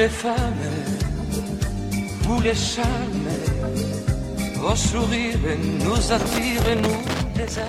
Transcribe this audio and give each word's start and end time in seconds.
les 0.00 0.08
femmes, 0.08 0.34
vous 2.22 2.40
les 2.40 2.54
charmes, 2.54 3.28
vos 4.56 4.74
sourires 4.74 5.36
nous 5.84 6.12
attirent, 6.12 6.76
nous 6.76 7.36
les 7.36 7.58
âmes. 7.58 7.66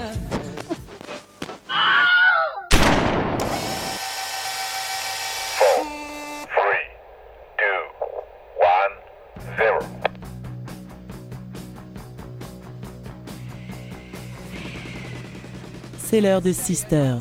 C'est 15.97 16.21
l'heure 16.21 16.41
de 16.41 16.53
Sisters, 16.53 17.19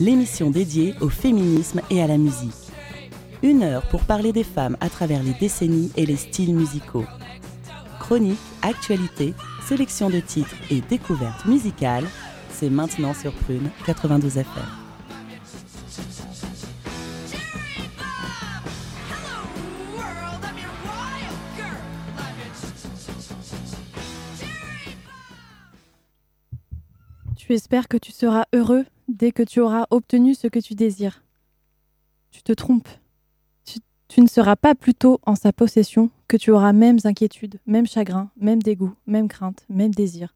l'émission 0.00 0.50
dédiée 0.50 0.94
au 1.02 1.10
féminisme 1.10 1.82
et 1.90 2.02
à 2.02 2.06
la 2.06 2.16
musique. 2.16 2.65
Une 3.42 3.62
heure 3.62 3.86
pour 3.88 4.04
parler 4.04 4.32
des 4.32 4.44
femmes 4.44 4.76
à 4.80 4.88
travers 4.88 5.22
les 5.22 5.34
décennies 5.34 5.92
et 5.96 6.06
les 6.06 6.16
styles 6.16 6.54
musicaux. 6.54 7.04
Chronique, 8.00 8.38
actualité, 8.62 9.34
sélection 9.66 10.08
de 10.08 10.20
titres 10.20 10.54
et 10.70 10.80
découvertes 10.80 11.44
musicales, 11.44 12.06
c'est 12.50 12.70
maintenant 12.70 13.12
sur 13.12 13.32
Prune 13.34 13.70
92 13.84 14.38
FM. 14.38 14.64
Tu 27.36 27.52
espères 27.52 27.86
que 27.86 27.96
tu 27.96 28.12
seras 28.12 28.46
heureux 28.54 28.86
dès 29.08 29.30
que 29.30 29.42
tu 29.42 29.60
auras 29.60 29.86
obtenu 29.90 30.34
ce 30.34 30.48
que 30.48 30.58
tu 30.58 30.74
désires. 30.74 31.22
Tu 32.30 32.42
te 32.42 32.52
trompes. 32.52 32.88
Tu, 34.08 34.20
ne 34.20 34.28
seras 34.28 34.56
pas 34.56 34.74
plutôt 34.74 35.20
en 35.26 35.34
sa 35.34 35.52
possession 35.52 36.10
que 36.28 36.36
tu 36.36 36.50
auras 36.50 36.72
mêmes 36.72 36.98
inquiétudes, 37.04 37.58
même 37.66 37.86
chagrin, 37.86 38.30
même 38.36 38.62
dégoût, 38.62 38.94
même 39.06 39.28
crainte, 39.28 39.64
même 39.68 39.92
désir. 39.92 40.34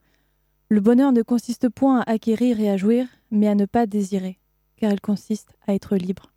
Le 0.68 0.80
bonheur 0.80 1.12
ne 1.12 1.22
consiste 1.22 1.68
point 1.68 2.00
à 2.00 2.10
acquérir 2.12 2.60
et 2.60 2.70
à 2.70 2.76
jouir, 2.76 3.06
mais 3.30 3.48
à 3.48 3.54
ne 3.54 3.66
pas 3.66 3.86
désirer, 3.86 4.38
car 4.76 4.92
il 4.92 5.00
consiste 5.00 5.54
à 5.66 5.74
être 5.74 5.96
libre. 5.96 6.32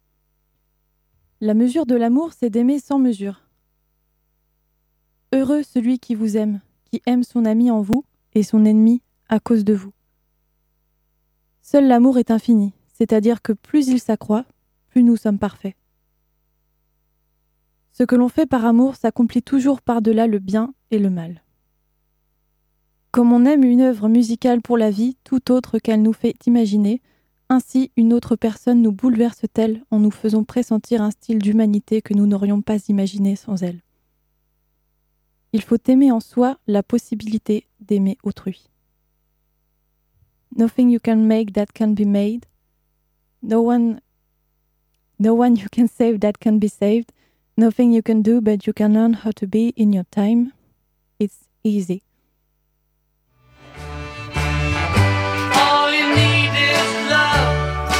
La 1.42 1.54
mesure 1.54 1.86
de 1.86 1.96
l'amour, 1.96 2.32
c'est 2.34 2.50
d'aimer 2.50 2.80
sans 2.80 3.00
mesure. 3.00 3.42
Heureux 5.34 5.64
celui 5.64 6.00
qui 6.00 6.16
vous 6.16 6.38
aime, 6.38 6.62
qui 6.86 7.02
aime 7.06 7.24
son 7.24 7.46
ami 7.46 7.72
en 7.72 7.82
vous 7.82 8.06
et 8.34 8.44
son 8.44 8.66
ennemi 8.66 9.02
à 9.30 9.40
cause 9.40 9.66
de 9.66 9.74
vous. 9.74 9.92
Seul 11.62 11.88
l'amour 11.88 12.18
est 12.18 12.32
infini, 12.32 12.74
c'est-à-dire 12.94 13.42
que 13.42 13.54
plus 13.54 13.88
il 13.88 14.00
s'accroît, 14.00 14.46
plus 14.90 15.04
nous 15.04 15.18
sommes 15.18 15.40
parfaits. 15.40 15.76
Ce 17.94 18.04
que 18.04 18.16
l'on 18.16 18.28
fait 18.28 18.46
par 18.46 18.66
amour 18.66 18.96
s'accomplit 18.96 19.44
toujours 19.44 19.82
par-delà 19.82 20.28
le 20.28 20.40
bien 20.40 20.74
et 20.92 21.00
le 21.00 21.10
mal. 21.10 21.44
Comme 23.12 23.32
on 23.32 23.46
aime 23.46 23.64
une 23.64 23.82
œuvre 23.82 24.10
musicale 24.10 24.62
pour 24.62 24.78
la 24.78 24.90
vie 24.90 25.16
tout 25.24 25.52
autre 25.52 25.78
qu'elle 25.78 26.02
nous 26.02 26.14
fait 26.14 26.36
imaginer, 26.48 27.02
ainsi 27.50 27.92
une 27.96 28.12
autre 28.12 28.36
personne 28.36 28.82
nous 28.82 28.92
bouleverse-t-elle 28.92 29.84
en 29.92 30.00
nous 30.00 30.10
faisant 30.10 30.44
pressentir 30.44 31.04
un 31.04 31.12
style 31.12 31.38
d'humanité 31.38 32.02
que 32.02 32.16
nous 32.16 32.26
n'aurions 32.26 32.64
pas 32.64 32.80
imaginé 32.88 33.36
sans 33.36 33.62
elle. 33.62 33.82
Il 35.52 35.62
faut 35.62 35.78
aimer 35.88 36.12
en 36.12 36.20
soi 36.20 36.58
la 36.66 36.82
possibilité 36.82 37.68
d'aimer 37.80 38.18
autrui. 38.24 38.72
Nothing 40.58 40.90
you 40.90 41.00
can 41.00 41.18
make 41.18 41.54
that 41.54 41.68
can 41.76 41.90
be 41.90 42.08
made. 42.08 42.46
No 43.44 43.62
one 43.62 44.00
no 45.20 45.36
one 45.36 45.56
you 45.56 45.68
can 45.72 45.88
save 45.88 46.20
that 46.22 46.34
can 46.40 46.58
be 46.58 46.68
saved. 46.68 47.12
Nothing 47.56 47.92
you 47.92 48.02
can 48.02 48.24
do 48.24 48.42
but 48.42 48.66
you 48.66 48.74
can 48.74 48.96
learn 48.96 49.14
how 49.14 49.32
to 49.36 49.46
be 49.46 49.74
in 49.78 49.94
your 49.94 50.06
time. 50.10 50.54
It's 51.20 51.48
easy. 51.64 52.02
All 55.56 55.92
you 55.92 56.16
need 56.16 56.50
is 56.50 57.10
love. 57.12 57.94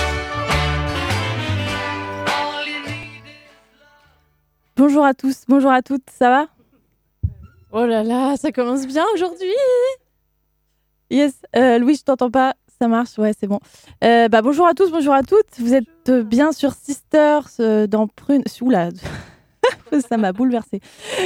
All 2.28 2.66
you 2.66 2.82
need 2.82 3.24
is 3.26 3.84
Bonjour 4.76 5.06
à 5.06 5.14
tous, 5.14 5.44
bonjour 5.48 5.72
à 5.72 5.84
toutes, 5.84 6.10
ça 6.10 6.30
va? 6.30 6.48
Oh 7.72 7.86
là 7.86 8.04
là, 8.04 8.36
ça 8.38 8.52
commence 8.52 8.88
bien 8.88 9.06
aujourd'hui. 9.14 9.54
Yes, 11.12 11.34
euh, 11.56 11.78
Louis, 11.78 11.96
je 11.96 12.04
t'entends 12.04 12.32
pas, 12.32 12.56
ça 12.80 12.88
marche, 12.88 13.20
ouais, 13.20 13.34
c'est 13.40 13.46
bon. 13.46 13.60
Euh, 14.04 14.30
bah, 14.30 14.42
bonjour 14.42 14.66
à 14.66 14.74
tous, 14.74 14.90
bonjour 14.90 15.14
à 15.14 15.22
toutes, 15.22 15.60
vous 15.60 15.76
êtes 15.76 16.10
bien 16.10 16.52
sur 16.52 16.74
Sisters 16.74 17.48
euh, 17.60 17.86
dans 17.86 18.08
Prune. 18.08 18.44
Oula, 18.62 18.90
ça 20.02 20.18
m'a 20.18 20.32
bouleversé. 20.34 20.80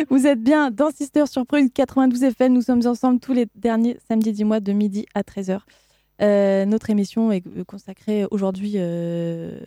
Vous 0.09 0.27
êtes 0.27 0.41
bien 0.41 0.71
dans 0.71 0.91
Sisters 0.91 1.27
sur 1.27 1.45
Prune 1.45 1.69
92 1.69 2.23
FM, 2.23 2.53
nous 2.53 2.61
sommes 2.61 2.85
ensemble 2.85 3.19
tous 3.19 3.33
les 3.33 3.47
derniers 3.55 3.97
samedis 4.07 4.33
du 4.33 4.45
mois 4.45 4.59
de 4.59 4.71
midi 4.73 5.05
à 5.13 5.21
13h. 5.21 5.59
Euh, 6.21 6.65
notre 6.65 6.89
émission 6.89 7.31
est 7.31 7.43
consacrée 7.67 8.25
aujourd'hui 8.31 8.73
euh, 8.77 9.59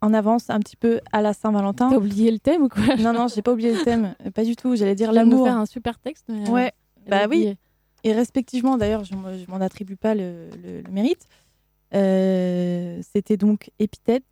en 0.00 0.12
avance 0.12 0.50
un 0.50 0.58
petit 0.60 0.76
peu 0.76 1.00
à 1.12 1.22
la 1.22 1.32
Saint-Valentin. 1.32 1.90
T'as 1.90 1.96
oublié 1.96 2.30
le 2.30 2.38
thème 2.40 2.62
ou 2.62 2.68
quoi? 2.68 2.96
Non, 2.96 3.12
non, 3.12 3.28
j'ai 3.28 3.42
pas 3.42 3.52
oublié 3.52 3.72
le 3.72 3.82
thème, 3.82 4.14
pas 4.34 4.44
du 4.44 4.56
tout. 4.56 4.74
J'allais 4.76 4.94
dire 4.96 5.12
l'amour. 5.12 5.46
faire 5.46 5.56
un 5.58 5.66
super 5.66 5.98
texte. 5.98 6.24
Mais 6.28 6.48
euh, 6.48 6.52
Ouais, 6.52 6.72
bah 7.08 7.26
oui. 7.28 7.54
Et 8.04 8.12
respectivement, 8.12 8.76
d'ailleurs, 8.76 9.04
je 9.04 9.14
m'en 9.48 9.60
attribue 9.60 9.96
pas 9.96 10.14
le, 10.14 10.48
le- 10.62 10.82
le 10.82 10.90
mérite. 10.92 11.26
Euh, 11.94 13.00
C'était 13.12 13.36
donc 13.36 13.70
Épithète, 13.78 14.24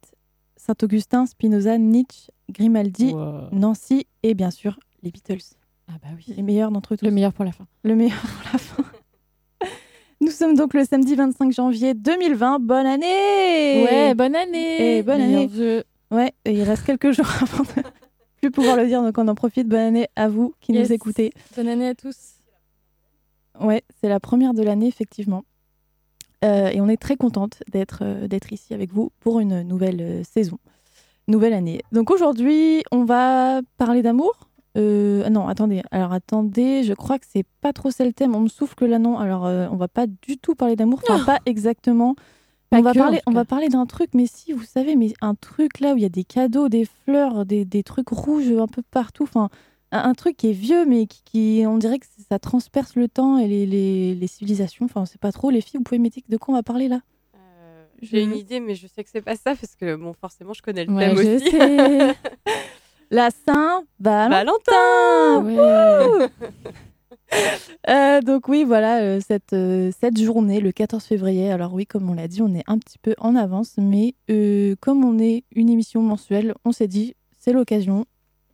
Saint-Augustin, 0.66 1.26
Spinoza, 1.26 1.78
Nietzsche, 1.78 2.30
Grimaldi, 2.50 3.12
Wow. 3.12 3.48
Nancy 3.52 4.06
et 4.22 4.34
bien 4.34 4.50
sûr 4.50 4.78
les 5.02 5.10
Beatles. 5.10 5.38
Ah 5.88 5.92
bah 6.02 6.08
oui. 6.16 6.34
Les 6.36 6.42
meilleurs 6.42 6.70
d'entre 6.72 6.96
tous. 6.96 7.04
Le 7.04 7.10
meilleur 7.12 7.32
pour 7.32 7.44
la 7.44 7.52
fin. 7.52 7.66
Le 7.84 7.94
meilleur 7.94 8.18
pour 8.20 8.52
la 8.52 8.58
fin. 8.58 8.84
Nous 10.20 10.30
sommes 10.30 10.56
donc 10.56 10.74
le 10.74 10.84
samedi 10.84 11.14
25 11.14 11.52
janvier 11.52 11.94
2020. 11.94 12.58
Bonne 12.60 12.86
année 12.86 13.84
Ouais, 13.84 14.14
bonne 14.14 14.34
année. 14.34 14.98
Et 14.98 15.02
bonne 15.02 15.20
année. 15.20 15.82
Ouais, 16.10 16.32
et 16.44 16.52
il 16.52 16.62
reste 16.62 16.84
quelques 16.84 17.10
jours 17.16 17.28
avant 17.42 17.62
de 17.62 17.82
plus 18.40 18.50
pouvoir 18.50 18.76
le 18.76 18.86
dire, 18.86 19.02
donc 19.02 19.16
on 19.18 19.28
en 19.28 19.34
profite. 19.34 19.68
Bonne 19.68 19.78
année 19.80 20.08
à 20.16 20.28
vous 20.28 20.54
qui 20.60 20.72
Yes. 20.72 20.88
nous 20.88 20.94
écoutez. 20.94 21.32
Bonne 21.56 21.68
année 21.68 21.88
à 21.88 21.94
tous. 21.94 22.16
Ouais, 23.60 23.82
c'est 24.00 24.08
la 24.08 24.18
première 24.20 24.54
de 24.54 24.62
l'année, 24.62 24.88
effectivement. 24.88 25.44
Euh, 26.44 26.68
et 26.68 26.80
on 26.80 26.88
est 26.88 26.96
très 26.96 27.16
contente 27.16 27.62
d'être 27.72 28.00
euh, 28.02 28.28
d'être 28.28 28.52
ici 28.52 28.74
avec 28.74 28.92
vous 28.92 29.10
pour 29.20 29.40
une 29.40 29.62
nouvelle 29.62 30.00
euh, 30.00 30.22
saison, 30.22 30.58
nouvelle 31.28 31.54
année. 31.54 31.80
Donc 31.92 32.10
aujourd'hui, 32.10 32.82
on 32.92 33.04
va 33.04 33.60
parler 33.78 34.02
d'amour. 34.02 34.32
Ah 34.78 35.30
non, 35.30 35.48
attendez. 35.48 35.80
Alors 35.90 36.12
attendez, 36.12 36.82
je 36.82 36.92
crois 36.92 37.18
que 37.18 37.24
c'est 37.26 37.46
pas 37.62 37.72
trop 37.72 37.90
ça 37.90 38.04
le 38.04 38.12
thème. 38.12 38.34
On 38.34 38.40
me 38.40 38.48
souffle 38.48 38.84
là 38.84 38.98
non. 38.98 39.16
Alors 39.16 39.44
on 39.44 39.76
va 39.76 39.88
pas 39.88 40.06
du 40.06 40.36
tout 40.36 40.54
parler 40.54 40.76
d'amour. 40.76 41.00
Enfin, 41.08 41.24
pas 41.24 41.38
exactement. 41.46 42.14
Pas 42.68 42.80
on 42.80 42.82
va 42.82 42.92
que, 42.92 42.98
parler, 42.98 43.20
on 43.26 43.30
va 43.30 43.46
parler 43.46 43.68
d'un 43.68 43.86
truc, 43.86 44.10
mais 44.12 44.26
si 44.26 44.52
vous 44.52 44.64
savez, 44.64 44.94
mais 44.94 45.14
un 45.22 45.34
truc 45.34 45.80
là 45.80 45.94
où 45.94 45.96
il 45.96 46.02
y 46.02 46.04
a 46.06 46.10
des 46.10 46.24
cadeaux, 46.24 46.68
des 46.68 46.84
fleurs, 46.84 47.46
des, 47.46 47.64
des 47.64 47.82
trucs 47.82 48.10
rouges 48.10 48.52
un 48.52 48.66
peu 48.66 48.82
partout. 48.82 49.22
Enfin, 49.22 49.48
un, 49.92 50.14
truc 50.14 50.36
qui 50.36 50.50
est 50.50 50.52
vieux, 50.52 50.84
mais 50.84 51.06
qui, 51.06 51.22
qui- 51.24 51.64
on 51.66 51.78
dirait 51.78 51.98
que 51.98 52.06
ça 52.28 52.38
transperce 52.38 52.96
le 52.96 53.08
temps 53.08 53.38
et 53.38 53.46
les, 53.46 53.66
les, 53.66 54.14
les 54.14 54.26
civilisations. 54.26 54.84
Enfin, 54.86 55.02
on 55.02 55.06
sait 55.06 55.18
pas 55.18 55.32
trop. 55.32 55.50
Les 55.50 55.60
filles, 55.60 55.78
vous 55.78 55.84
pouvez 55.84 55.98
m'aider 55.98 56.22
de 56.28 56.36
quoi 56.36 56.54
on 56.54 56.56
va 56.56 56.62
parler 56.62 56.88
là? 56.88 57.00
Euh, 57.36 57.84
J'ai 58.02 58.22
une 58.22 58.34
idée, 58.36 58.60
mais 58.60 58.74
je 58.74 58.86
sais 58.86 59.04
que 59.04 59.10
c'est 59.10 59.22
pas 59.22 59.36
ça 59.36 59.54
parce 59.54 59.74
que 59.76 59.94
bon, 59.96 60.12
forcément, 60.12 60.52
je 60.52 60.62
connais 60.62 60.84
le 60.84 60.92
Ouais, 60.92 61.14
thème 61.14 61.24
je 61.24 61.36
aussi. 61.36 61.50
sais. 61.50 62.16
La 63.10 63.30
Saint-Valentin. 63.30 65.44
Ouais. 65.44 66.28
Euh, 67.88 68.20
donc 68.20 68.48
oui, 68.48 68.64
voilà, 68.64 69.00
euh, 69.00 69.20
cette, 69.20 69.54
cette 70.00 70.20
journée, 70.20 70.60
le 70.60 70.72
14 70.72 71.04
février. 71.04 71.50
Alors 71.50 71.72
oui, 71.74 71.86
comme 71.86 72.08
on 72.10 72.14
l'a 72.14 72.28
dit, 72.28 72.42
on 72.42 72.54
est 72.54 72.64
un 72.66 72.78
petit 72.78 72.98
peu 72.98 73.14
en 73.18 73.36
avance, 73.36 73.74
mais 73.78 74.14
comme 74.80 75.04
on 75.04 75.18
est 75.18 75.44
une 75.54 75.68
émission 75.70 76.02
mensuelle, 76.02 76.54
on 76.64 76.72
s'est 76.72 76.88
dit, 76.88 77.14
c'est 77.38 77.52
l'occasion. 77.52 78.06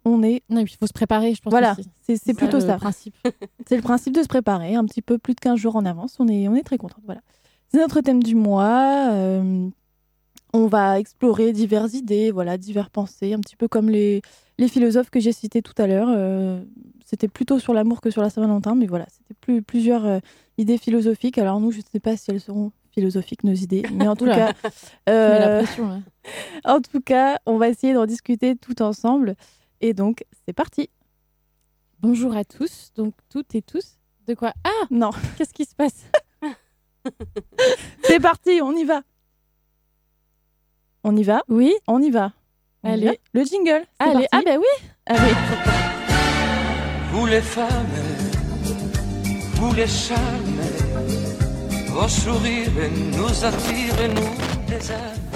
On 0.05 0.23
est, 0.23 0.43
Non, 0.51 0.61
il 0.61 0.69
faut 0.69 0.87
se 0.87 0.93
préparer, 0.93 1.35
je 1.35 1.41
pense. 1.41 1.51
voilà, 1.53 1.77
c'est 2.03 2.35
plutôt 2.35 2.61
ça. 2.61 2.79
C'est 3.67 3.77
le 3.77 3.83
principe 3.83 4.15
de 4.15 4.23
se 4.23 4.29
préparer 4.29 4.75
un 4.75 4.85
petit 4.85 5.03
peu 5.03 5.19
plus 5.19 5.35
de 5.35 5.41
15 5.41 5.59
jours 5.59 5.77
en 5.77 5.85
avance. 5.85 6.17
On 6.19 6.27
est, 6.29 6.49
on 6.49 6.57
est 6.57 6.63
très 6.65 6.79
contents. 6.79 7.01
Voilà. 7.05 7.21
C'est 7.69 7.79
notre 7.79 8.01
thème 8.01 8.23
du 8.23 8.35
mois. 8.35 9.11
euh, 9.13 9.69
on 10.53 10.67
va 10.67 10.99
explorer 10.99 11.53
diverses 11.53 11.95
idées, 11.95 12.31
voilà, 12.31 12.59
diverses 12.59 12.91
pensées, 12.91 13.33
un 13.33 13.39
petit 13.41 13.57
peu 13.57 13.69
comme 13.69 13.89
les, 13.89 14.21
les 14.59 14.69
philosophes 14.69 15.09
que 15.09 15.19
j'ai 15.21 15.33
cités 15.33 15.63
tout 15.63 15.73
à 15.79 15.87
l'heure. 15.87 16.09
euh, 16.11 16.61
c'était 17.07 17.29
plutôt 17.29 17.59
sur 17.59 17.73
l'amour 17.75 18.01
que 18.01 18.11
sur 18.11 18.23
la 18.23 18.31
Saint-Valentin, 18.31 18.75
mais 18.75 18.87
voilà, 18.87 19.07
c'était 19.11 19.35
plus, 19.41 19.63
plusieurs 19.63 20.05
euh, 20.07 20.19
idées 20.59 20.79
philosophiques. 20.79 21.39
Alors 21.39 21.61
nous, 21.61 21.71
je 21.71 21.79
ne 21.79 21.83
sais 21.91 22.01
pas 22.01 22.17
si 22.17 22.31
elles 22.31 22.41
seront 22.41 22.73
philosophiques, 22.91 23.45
nos 23.45 23.53
idées, 23.55 23.83
mais 23.93 24.09
en 24.09 24.17
tout 24.17 24.27
cas, 24.27 24.53
la 25.07 25.63
pression. 25.63 26.03
en 26.65 26.81
tout 26.81 27.01
cas, 27.01 27.39
on 27.47 27.57
va 27.57 27.69
essayer 27.69 27.95
d'en 27.95 28.07
discuter 28.07 28.57
tout 28.57 28.83
ensemble. 28.83 29.35
Et 29.83 29.95
donc, 29.95 30.25
c'est 30.47 30.53
parti. 30.53 30.89
Bonjour 32.01 32.37
à 32.37 32.45
tous, 32.45 32.93
donc 32.95 33.15
toutes 33.29 33.55
et 33.55 33.63
tous. 33.63 33.99
De 34.29 34.35
quoi? 34.35 34.53
Ah, 34.65 34.87
Non, 34.91 35.11
qu'est-ce 35.37 35.53
qui 35.53 35.65
se 35.65 35.75
passe? 35.75 36.05
C'est 38.05 38.21
parti, 38.21 38.61
on 38.63 38.73
y 38.77 38.85
va. 38.85 39.03
On 41.03 41.17
y 41.17 41.25
va? 41.25 41.43
Oui, 41.49 41.75
On 41.89 42.01
y 42.01 42.11
va. 42.11 42.33
Allez. 42.85 43.21
Le 43.33 43.45
jingle. 43.45 43.85
Allez, 43.99 44.27
ah 44.33 44.41
bah 44.45 44.57
oui. 44.57 44.89
Allez. 45.07 45.33
Vous 47.13 47.27
les 47.27 47.41
femmes, 47.43 47.87
vous 49.55 49.75
les 49.75 49.87
charmes, 49.87 50.61
vos 51.89 52.09
sourires 52.09 52.71
nous 53.17 53.45
attirent 53.45 54.01
et 54.01 54.09
nous. 54.09 55.32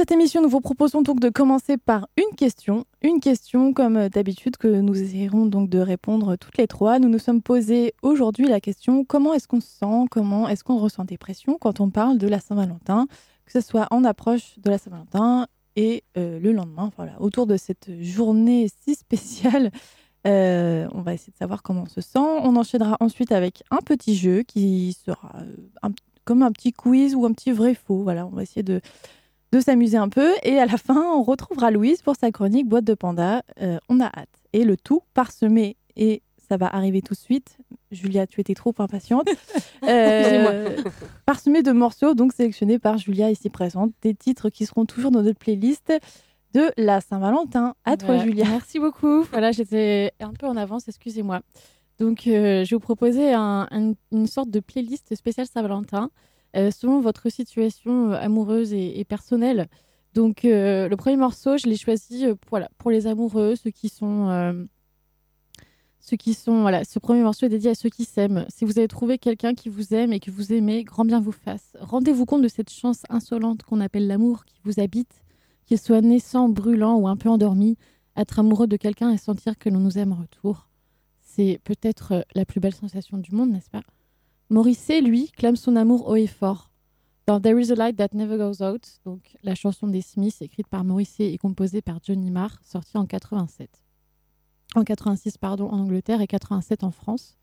Cette 0.00 0.12
émission, 0.12 0.40
nous 0.40 0.48
vous 0.48 0.62
proposons 0.62 1.02
donc 1.02 1.20
de 1.20 1.28
commencer 1.28 1.76
par 1.76 2.08
une 2.16 2.34
question. 2.34 2.86
Une 3.02 3.20
question, 3.20 3.74
comme 3.74 4.08
d'habitude, 4.08 4.56
que 4.56 4.66
nous 4.66 4.98
essayerons 4.98 5.44
donc 5.44 5.68
de 5.68 5.78
répondre 5.78 6.36
toutes 6.36 6.56
les 6.56 6.66
trois. 6.66 6.98
Nous 6.98 7.10
nous 7.10 7.18
sommes 7.18 7.42
posé 7.42 7.92
aujourd'hui 8.00 8.46
la 8.46 8.60
question 8.60 9.04
comment 9.04 9.34
est-ce 9.34 9.46
qu'on 9.46 9.60
se 9.60 9.68
sent? 9.68 10.06
Comment 10.10 10.48
est-ce 10.48 10.64
qu'on 10.64 10.78
ressent 10.78 11.04
des 11.04 11.18
pressions 11.18 11.58
quand 11.60 11.80
on 11.80 11.90
parle 11.90 12.16
de 12.16 12.26
la 12.28 12.40
Saint-Valentin? 12.40 13.08
Que 13.44 13.52
ce 13.52 13.60
soit 13.60 13.88
en 13.90 14.02
approche 14.04 14.58
de 14.58 14.70
la 14.70 14.78
Saint-Valentin 14.78 15.46
et 15.76 16.02
euh, 16.16 16.40
le 16.40 16.52
lendemain, 16.52 16.90
voilà, 16.96 17.20
autour 17.20 17.46
de 17.46 17.58
cette 17.58 17.90
journée 18.02 18.68
si 18.82 18.94
spéciale. 18.94 19.70
euh, 20.26 20.88
on 20.94 21.02
va 21.02 21.12
essayer 21.12 21.30
de 21.34 21.36
savoir 21.36 21.62
comment 21.62 21.82
on 21.82 21.86
se 21.90 22.00
sent. 22.00 22.18
On 22.18 22.56
enchaînera 22.56 22.96
ensuite 23.00 23.32
avec 23.32 23.62
un 23.70 23.80
petit 23.84 24.14
jeu 24.14 24.44
qui 24.44 24.96
sera 25.04 25.32
euh, 25.40 25.56
un- 25.82 25.92
comme 26.24 26.42
un 26.42 26.52
petit 26.52 26.72
quiz 26.72 27.14
ou 27.14 27.26
un 27.26 27.32
petit 27.32 27.52
vrai-faux. 27.52 28.02
Voilà, 28.02 28.26
on 28.26 28.30
va 28.30 28.42
essayer 28.44 28.62
de, 28.62 28.80
de 29.52 29.60
s'amuser 29.60 29.96
un 29.96 30.08
peu. 30.08 30.32
Et 30.42 30.58
à 30.58 30.66
la 30.66 30.76
fin, 30.78 31.00
on 31.14 31.22
retrouvera 31.22 31.70
Louise 31.70 32.02
pour 32.02 32.16
sa 32.16 32.30
chronique 32.30 32.66
Boîte 32.68 32.84
de 32.84 32.94
Panda. 32.94 33.42
Euh, 33.60 33.78
on 33.88 34.00
a 34.00 34.06
hâte. 34.06 34.28
Et 34.52 34.64
le 34.64 34.76
tout 34.76 35.02
parsemé, 35.14 35.76
et 35.96 36.22
ça 36.48 36.56
va 36.56 36.66
arriver 36.66 37.02
tout 37.02 37.14
de 37.14 37.18
suite. 37.18 37.56
Julia, 37.92 38.26
tu 38.26 38.40
étais 38.40 38.54
trop 38.54 38.74
impatiente. 38.78 39.28
Euh, 39.88 40.76
parsemé 41.24 41.62
de 41.62 41.72
morceaux, 41.72 42.14
donc 42.14 42.32
sélectionnés 42.34 42.78
par 42.78 42.98
Julia 42.98 43.30
ici 43.30 43.48
présente. 43.48 43.92
Des 44.02 44.14
titres 44.14 44.50
qui 44.50 44.66
seront 44.66 44.84
toujours 44.84 45.10
dans 45.10 45.22
notre 45.22 45.38
playlist 45.38 45.92
de 46.52 46.70
la 46.76 47.00
Saint-Valentin. 47.00 47.74
À 47.84 47.96
toi, 47.96 48.08
Voilà. 48.16 48.24
Julia. 48.24 48.44
Merci 48.48 48.78
beaucoup. 48.78 49.22
Voilà, 49.30 49.52
j'étais 49.52 50.12
un 50.20 50.32
peu 50.34 50.46
en 50.46 50.56
avance, 50.56 50.86
excusez-moi. 50.86 51.40
Donc, 51.98 52.26
euh, 52.26 52.64
je 52.64 52.70
vais 52.70 52.76
vous 52.76 52.80
proposer 52.80 53.32
un- 53.32 53.66
un- 53.70 53.92
une 54.12 54.26
sorte 54.26 54.50
de 54.50 54.60
playlist 54.60 55.14
spéciale 55.14 55.46
Saint-Valentin 55.46 56.10
selon 56.54 57.00
votre 57.00 57.30
situation 57.30 58.12
euh, 58.12 58.16
amoureuse 58.16 58.72
et, 58.72 59.04
personnelle. 59.04 59.68
Donc, 60.14 60.44
euh, 60.44 60.88
le 60.88 60.96
premier 60.96 61.16
morceau, 61.16 61.56
je 61.56 61.68
l'ai 61.68 61.76
choisi 61.76 62.26
euh, 62.26 62.34
pour, 62.34 62.50
voilà, 62.50 62.68
pour 62.78 62.90
les 62.90 63.06
amoureux, 63.06 63.54
ceux 63.56 63.70
qui 63.70 63.88
sont. 63.88 64.28
euh, 64.28 64.64
ceux 66.00 66.16
qui 66.16 66.34
sont. 66.34 66.62
Voilà, 66.62 66.84
ce 66.84 66.98
premier 66.98 67.22
morceau 67.22 67.46
est 67.46 67.50
dédié 67.50 67.70
à 67.70 67.74
ceux 67.74 67.90
qui 67.90 68.04
s'aiment. 68.04 68.44
Si 68.48 68.64
vous 68.64 68.78
avez 68.78 68.88
trouvé 68.88 69.18
quelqu'un 69.18 69.54
qui 69.54 69.68
vous 69.68 69.94
aime 69.94 70.12
et 70.12 70.18
que 70.20 70.30
vous 70.30 70.52
aimez, 70.52 70.82
grand 70.82 71.04
bien 71.04 71.20
vous 71.20 71.32
fasse. 71.32 71.76
Rendez-vous 71.80 72.26
compte 72.26 72.42
de 72.42 72.48
cette 72.48 72.70
chance 72.70 73.02
insolente 73.08 73.62
qu'on 73.62 73.80
appelle 73.80 74.06
l'amour 74.06 74.44
qui 74.46 74.58
vous 74.64 74.80
habite, 74.80 75.22
qu'il 75.66 75.78
soit 75.78 76.00
naissant, 76.00 76.48
brûlant 76.48 76.96
ou 76.96 77.06
un 77.06 77.16
peu 77.16 77.28
endormi. 77.28 77.76
Être 78.16 78.40
amoureux 78.40 78.66
de 78.66 78.76
quelqu'un 78.76 79.10
et 79.10 79.18
sentir 79.18 79.56
que 79.58 79.68
l'on 79.68 79.78
nous 79.78 79.96
aime 79.98 80.12
en 80.12 80.16
retour, 80.16 80.68
c'est 81.22 81.60
peut-être 81.62 82.12
euh, 82.12 82.22
la 82.34 82.44
plus 82.44 82.58
belle 82.58 82.74
sensation 82.74 83.18
du 83.18 83.32
monde, 83.32 83.50
n'est-ce 83.50 83.70
pas? 83.70 83.82
Morrissey, 84.52 85.00
lui, 85.00 85.30
clame 85.30 85.54
son 85.54 85.76
amour 85.76 86.08
haut 86.08 86.16
et 86.16 86.26
fort. 86.26 86.72
Dans 87.28 87.40
There 87.40 87.60
is 87.62 87.70
a 87.70 87.76
light 87.76 87.96
that 87.98 88.08
never 88.14 88.36
goes 88.36 88.60
out, 88.64 88.84
donc 89.04 89.36
la 89.44 89.54
chanson 89.54 89.86
des 89.86 90.00
Smiths 90.00 90.42
écrite 90.42 90.66
par 90.66 90.82
Morrissey 90.82 91.32
et 91.32 91.38
composée 91.38 91.82
par 91.82 92.00
Johnny 92.02 92.32
Marr, 92.32 92.58
sortie 92.64 92.96
en 92.96 93.06
87. 93.06 93.70
En 94.74 94.82
86, 94.82 95.38
pardon, 95.38 95.68
en 95.68 95.78
Angleterre 95.78 96.20
et 96.20 96.26
87 96.26 96.82
en 96.82 96.90
France. 96.90 97.38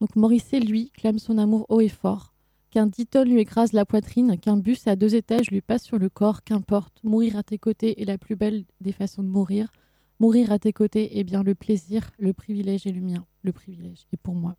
Donc 0.00 0.14
Morrissey, 0.14 0.60
lui, 0.60 0.92
clame 0.92 1.18
son 1.18 1.38
amour 1.38 1.66
haut 1.70 1.80
et 1.80 1.88
fort. 1.88 2.34
Qu'un 2.70 2.86
10 2.86 3.06
tonnes 3.08 3.30
lui 3.30 3.40
écrase 3.40 3.72
la 3.72 3.84
poitrine, 3.84 4.38
qu'un 4.38 4.56
bus 4.56 4.86
à 4.86 4.94
deux 4.94 5.16
étages 5.16 5.50
lui 5.50 5.60
passe 5.60 5.82
sur 5.82 5.98
le 5.98 6.08
corps, 6.08 6.44
qu'importe, 6.44 7.02
mourir 7.02 7.36
à 7.36 7.42
tes 7.42 7.58
côtés 7.58 8.00
est 8.00 8.04
la 8.04 8.16
plus 8.16 8.36
belle 8.36 8.64
des 8.80 8.92
façons 8.92 9.24
de 9.24 9.28
mourir. 9.28 9.72
Mourir 10.20 10.52
à 10.52 10.60
tes 10.60 10.72
côtés 10.72 11.18
est 11.18 11.24
bien 11.24 11.42
le 11.42 11.56
plaisir, 11.56 12.12
le 12.16 12.32
privilège 12.32 12.86
est 12.86 12.92
le 12.92 13.00
mien, 13.00 13.26
le 13.42 13.50
privilège 13.50 14.06
est 14.12 14.18
pour 14.18 14.36
moi. 14.36 14.54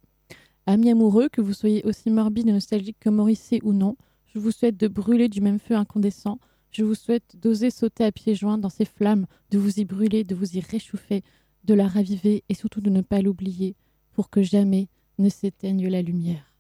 Amis 0.67 0.89
amoureux, 0.89 1.29
que 1.29 1.41
vous 1.41 1.53
soyez 1.53 1.85
aussi 1.85 2.09
morbide 2.09 2.49
et 2.49 2.51
nostalgique 2.51 2.97
que 2.99 3.09
Morrissey 3.09 3.59
ou 3.63 3.71
non, 3.71 3.97
je 4.33 4.39
vous 4.39 4.51
souhaite 4.51 4.77
de 4.77 4.87
brûler 4.87 5.29
du 5.29 5.39
même 5.39 5.59
feu 5.59 5.75
incandescent. 5.75 6.39
Je 6.71 6.83
vous 6.83 6.95
souhaite 6.95 7.35
d'oser 7.39 7.69
sauter 7.69 8.03
à 8.03 8.11
pieds 8.11 8.33
joints 8.33 8.57
dans 8.57 8.69
ces 8.69 8.85
flammes, 8.85 9.27
de 9.51 9.59
vous 9.59 9.79
y 9.79 9.85
brûler, 9.85 10.23
de 10.23 10.33
vous 10.33 10.57
y 10.57 10.59
réchauffer, 10.59 11.23
de 11.63 11.73
la 11.73 11.87
raviver 11.87 12.43
et 12.49 12.55
surtout 12.55 12.81
de 12.81 12.89
ne 12.89 13.01
pas 13.01 13.21
l'oublier 13.21 13.75
pour 14.13 14.29
que 14.29 14.41
jamais 14.41 14.87
ne 15.19 15.29
s'éteigne 15.29 15.87
la 15.87 16.01
lumière. 16.01 16.51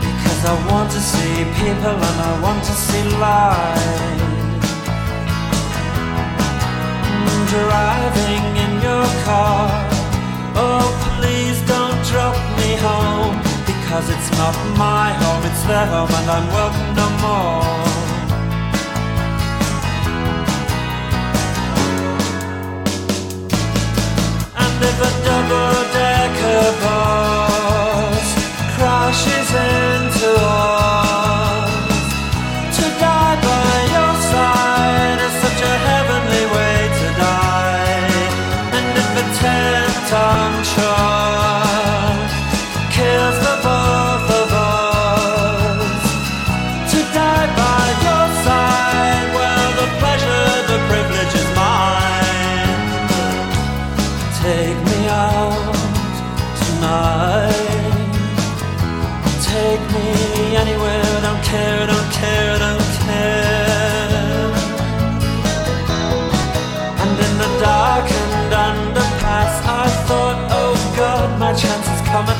Because 0.00 0.44
I 0.44 0.54
want 0.70 0.90
to 0.90 1.00
see 1.00 1.44
people 1.60 1.96
and 2.08 2.18
I 2.30 2.40
want 2.42 2.62
to 2.64 2.72
see 2.72 3.04
life 3.18 4.20
Mm, 7.06 7.48
Driving 7.54 8.46
in 8.64 8.72
your 8.82 9.06
car 9.24 9.70
Oh 10.56 10.88
please 11.06 11.58
don't 11.66 11.98
drop 12.10 12.36
me 12.58 12.76
home 12.76 13.49
Because 13.90 14.08
it's 14.08 14.30
not 14.38 14.54
my 14.78 15.12
home, 15.14 15.44
it's 15.50 15.64
their 15.64 15.84
home 15.84 16.08
and 16.12 16.30
I'm 16.30 16.46
welcome 16.54 16.94
no 16.94 17.08
more 17.18 18.09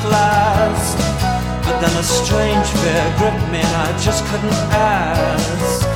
at 0.01 0.11
last. 0.11 0.97
But 1.65 1.81
then 1.81 1.95
a 1.97 2.03
strange 2.03 2.69
fear 2.81 3.05
gripped 3.19 3.47
me 3.53 3.61
and 3.61 3.77
I 3.77 3.91
just 3.99 4.25
couldn't 4.27 4.61
ask. 4.73 5.87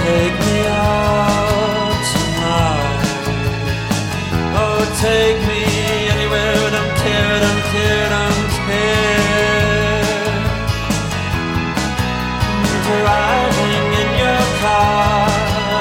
Take 0.00 0.36
me 0.46 0.58
out 0.68 2.00
tonight. 2.12 3.04
Oh, 4.60 4.80
take 5.00 5.40
me 5.48 5.62
anywhere. 6.14 6.56
Don't 6.76 6.94
care, 7.04 7.34
don't 7.46 7.64
care, 7.74 8.06
don't 8.16 8.50
care. 8.66 9.10
Driving 12.90 13.88
in 14.02 14.10
your 14.24 14.44
car, 14.62 15.28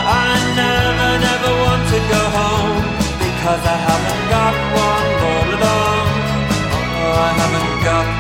I 0.06 0.32
never, 0.62 1.12
never 1.28 1.52
want 1.64 1.84
to 1.94 2.00
go 2.14 2.22
home 2.38 3.00
because 3.20 3.66
I 3.66 3.89
up. 7.86 8.19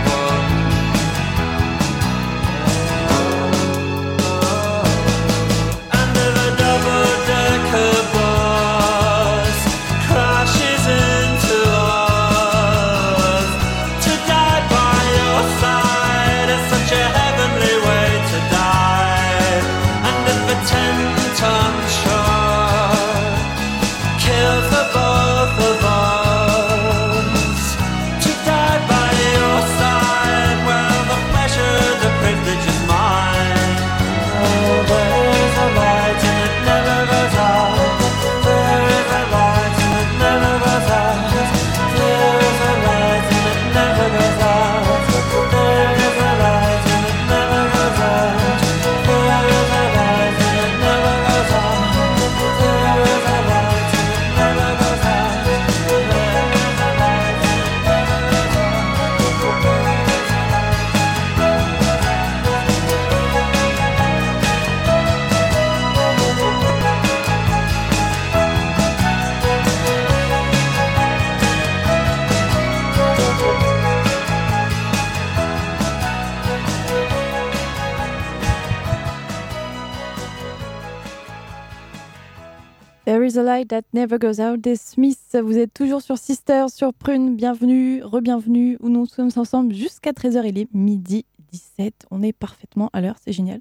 That 83.66 83.82
never 83.94 84.18
goes 84.18 84.40
out 84.40 84.62
des 84.62 84.76
Smiths. 84.76 85.36
Vous 85.36 85.58
êtes 85.58 85.74
toujours 85.74 86.02
sur 86.02 86.18
Sisters, 86.18 86.70
sur 86.70 86.94
Prune. 86.94 87.36
Bienvenue, 87.36 88.02
re-bienvenue, 88.04 88.78
où 88.80 88.90
nous 88.90 89.06
sommes 89.06 89.32
ensemble 89.36 89.74
jusqu'à 89.74 90.12
13h. 90.12 90.48
Il 90.48 90.58
est 90.58 90.74
midi 90.74 91.26
17. 91.52 92.06
On 92.12 92.22
est 92.22 92.32
parfaitement 92.32 92.90
à 92.94 93.02
l'heure, 93.02 93.16
c'est 93.24 93.34
génial. 93.34 93.60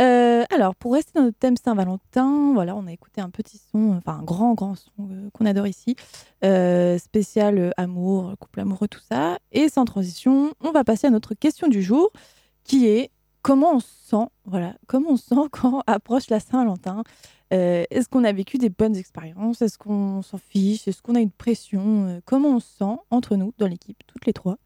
Euh, 0.00 0.44
alors, 0.50 0.74
pour 0.74 0.94
rester 0.94 1.12
dans 1.14 1.22
notre 1.22 1.38
thème 1.38 1.56
Saint-Valentin, 1.56 2.52
voilà, 2.52 2.74
on 2.74 2.86
a 2.86 2.92
écouté 2.92 3.20
un 3.20 3.30
petit 3.30 3.60
son, 3.70 3.96
enfin 3.96 4.18
un 4.20 4.22
grand, 4.22 4.54
grand 4.54 4.74
son 4.74 4.90
euh, 5.10 5.30
qu'on 5.32 5.46
adore 5.46 5.66
ici, 5.66 5.96
euh, 6.44 6.98
spécial 6.98 7.72
amour, 7.76 8.34
couple 8.40 8.60
amoureux, 8.60 8.88
tout 8.88 9.02
ça. 9.08 9.38
Et 9.52 9.68
sans 9.68 9.84
transition, 9.84 10.52
on 10.60 10.72
va 10.72 10.84
passer 10.84 11.06
à 11.06 11.10
notre 11.10 11.34
question 11.34 11.68
du 11.68 11.82
jour, 11.82 12.10
qui 12.64 12.86
est 12.86 13.11
comment 13.42 13.74
on 13.74 13.80
se 13.80 13.88
sent, 14.04 14.26
voilà, 14.44 14.74
comment 14.86 15.10
on 15.10 15.16
se 15.16 15.26
sent 15.26 15.34
quand 15.52 15.82
approche 15.86 16.30
la 16.30 16.40
Saint-Valentin? 16.40 17.02
Euh, 17.52 17.84
Est-ce 17.90 18.08
qu'on 18.08 18.24
a 18.24 18.32
vécu 18.32 18.56
des 18.58 18.70
bonnes 18.70 18.96
expériences? 18.96 19.60
Est-ce 19.60 19.76
qu'on 19.76 20.22
s'en 20.22 20.38
fiche? 20.38 20.88
Est-ce 20.88 21.02
qu'on 21.02 21.14
a 21.14 21.20
une 21.20 21.30
pression? 21.30 22.06
Euh, 22.08 22.20
Comment 22.24 22.48
on 22.56 22.60
se 22.60 22.78
sent 22.78 22.96
entre 23.10 23.36
nous, 23.36 23.52
dans 23.58 23.66
l'équipe, 23.66 23.98
toutes 24.06 24.24
les 24.26 24.32
trois? 24.32 24.56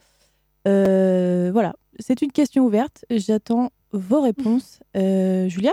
Euh, 0.69 1.51
Voilà, 1.53 1.75
c'est 1.99 2.23
une 2.23 2.33
question 2.33 2.65
ouverte. 2.65 3.05
J'attends 3.11 3.71
vos 3.93 4.21
réponses. 4.21 4.81
Julia? 4.95 5.73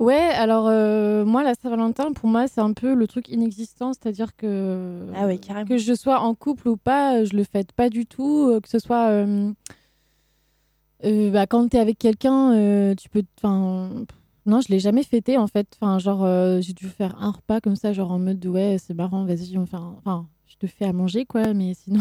Ouais, 0.00 0.16
alors 0.16 0.66
euh, 0.66 1.24
moi, 1.24 1.44
la 1.44 1.54
Saint-Valentin, 1.54 2.12
pour 2.12 2.28
moi, 2.28 2.48
c'est 2.48 2.60
un 2.60 2.72
peu 2.72 2.94
le 2.94 3.06
truc 3.06 3.28
inexistant, 3.28 3.92
c'est-à-dire 3.92 4.34
que 4.34 5.06
Ah 5.14 5.26
oui, 5.26 5.40
que 5.68 5.78
je 5.78 5.94
sois 5.94 6.18
en 6.18 6.34
couple 6.34 6.68
ou 6.68 6.76
pas, 6.76 7.24
je 7.24 7.36
le 7.36 7.44
fête 7.44 7.72
pas 7.72 7.88
du 7.90 8.04
tout, 8.04 8.58
que 8.60 8.68
ce 8.68 8.80
soit 8.80 9.10
euh, 9.10 9.52
euh, 11.04 11.30
bah, 11.30 11.46
quand 11.46 11.68
t'es 11.68 11.78
avec 11.78 11.98
quelqu'un, 11.98 12.52
euh, 12.54 12.94
tu 12.94 13.08
peux, 13.08 13.22
enfin, 13.38 13.90
non, 14.46 14.60
je 14.60 14.68
l'ai 14.68 14.78
jamais 14.78 15.02
fêté 15.02 15.36
en 15.38 15.46
fait, 15.46 15.66
enfin, 15.80 15.98
genre 15.98 16.24
euh, 16.24 16.60
j'ai 16.60 16.72
dû 16.72 16.86
faire 16.88 17.16
un 17.20 17.30
repas 17.30 17.60
comme 17.60 17.76
ça, 17.76 17.92
genre 17.92 18.12
en 18.12 18.18
mode 18.18 18.38
de, 18.38 18.48
ouais, 18.48 18.76
c'est 18.78 18.94
marrant, 18.94 19.24
vas-y, 19.24 19.56
on 19.58 19.66
fait, 19.66 19.76
un- 19.76 19.94
enfin, 19.98 20.26
je 20.46 20.56
te 20.56 20.66
fais 20.66 20.84
à 20.84 20.92
manger 20.92 21.24
quoi, 21.24 21.52
mais 21.54 21.74
sinon. 21.74 22.00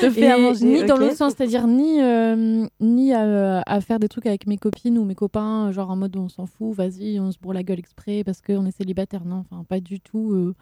te 0.00 0.10
fais 0.10 0.20
Et 0.26 0.30
à 0.30 0.38
manger. 0.38 0.64
Ni 0.66 0.84
dans 0.86 0.96
l'autre 0.96 1.16
sens, 1.16 1.34
c'est-à-dire 1.36 1.66
ni, 1.66 1.98
ni 2.80 3.12
à, 3.12 3.62
à 3.66 3.80
faire 3.80 3.98
des 3.98 4.08
trucs 4.08 4.26
avec 4.26 4.46
mes 4.46 4.58
copines 4.58 4.98
ou 4.98 5.04
mes 5.04 5.14
copains, 5.14 5.70
genre 5.72 5.90
en 5.90 5.96
mode 5.96 6.16
on 6.16 6.28
s'en 6.28 6.46
fout, 6.46 6.74
vas-y, 6.74 7.18
on 7.20 7.30
se 7.32 7.38
bourre 7.38 7.54
la 7.54 7.62
gueule 7.62 7.78
exprès 7.78 8.24
parce 8.24 8.40
qu'on 8.40 8.66
est 8.66 8.76
célibataire. 8.76 9.24
Non, 9.24 9.44
enfin, 9.50 9.64
pas 9.64 9.80
du 9.80 10.00
tout. 10.00 10.54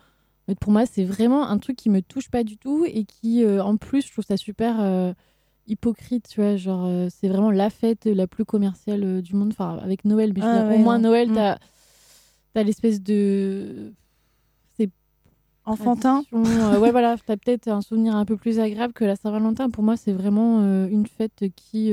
Mais 0.49 0.55
Pour 0.55 0.71
moi, 0.73 0.87
c'est 0.87 1.05
vraiment 1.05 1.49
un 1.49 1.59
truc 1.59 1.77
qui 1.77 1.91
me 1.91 2.01
touche 2.03 2.31
pas 2.31 2.45
du 2.45 2.57
tout 2.57 2.85
et 2.87 3.05
qui, 3.05 3.45
euh, 3.45 3.63
en 3.65 3.77
plus, 3.77 4.07
je 4.07 4.13
trouve 4.13 4.25
ça 4.25 4.37
super 4.37 4.77
euh, 4.81 5.13
hypocrite, 5.67 6.29
tu 6.29 6.41
vois. 6.41 6.57
Genre, 6.57 6.85
euh, 6.87 7.09
c'est 7.11 7.29
vraiment 7.29 7.51
la 7.51 7.71
fête 7.71 8.05
la 8.07 8.27
plus 8.27 8.45
commerciale 8.45 9.03
euh, 9.05 9.23
du 9.23 9.35
monde, 9.35 9.51
enfin, 9.53 9.79
avec 9.83 10.05
Noël. 10.05 10.33
Mais 10.35 10.41
je 10.43 10.47
veux 10.47 10.53
Ah 10.53 10.59
dire, 10.63 10.69
ouais, 10.69 10.75
au 10.77 10.79
moins, 10.79 10.97
ouais. 10.97 11.03
Noël, 11.03 11.31
Mm. 11.31 11.35
t'as 11.35 11.59
as, 12.55 12.63
l'espèce 12.63 13.03
de. 13.03 13.93
Enfantin. 15.69 16.23
tradition, 16.31 16.73
euh, 16.75 16.79
ouais, 16.79 16.93
voilà, 16.93 17.17
t'as 17.27 17.37
peut-être 17.37 17.67
un 17.67 17.81
souvenir 17.81 18.15
un 18.15 18.25
peu 18.25 18.37
plus 18.37 18.61
agréable 18.61 18.93
que 18.93 19.05
la 19.05 19.17
Saint-Valentin. 19.17 19.69
Pour 19.69 19.83
moi, 19.83 19.97
c'est 19.97 20.13
vraiment 20.13 20.61
une 20.87 21.09
fête 21.09 21.43
qui, 21.57 21.93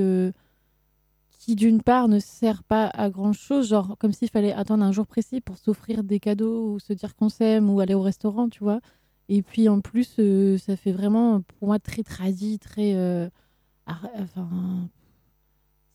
qui 1.40 1.56
d'une 1.56 1.82
part, 1.82 2.08
ne 2.08 2.20
sert 2.20 2.62
pas 2.62 2.86
à 2.86 3.10
grand-chose, 3.10 3.68
genre 3.70 3.96
comme 4.00 4.14
s'il 4.14 4.30
fallait 4.30 4.54
attendre 4.54 4.84
un 4.84 4.92
jour 4.92 5.08
précis 5.08 5.42
pour 5.42 5.58
s'offrir 5.58 6.04
des 6.04 6.20
cadeaux 6.20 6.74
ou 6.74 6.78
se 6.80 6.94
dire 6.94 7.16
qu'on 7.16 7.30
s'aime 7.30 7.68
ou 7.72 7.80
aller 7.80 7.96
au 7.96 8.02
restaurant, 8.04 8.48
tu 8.48 8.64
vois. 8.64 8.80
Et 9.28 9.42
puis 9.42 9.68
en 9.70 9.82
plus, 9.82 10.20
ça 10.60 10.76
fait 10.76 10.92
vraiment, 10.92 11.42
pour 11.42 11.70
moi, 11.70 11.80
très 11.80 12.04
tradit, 12.04 12.60
très. 12.60 12.94
Enfin, 13.88 14.90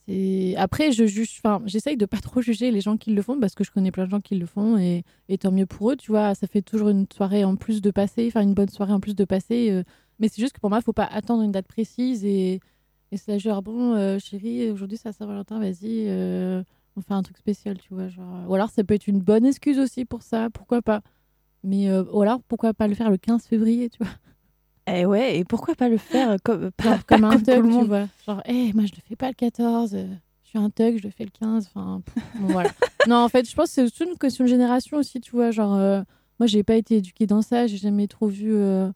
c'est- 0.07 0.55
Après, 0.57 0.93
je 0.93 1.07
juge, 1.07 1.41
enfin, 1.45 1.63
j'essaye 1.67 1.97
de 1.97 2.07
pas 2.07 2.19
trop 2.19 2.41
juger 2.41 2.71
les 2.71 2.81
gens 2.81 2.97
qui 2.97 3.13
le 3.13 3.23
font 3.23 3.39
parce 3.39 3.55
que 3.55 3.65
je 3.65 3.71
connais 3.71 3.91
plein 3.91 4.07
de 4.07 4.11
gens 4.11 4.21
qui 4.21 4.37
le 4.37 4.47
font 4.47 4.79
et, 4.79 5.05
et 5.29 5.39
tant 5.39 5.53
mieux 5.53 5.67
pour 5.67 5.91
eux, 5.93 5.97
tu 5.97 6.11
vois. 6.11 6.35
Ça 6.35 6.47
fait 6.47 6.63
toujours 6.63 6.89
une 6.89 7.07
soirée 7.13 7.45
en 7.45 7.57
plus 7.57 7.81
de 7.83 7.91
passer, 7.91 8.27
enfin 8.29 8.43
une 8.43 8.55
bonne 8.55 8.69
soirée 8.71 8.93
en 8.93 9.01
plus 9.01 9.15
de 9.15 9.25
passer. 9.25 9.71
euh, 9.71 9.83
mais 10.19 10.29
c'est 10.29 10.41
juste 10.41 10.55
que 10.55 10.61
pour 10.61 10.71
moi, 10.71 10.81
faut 10.81 10.93
pas 10.93 11.05
attendre 11.05 11.43
une 11.43 11.53
date 11.53 11.69
précise 11.69 12.25
et, 12.25 12.61
et 13.13 13.17
c'est 13.17 13.33
là, 13.33 13.39
genre, 13.39 13.63
bon, 13.63 13.95
euh, 13.95 14.19
chérie, 14.19 14.71
aujourd'hui 14.71 14.97
c'est 14.99 15.09
la 15.09 15.13
Saint-Valentin, 15.13 15.59
vas-y, 15.61 16.09
euh, 16.09 16.63
on 16.97 17.01
fait 17.03 17.15
un 17.15 17.23
truc 17.23 17.37
spécial, 17.39 17.79
tu 17.79 17.95
vois. 17.95 18.09
Genre... 18.09 18.49
Ou 18.49 18.55
alors 18.55 18.71
ça 18.71 18.83
peut 18.85 18.95
être 18.95 19.07
une 19.09 19.21
bonne 19.21 19.45
excuse 19.47 19.79
aussi 19.79 20.05
pour 20.05 20.23
ça, 20.23 20.49
pourquoi 20.51 20.83
pas. 20.83 21.03
Mais 21.65 21.93
ou 22.13 22.23
alors 22.23 22.41
pourquoi 22.49 22.73
pas 22.75 22.89
le 22.89 22.95
faire 22.95 23.11
le 23.11 23.17
15 23.19 23.45
février, 23.47 23.91
tu 23.91 23.99
vois. 24.03 24.13
Eh 24.91 25.05
ouais, 25.07 25.39
et 25.39 25.45
pourquoi 25.45 25.75
pas 25.75 25.89
le 25.89 25.99
faire 25.99 26.37
comme, 26.45 26.71
pas, 26.73 26.83
Genre 26.85 27.05
pas 27.05 27.05
comme 27.05 27.25
un 27.25 27.35
comme 27.35 27.43
thug, 27.43 27.55
tout 27.55 27.63
le 27.63 27.69
tu 27.69 27.69
monde? 27.69 27.89
vois. 27.89 28.09
Genre, 28.27 28.43
hé, 28.47 28.73
moi 28.73 28.85
je 28.87 28.93
le 28.95 29.01
fais 29.07 29.17
pas 29.17 29.29
le 29.29 29.35
14, 29.35 29.95
euh, 29.95 30.07
je 30.45 30.49
suis 30.51 30.59
un 30.59 30.71
thug, 30.71 30.99
je 30.99 31.03
le 31.05 31.11
fais 31.11 31.25
le 31.25 31.31
15. 31.31 31.67
Enfin, 31.75 32.03
bon, 32.39 32.49
voilà. 32.51 32.71
non, 33.05 33.17
en 33.17 33.29
fait, 33.29 33.49
je 33.49 33.55
pense 33.55 33.67
que 33.69 33.73
c'est 33.75 33.83
aussi 33.83 34.05
une 34.05 34.17
question 34.19 34.45
de 34.45 34.49
génération 34.51 34.97
aussi, 34.99 35.21
tu 35.21 35.33
vois. 35.33 35.51
Genre, 35.51 35.75
euh, 35.75 36.03
moi 36.39 36.47
j'ai 36.47 36.63
pas 36.63 36.77
été 36.77 36.97
éduquée 36.97 37.27
dans 37.27 37.43
ça, 37.43 37.67
j'ai 37.67 37.77
jamais 37.77 38.07
trop 38.09 38.29
vu 38.29 38.55
euh, 38.55 38.91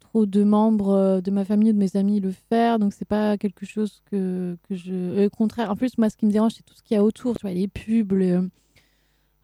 trop 0.00 0.26
de 0.26 0.44
membres 0.44 0.90
euh, 0.90 1.20
de 1.20 1.30
ma 1.30 1.44
famille 1.44 1.70
ou 1.70 1.72
de 1.74 1.78
mes 1.78 1.96
amis 1.96 2.20
le 2.20 2.32
faire, 2.32 2.78
donc 2.78 2.92
c'est 2.92 3.06
pas 3.08 3.38
quelque 3.38 3.66
chose 3.66 4.02
que, 4.10 4.56
que 4.68 4.74
je. 4.76 4.92
euh, 4.92 5.26
au 5.26 5.30
contraire, 5.30 5.70
en 5.70 5.76
plus, 5.76 5.98
moi 5.98 6.10
ce 6.10 6.16
qui 6.16 6.26
me 6.26 6.32
dérange, 6.32 6.52
c'est 6.56 6.62
tout 6.64 6.74
ce 6.74 6.82
qu'il 6.82 6.96
y 6.96 6.98
a 6.98 7.04
autour, 7.04 7.36
tu 7.36 7.42
vois, 7.42 7.52
les 7.54 7.68
pubs, 7.68 8.12
euh, 8.12 8.46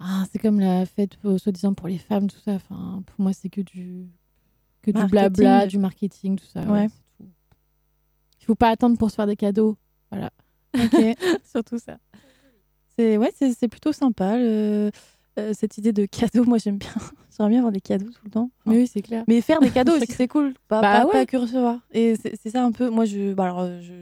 Ah, 0.01 0.25
c'est 0.33 0.39
comme 0.39 0.61
la 0.61 0.87
fête, 0.87 1.19
euh, 1.25 1.39
soi-disant, 1.39 1.75
pour 1.75 1.89
les 1.89 1.99
femmes, 1.99 2.29
tout 2.29 2.39
ça. 2.45 2.53
Enfin, 2.53 3.03
pour 3.07 3.21
moi, 3.21 3.33
c'est 3.33 3.49
que 3.49 3.61
du, 3.61 4.07
que 4.83 4.91
du 4.91 5.05
blabla, 5.07 5.67
du 5.67 5.79
marketing, 5.79 6.37
tout 6.39 6.47
ça. 6.47 6.63
Ouais. 6.63 6.89
Il 8.41 8.45
faut 8.45 8.55
pas 8.55 8.71
attendre 8.71 8.97
pour 8.97 9.11
se 9.11 9.17
faire 9.17 9.27
des 9.27 9.37
cadeaux. 9.37 9.77
Voilà, 10.11 10.31
Ok. 10.75 10.97
surtout 11.45 11.79
ça. 11.79 11.99
C'est 12.99 13.17
ouais, 13.17 13.31
c'est 13.39 13.69
plutôt 13.69 13.93
sympa 13.93 14.39
le- 14.39 14.91
euh, 15.39 15.53
cette 15.55 15.79
idée 15.79 15.93
de 15.93 16.07
cadeau. 16.07 16.45
Moi, 16.45 16.59
j'aime 16.59 16.79
bien. 16.79 16.91
J'aimerais 17.37 17.51
bien 17.51 17.59
avoir 17.59 17.73
des 17.73 17.81
cadeaux 17.81 18.11
tout 18.11 18.23
le 18.25 18.31
temps. 18.31 18.51
Enfin, 18.65 18.73
Mais 18.75 18.79
oui, 18.83 18.87
c'est 18.93 19.03
clair. 19.03 19.23
Mais 19.29 19.41
faire 19.41 19.61
des 19.61 19.71
cadeaux 19.71 19.93
aussi, 19.93 20.07
c'est 20.17 20.27
cool. 20.27 20.55
Pas, 20.67 20.81
Bah 20.81 20.93
pas, 21.01 21.07
ouais. 21.07 21.13
pas 21.13 21.27
que 21.27 21.37
recevoir. 21.37 21.79
Et 21.93 22.15
c'est 22.17 22.51
ça 22.51 22.65
un 22.65 22.73
peu. 22.73 22.91
Moi, 22.91 23.05
je, 23.05 23.35
bah 23.35 23.45
alors, 23.45 23.65
je, 23.81 23.93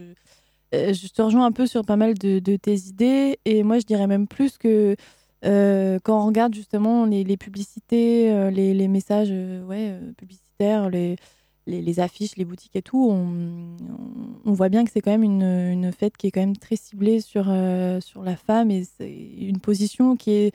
euh, 0.75 0.95
je 0.95 1.09
te 1.09 1.21
rejoins 1.21 1.45
un 1.45 1.53
peu 1.53 1.67
sur 1.67 1.85
pas 1.85 1.97
mal 1.97 2.15
de, 2.15 2.39
de 2.39 2.57
tes 2.57 2.75
idées. 2.87 3.39
Et 3.45 3.63
moi, 3.65 3.79
je 3.79 3.85
dirais 3.85 4.07
même 4.07 4.27
plus 4.27 4.57
que 4.57 4.97
euh, 5.45 5.99
quand 6.03 6.23
on 6.23 6.27
regarde 6.27 6.55
justement 6.55 7.05
les, 7.05 7.23
les 7.25 7.37
publicités, 7.37 8.33
euh, 8.33 8.51
les, 8.51 8.73
les 8.73 8.89
messages 8.89 9.29
euh, 9.31 9.63
ouais, 9.67 9.91
euh, 9.91 10.13
les, 11.67 12.01
affiches, 12.01 12.37
les 12.37 12.45
boutiques 12.45 12.77
et 12.77 12.83
tout, 12.83 13.09
on, 13.11 14.53
voit 14.53 14.69
bien 14.69 14.85
que 14.85 14.91
c'est 14.91 15.01
quand 15.01 15.11
même 15.11 15.23
une, 15.23 15.93
fête 15.93 16.17
qui 16.17 16.29
est 16.29 16.31
quand 16.31 16.41
même 16.41 16.57
très 16.57 16.77
ciblée 16.77 17.21
sur, 17.21 17.47
euh, 17.49 18.01
sur 18.01 18.23
la 18.23 18.37
femme 18.37 18.71
et 18.71 18.85
c'est 18.85 19.13
une 19.13 19.59
position 19.59 20.17
qui 20.17 20.33
est. 20.33 20.55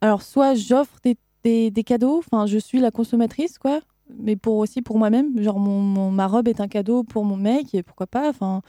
Alors, 0.00 0.22
soit 0.22 0.54
j'offre 0.54 0.98
des, 1.04 1.70
des, 1.70 1.84
cadeaux, 1.84 2.18
enfin, 2.18 2.46
je 2.46 2.58
suis 2.58 2.80
la 2.80 2.90
consommatrice, 2.90 3.58
quoi, 3.58 3.80
mais 4.18 4.36
pour 4.36 4.56
aussi 4.56 4.82
pour 4.82 4.98
moi-même. 4.98 5.42
Genre, 5.42 5.58
mon, 5.58 6.10
ma 6.10 6.26
robe 6.26 6.48
est 6.48 6.60
un 6.60 6.68
cadeau 6.68 7.02
pour 7.02 7.24
mon 7.24 7.36
mec, 7.36 7.74
et 7.74 7.82
pourquoi 7.82 8.06
pas, 8.06 8.28
enfin, 8.30 8.62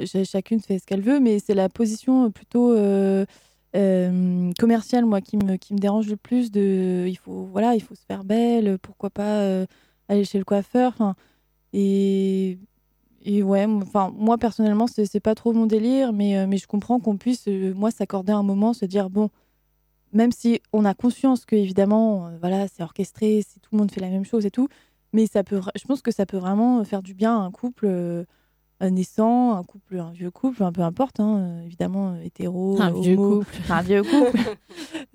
ch- 0.00 0.28
chacune 0.28 0.60
fait 0.60 0.78
ce 0.78 0.86
qu'elle 0.86 1.00
veut, 1.00 1.20
mais 1.20 1.38
c'est 1.38 1.54
la 1.54 1.68
position 1.70 2.30
plutôt 2.30 2.72
euh, 2.72 3.24
euh, 3.74 4.52
commerciale, 4.58 5.06
moi, 5.06 5.20
qui 5.22 5.38
me, 5.38 5.56
qui 5.56 5.72
me 5.72 5.78
dérange 5.78 6.08
le 6.08 6.16
plus. 6.16 6.50
De, 6.50 7.06
il, 7.08 7.16
faut, 7.16 7.48
voilà, 7.52 7.74
il 7.74 7.82
faut 7.82 7.94
se 7.94 8.04
faire 8.04 8.24
belle, 8.24 8.78
pourquoi 8.78 9.10
pas 9.10 9.66
aller 10.08 10.24
chez 10.24 10.38
le 10.38 10.44
coiffeur, 10.44 11.14
et. 11.72 12.58
Et 13.28 13.42
ouais, 13.42 13.66
enfin 13.66 14.12
moi 14.16 14.38
personnellement 14.38 14.86
c'est 14.86 15.18
pas 15.18 15.34
trop 15.34 15.52
mon 15.52 15.66
délire, 15.66 16.12
mais, 16.12 16.38
euh, 16.38 16.46
mais 16.46 16.58
je 16.58 16.68
comprends 16.68 17.00
qu'on 17.00 17.16
puisse 17.16 17.48
euh, 17.48 17.74
moi 17.74 17.90
s'accorder 17.90 18.32
un 18.32 18.44
moment, 18.44 18.72
se 18.72 18.84
dire 18.84 19.10
bon, 19.10 19.30
même 20.12 20.30
si 20.30 20.60
on 20.72 20.84
a 20.84 20.94
conscience 20.94 21.44
que 21.44 21.56
évidemment 21.56 22.28
euh, 22.28 22.38
voilà 22.40 22.68
c'est 22.68 22.84
orchestré, 22.84 23.42
si 23.42 23.58
tout 23.58 23.70
le 23.72 23.78
monde 23.78 23.90
fait 23.90 24.00
la 24.00 24.10
même 24.10 24.24
chose 24.24 24.46
et 24.46 24.52
tout, 24.52 24.68
mais 25.12 25.26
ça 25.26 25.42
peut, 25.42 25.60
je 25.74 25.84
pense 25.86 26.02
que 26.02 26.12
ça 26.12 26.24
peut 26.24 26.36
vraiment 26.36 26.84
faire 26.84 27.02
du 27.02 27.14
bien 27.14 27.36
à 27.36 27.40
un 27.42 27.50
couple 27.50 27.88
naissant, 28.80 29.54
un 29.54 29.62
couple, 29.64 29.98
un 29.98 30.10
vieux 30.12 30.30
couple, 30.30 30.62
un 30.62 30.72
peu 30.72 30.82
importe, 30.82 31.18
hein, 31.20 31.38
euh, 31.38 31.62
évidemment 31.64 32.10
euh, 32.12 32.20
hétéro, 32.22 32.76
Un 32.80 32.90
vieux 32.90 33.14
homo, 33.18 33.38
couple. 33.38 33.56
un 33.70 33.82
vieux 33.82 34.02
couple. 34.02 34.38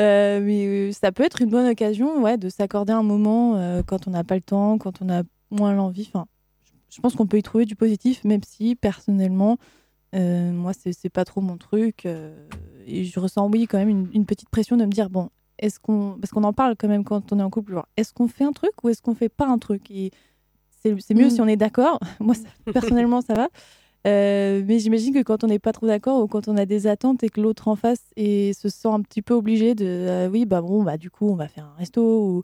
Euh, 0.01 0.39
mais 0.41 0.65
euh, 0.65 0.91
ça 0.93 1.11
peut 1.11 1.21
être 1.23 1.41
une 1.43 1.49
bonne 1.51 1.67
occasion 1.67 2.23
ouais, 2.23 2.37
de 2.37 2.49
s'accorder 2.49 2.91
un 2.93 3.03
moment 3.03 3.55
euh, 3.57 3.83
quand 3.85 4.07
on 4.07 4.11
n'a 4.11 4.23
pas 4.23 4.33
le 4.35 4.41
temps, 4.41 4.79
quand 4.79 4.99
on 5.03 5.09
a 5.09 5.21
moins 5.51 5.73
l'envie. 5.73 6.09
Enfin, 6.11 6.25
je- 6.89 7.01
pense 7.01 7.15
qu'on 7.15 7.27
peut 7.27 7.37
y 7.37 7.43
trouver 7.43 7.65
du 7.65 7.75
positif, 7.75 8.23
même 8.23 8.41
si 8.43 8.75
personnellement, 8.75 9.57
euh, 10.15 10.51
moi, 10.51 10.71
c'est 10.73 11.09
pas 11.09 11.23
trop 11.25 11.41
mon 11.41 11.57
truc. 11.57 12.05
euh, 12.07 12.35
et 12.87 13.03
je 13.03 13.19
ressens, 13.19 13.47
oui, 13.51 13.67
quand 13.67 13.77
même 13.77 13.89
une, 13.89 14.07
une 14.13 14.25
petite 14.25 14.49
pression 14.49 14.75
de 14.75 14.85
me 14.85 14.91
dire, 14.91 15.09
bon, 15.11 15.29
est-ce 15.59 15.79
qu'on. 15.79 16.17
Parce 16.19 16.31
qu'on 16.31 16.43
en 16.45 16.53
parle 16.53 16.75
quand 16.79 16.87
même 16.87 17.03
quand 17.03 17.31
on 17.31 17.39
est 17.39 17.43
en 17.43 17.51
couple, 17.51 17.79
est-ce 17.95 18.11
qu'on 18.13 18.27
fait 18.27 18.45
un 18.45 18.53
truc 18.53 18.71
ou 18.83 18.89
est-ce 18.89 19.03
qu'on 19.03 19.13
fait 19.13 19.29
pas 19.29 19.47
un 19.47 19.59
truc? 19.59 19.91
Et 19.91 20.09
c'est 20.81 21.13
mieux 21.13 21.27
Mm. 21.27 21.29
si 21.31 21.41
on 21.41 21.47
est 21.47 21.55
d'accord. 21.57 21.99
moi, 22.19 22.35
ça- 22.35 22.71
personnellement, 22.73 23.21
ça 23.21 23.33
va. 23.33 23.47
Euh, 24.07 24.63
mais 24.65 24.79
j'imagine 24.79 25.13
que 25.13 25.21
quand 25.21 25.43
on 25.43 25.47
n'est 25.47 25.59
pas 25.59 25.73
trop 25.73 25.85
d'accord 25.85 26.23
ou 26.23 26.27
quand 26.27 26.47
on 26.47 26.57
a 26.57 26.65
des 26.65 26.87
attentes 26.87 27.23
et 27.23 27.29
que 27.29 27.39
l'autre 27.39 27.67
en 27.67 27.75
face 27.75 28.01
et 28.15 28.51
se 28.53 28.67
sent 28.67 28.87
un 28.87 29.01
petit 29.01 29.21
peu 29.21 29.35
obligé 29.35 29.75
de 29.75 29.85
euh, 29.85 30.27
oui 30.27 30.45
bah 30.45 30.59
bon 30.61 30.81
bah 30.81 30.97
du 30.97 31.11
coup 31.11 31.29
on 31.29 31.35
va 31.35 31.47
faire 31.47 31.65
un 31.65 31.77
resto 31.77 32.01
ou 32.01 32.43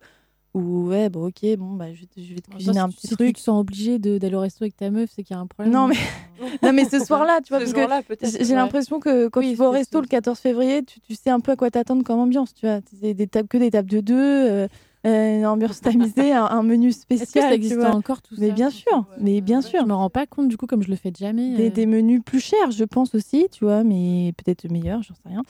ou 0.54 0.88
ouais 0.90 1.10
bon 1.10 1.30
ok 1.30 1.56
bon 1.58 1.74
bah 1.74 1.92
je, 1.96 2.04
je 2.16 2.34
vais 2.36 2.42
te 2.42 2.52
cuisiner 2.52 2.78
un 2.78 2.92
si, 2.92 2.98
petit 2.98 3.08
si 3.08 3.16
truc 3.16 3.28
tu 3.30 3.34
te 3.34 3.40
sens 3.40 3.60
obligé 3.60 3.98
d'aller 3.98 4.36
au 4.36 4.42
resto 4.42 4.66
avec 4.66 4.78
ta 4.78 4.92
meuf, 4.92 5.10
c'est 5.16 5.24
qu'il 5.24 5.36
y 5.36 5.38
a 5.38 5.42
un 5.42 5.48
problème. 5.48 5.74
Non, 5.74 5.88
mais- 5.88 5.96
non 6.62 6.74
mais 6.74 6.86
ce 6.86 7.04
soir-là 7.04 7.40
tu 7.44 7.50
vois 7.56 7.66
Ce 7.66 7.74
parce 7.74 8.38
que 8.38 8.44
j'ai 8.46 8.54
l'impression 8.54 9.00
que 9.00 9.28
quand 9.28 9.40
Oui, 9.40 9.50
tu 9.54 9.56
vas 9.56 9.70
au 9.70 9.72
resto 9.72 10.00
le 10.00 10.06
14 10.06 10.38
février 10.38 10.84
tu, 10.84 11.00
tu 11.00 11.16
sais 11.16 11.32
un 11.32 11.40
peu 11.40 11.54
à 11.54 11.56
quoi 11.56 11.72
t'attendre 11.72 12.04
comme 12.04 12.20
ambiance 12.20 12.54
tu 12.54 12.68
vois 12.68 12.82
des 13.02 13.26
tables 13.26 13.48
que 13.48 13.58
des 13.58 13.72
tables 13.72 13.90
de 13.90 14.00
deux 14.02 14.16
euh, 14.16 14.68
une 15.08 15.46
ambiance 15.46 15.82
tamisée, 15.82 16.34
un, 16.34 16.46
un 16.46 16.64
menu 16.64 16.90
Est-ce 16.90 16.98
que 17.06 17.16
spécial. 17.18 17.50
ça 17.50 17.54
existe 17.56 17.80
encore 17.84 18.22
tout 18.22 18.36
Mais 18.38 18.50
ça 18.50 18.54
bien 18.54 18.70
sûr, 18.70 19.06
mais 19.20 19.42
bien 19.42 19.62
Je 19.62 19.68
sûr. 19.68 19.86
me 19.88 19.94
rends 19.94 20.10
pas 20.10 20.26
compte 20.26 20.48
du 20.48 20.58
coup 20.58 20.66
comme 20.68 20.84
je 20.84 20.90
le 20.90 20.96
fais 20.96 21.12
jamais. 21.18 21.56
Des, 21.56 21.68
euh. 21.68 21.72
des 21.72 21.86
menus 21.86 22.22
plus 22.26 22.40
chers, 22.40 22.72
je 22.72 22.84
pense 22.84 23.14
aussi, 23.16 23.48
tu 23.52 23.64
vois, 23.66 23.84
mais 23.84 24.34
peut-être 24.38 24.70
meilleurs, 24.70 25.04
j'en 25.04 25.14
sais 25.16 25.22
rien. 25.30 25.44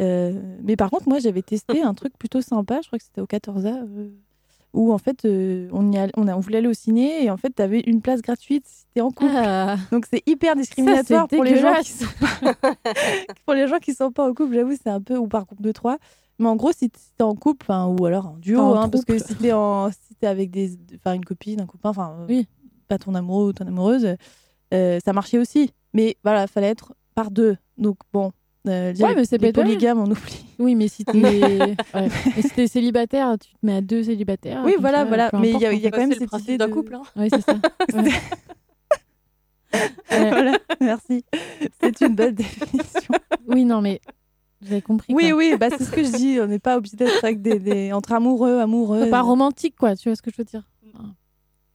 Euh, 0.00 0.40
mais 0.62 0.76
par 0.76 0.90
contre, 0.90 1.08
moi, 1.08 1.18
j'avais 1.20 1.42
testé 1.42 1.82
un 1.82 1.94
truc 1.94 2.12
plutôt 2.18 2.40
sympa, 2.40 2.80
je 2.82 2.88
crois 2.88 2.98
que 2.98 3.04
c'était 3.04 3.20
au 3.20 3.26
14A, 3.26 3.84
euh, 3.84 4.08
où 4.72 4.92
en 4.92 4.98
fait, 4.98 5.24
euh, 5.24 5.68
on, 5.72 5.92
y 5.92 5.98
on, 6.16 6.26
a, 6.26 6.34
on 6.36 6.40
voulait 6.40 6.58
aller 6.58 6.66
au 6.66 6.72
ciné 6.74 7.24
et 7.24 7.30
en 7.30 7.36
fait, 7.36 7.52
tu 7.54 7.62
avais 7.62 7.78
une 7.80 8.00
place 8.02 8.20
gratuite 8.22 8.64
si 8.66 8.86
t'es 8.92 9.00
en 9.00 9.12
couple. 9.12 9.30
Ah, 9.36 9.76
Donc 9.92 10.06
c'est 10.10 10.22
hyper 10.26 10.56
discriminatoire 10.56 11.28
pour 11.28 11.44
les 11.44 11.56
gens 11.60 11.74
qui 11.80 11.92
sont 11.92 12.06
pour 13.44 13.54
les 13.54 13.68
gens 13.68 13.78
qui 13.78 13.94
sont 13.94 14.10
pas 14.10 14.28
en 14.28 14.34
couple, 14.34 14.54
j'avoue, 14.54 14.74
c'est 14.82 14.90
un 14.90 15.00
peu 15.00 15.16
ou 15.16 15.28
par 15.28 15.44
groupe 15.46 15.62
de 15.62 15.70
trois. 15.72 15.98
Mais 16.38 16.48
en 16.48 16.56
gros, 16.56 16.72
si 16.72 16.90
t'es 16.90 17.22
en 17.22 17.34
couple, 17.34 17.66
ou 17.70 18.04
alors 18.06 18.26
en 18.26 18.36
duo, 18.38 18.60
en 18.60 18.74
hein, 18.74 18.88
parce 18.88 19.04
que 19.04 19.18
si 19.18 19.34
t'es 19.36 19.50
si 19.92 20.26
avec 20.26 20.50
des, 20.50 20.76
une 21.14 21.24
copine, 21.24 21.60
un 21.60 21.66
copain, 21.66 21.90
enfin, 21.90 22.16
euh, 22.20 22.26
Oui. 22.28 22.48
pas 22.88 22.98
ton 22.98 23.14
amoureux 23.14 23.48
ou 23.48 23.52
ton 23.52 23.66
amoureuse, 23.66 24.16
euh, 24.72 24.98
ça 25.04 25.12
marchait 25.12 25.38
aussi. 25.38 25.72
Mais 25.92 26.16
voilà, 26.24 26.46
fallait 26.46 26.68
être 26.70 26.94
par 27.14 27.30
deux. 27.30 27.56
Donc 27.78 27.98
bon, 28.12 28.32
euh, 28.66 28.92
dire 28.92 29.06
Ouais, 29.06 29.14
mais 29.14 29.24
c'est 29.24 29.38
les 29.40 29.52
pas 29.52 29.62
polygames, 29.62 29.98
on 30.00 30.10
oublie. 30.10 30.44
Oui, 30.58 30.74
mais 30.74 30.88
si 30.88 31.04
t'es 31.04 31.18
ouais. 31.94 32.08
si 32.40 32.48
célibataire, 32.68 33.36
tu 33.38 33.50
te 33.52 33.58
mets 33.64 33.76
à 33.76 33.80
deux 33.80 34.02
célibataires. 34.02 34.62
Oui, 34.64 34.74
voilà, 34.80 34.98
ça, 34.98 35.04
voilà. 35.04 35.30
Mais 35.34 35.50
il 35.52 35.60
y 35.60 35.64
a, 35.66 35.68
importe, 35.68 35.74
il 35.76 35.80
y 35.82 35.86
a 35.86 35.90
quand 35.92 35.98
même 36.06 36.12
cette 36.14 36.32
idée 36.42 36.58
d'un 36.58 36.66
de- 36.68 36.72
couple. 36.72 36.94
hein. 36.96 37.02
Ouais, 37.16 37.28
c'est 37.30 37.40
ça. 37.42 37.54
Ouais. 37.94 38.10
Ouais. 40.10 40.30
voilà, 40.30 40.58
merci. 40.80 41.24
C'est 41.80 42.00
une 42.02 42.14
bonne 42.14 42.34
définition. 42.36 43.14
Oui, 43.48 43.64
non, 43.64 43.80
mais 43.80 44.00
vous 44.64 44.72
avez 44.72 44.82
compris. 44.82 45.12
Oui, 45.14 45.28
quoi. 45.30 45.38
oui, 45.38 45.54
bah, 45.58 45.68
c'est 45.70 45.84
ce 45.84 45.90
que 45.90 46.02
je 46.02 46.16
dis. 46.16 46.38
On 46.40 46.46
n'est 46.46 46.58
pas 46.58 46.76
obligé 46.78 46.96
d'être 46.96 47.22
avec 47.24 47.40
des, 47.42 47.58
des- 47.58 47.92
entre 47.92 48.12
amoureux, 48.12 48.58
amoureuses. 48.58 49.04
C'est 49.04 49.10
pas 49.10 49.22
romantique, 49.22 49.76
quoi. 49.78 49.94
Tu 49.96 50.08
vois 50.08 50.16
ce 50.16 50.22
que 50.22 50.30
je 50.30 50.36
veux 50.38 50.44
dire 50.44 50.62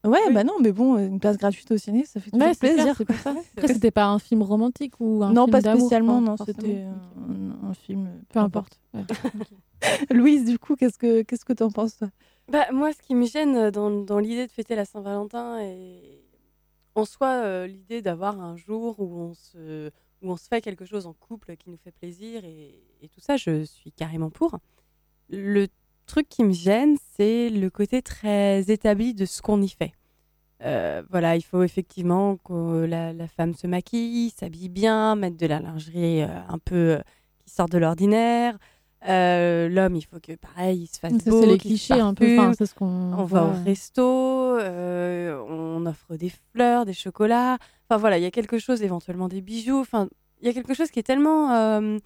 Ouais, 0.05 0.17
Oui. 0.27 0.33
bah 0.33 0.45
non, 0.45 0.53
mais 0.61 0.71
bon, 0.71 0.97
une 0.97 1.19
place 1.19 1.37
gratuite 1.37 1.69
au 1.71 1.77
ciné, 1.77 2.05
ça 2.05 2.21
fait 2.21 2.31
toujours 2.31 2.47
Ouais, 2.47 2.55
plaisir. 2.55 2.95
clair, 2.95 3.19
ça. 3.21 3.31
Après, 3.57 3.67
c'était 3.73 3.91
pas 3.91 4.05
un 4.05 4.17
film 4.17 4.41
romantique 4.43 4.93
ou 5.01 5.21
un 5.23 5.33
non, 5.33 5.43
film 5.43 5.51
pas 5.51 5.61
d'amour, 5.61 5.81
spécialement, 5.81 6.21
non, 6.21 6.35
c'était 6.37 6.85
un, 6.85 7.69
un 7.69 7.73
film. 7.73 8.09
Peu 8.29 8.39
importe. 8.39 8.79
Ouais. 8.93 9.01
Louise, 10.11 10.45
du 10.45 10.57
coup, 10.57 10.75
qu'est-ce 10.77 10.97
que 10.97 11.21
qu'est-ce 11.23 11.43
que 11.43 11.51
t'en 11.53 11.69
penses 11.69 11.97
toi? 11.97 12.07
Bah, 12.49 12.65
moi, 12.71 12.91
ce 12.93 13.01
qui 13.01 13.13
me 13.13 13.25
gêne 13.25 13.71
dans, 13.71 13.91
dans 13.91 14.19
l'idée 14.19 14.47
de 14.47 14.51
fêter 14.51 14.73
la 14.75 14.85
Saint-Valentin 14.85 15.59
et 15.61 16.23
en 16.95 17.03
soi 17.05 17.27
euh, 17.43 17.67
l'idée 17.67 18.01
d'avoir 18.01 18.39
un 18.41 18.55
jour 18.55 18.99
où 18.99 19.19
on 19.19 19.33
se 19.33 19.91
où 20.21 20.31
on 20.31 20.37
se 20.37 20.47
fait 20.47 20.61
quelque 20.61 20.85
chose 20.85 21.05
en 21.05 21.13
couple 21.13 21.55
qui 21.55 21.69
nous 21.69 21.77
fait 21.77 21.91
plaisir 21.91 22.43
et, 22.45 22.81
tout 23.13 23.21
ça, 23.21 23.37
je 23.37 23.63
suis 23.63 23.91
carrément 23.91 24.29
pour. 24.29 24.59
Le 25.29 25.67
truc 26.05 26.27
qui 26.27 26.43
me 26.43 26.51
gêne, 26.51 26.97
c'est 27.15 27.49
le 27.49 27.69
côté 27.69 28.01
très 28.01 28.69
établi 28.69 29.13
de 29.13 29.25
ce 29.25 29.41
qu'on 29.41 29.61
y 29.61 29.69
fait. 29.69 29.93
Euh, 30.61 31.01
voilà, 31.09 31.37
il 31.37 31.41
faut 31.41 31.63
effectivement 31.63 32.35
que 32.37 32.83
la, 32.85 33.13
la 33.13 33.27
femme 33.27 33.53
se 33.53 33.67
maquille, 33.67 34.31
s'habille 34.31 34.67
bien, 34.67 35.15
mettre 35.15 35.37
de 35.37 35.45
la 35.45 35.59
lingerie 35.59 36.21
euh, 36.21 36.41
un 36.49 36.57
peu 36.57 36.75
euh, 36.75 37.01
qui 37.45 37.53
sort 37.53 37.69
de 37.69 37.77
l'ordinaire. 37.77 38.57
Euh, 39.07 39.69
L'homme, 39.69 39.95
il 39.95 40.01
faut 40.01 40.19
que 40.19 40.33
pareil, 40.35 40.81
il 40.81 40.87
se 40.87 40.99
fasse 40.99 41.13
Ça, 41.23 41.29
beau, 41.29 41.41
c'est 41.41 41.47
les 41.47 41.57
clichés 41.57 41.99
un 41.99 42.13
peu. 42.13 42.37
Enfin, 42.39 42.65
ce 42.65 42.73
qu'on. 42.73 43.13
On 43.13 43.23
va 43.23 43.43
voit. 43.43 43.43
au 43.43 43.63
resto, 43.63 44.03
euh, 44.03 45.41
on 45.47 45.85
offre 45.85 46.15
des 46.15 46.31
fleurs, 46.51 46.85
des 46.85 46.93
chocolats. 46.93 47.57
Enfin 47.87 47.97
voilà, 47.97 48.17
il 48.17 48.23
y 48.23 48.27
a 48.27 48.31
quelque 48.31 48.59
chose, 48.59 48.81
éventuellement 48.81 49.27
des 49.29 49.41
bijoux. 49.41 49.79
Enfin, 49.79 50.09
il 50.41 50.47
y 50.47 50.49
a 50.49 50.53
quelque 50.53 50.73
chose 50.73 50.91
qui 50.91 50.99
est 50.99 51.03
tellement 51.03 51.51
euh, 51.51 51.97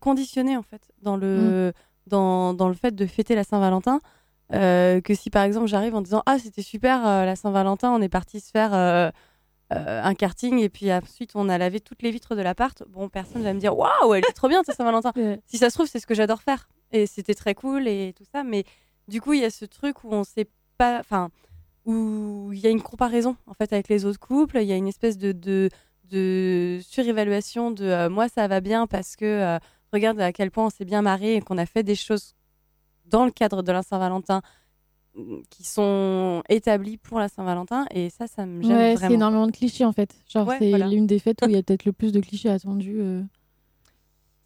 conditionné 0.00 0.56
en 0.56 0.62
fait 0.62 0.90
dans 1.02 1.16
le, 1.16 1.72
dans, 2.06 2.54
dans 2.54 2.68
le 2.68 2.74
fait 2.74 2.94
de 2.94 3.06
fêter 3.06 3.34
la 3.34 3.44
Saint-Valentin 3.44 4.00
que 4.50 5.14
si 5.14 5.28
par 5.30 5.42
exemple 5.42 5.66
j'arrive 5.66 5.94
en 5.94 6.00
disant 6.00 6.22
ah 6.24 6.38
c'était 6.38 6.62
super 6.62 7.02
la 7.02 7.36
Saint-Valentin, 7.36 7.92
on 7.92 8.00
est 8.00 8.08
parti 8.08 8.40
se 8.40 8.50
faire 8.50 9.12
euh, 9.72 10.02
un 10.02 10.14
karting 10.14 10.58
et 10.60 10.68
puis 10.68 10.92
ensuite 10.92 11.32
on 11.34 11.48
a 11.48 11.58
lavé 11.58 11.80
toutes 11.80 12.02
les 12.02 12.10
vitres 12.10 12.34
de 12.34 12.42
l'appart. 12.42 12.82
Bon, 12.88 13.08
personne 13.08 13.42
va 13.42 13.52
me 13.52 13.60
dire 13.60 13.76
waouh, 13.76 14.14
elle 14.14 14.24
est 14.24 14.32
trop 14.32 14.48
bien 14.48 14.62
ta 14.62 14.72
Saint-Valentin 14.72 15.12
si 15.46 15.58
ça 15.58 15.70
se 15.70 15.74
trouve, 15.74 15.86
c'est 15.86 16.00
ce 16.00 16.06
que 16.06 16.14
j'adore 16.14 16.42
faire. 16.42 16.68
Et 16.90 17.06
c'était 17.06 17.34
très 17.34 17.54
cool 17.54 17.86
et 17.86 18.14
tout 18.16 18.24
ça. 18.32 18.44
Mais 18.44 18.64
du 19.08 19.20
coup, 19.20 19.34
il 19.34 19.40
y 19.40 19.44
a 19.44 19.50
ce 19.50 19.64
truc 19.64 20.04
où 20.04 20.08
on 20.12 20.24
sait 20.24 20.48
pas. 20.78 20.98
Enfin, 21.00 21.30
où 21.84 22.50
il 22.52 22.60
y 22.60 22.66
a 22.66 22.70
une 22.70 22.82
comparaison 22.82 23.36
en 23.46 23.54
fait 23.54 23.72
avec 23.72 23.88
les 23.88 24.04
autres 24.04 24.20
couples. 24.20 24.58
Il 24.58 24.68
y 24.68 24.72
a 24.72 24.76
une 24.76 24.88
espèce 24.88 25.16
de, 25.16 25.32
de, 25.32 25.70
de 26.04 26.78
surévaluation 26.82 27.70
de 27.70 27.84
euh, 27.84 28.10
moi, 28.10 28.28
ça 28.28 28.46
va 28.46 28.60
bien 28.60 28.86
parce 28.86 29.16
que 29.16 29.24
euh, 29.24 29.58
regarde 29.92 30.20
à 30.20 30.32
quel 30.32 30.50
point 30.50 30.66
on 30.66 30.70
s'est 30.70 30.84
bien 30.84 31.02
marré 31.02 31.36
et 31.36 31.40
qu'on 31.40 31.58
a 31.58 31.66
fait 31.66 31.82
des 31.82 31.94
choses 31.94 32.34
dans 33.06 33.24
le 33.24 33.30
cadre 33.30 33.62
de 33.62 33.72
la 33.72 33.82
Saint-Valentin 33.82 34.42
qui 35.50 35.64
sont 35.64 36.42
établies 36.48 36.96
pour 36.96 37.18
la 37.18 37.28
Saint-Valentin. 37.28 37.86
Et 37.92 38.10
ça, 38.10 38.26
ça 38.26 38.46
me 38.46 38.62
gêne 38.62 38.72
Ouais, 38.76 38.94
c'est 38.98 39.12
énormément 39.12 39.46
de 39.46 39.52
clichés 39.52 39.84
en 39.84 39.92
fait. 39.92 40.14
Genre, 40.28 40.46
Ouais, 40.46 40.56
c'est 40.58 40.70
voilà. 40.70 40.88
l'une 40.88 41.06
des 41.06 41.18
fêtes 41.18 41.38
où 41.42 41.46
il 41.48 41.52
y 41.52 41.56
a 41.56 41.62
peut-être 41.64 41.84
le 41.84 41.92
plus 41.92 42.12
de 42.12 42.20
clichés 42.20 42.48
attendus. 42.50 42.98
euh. 43.00 43.22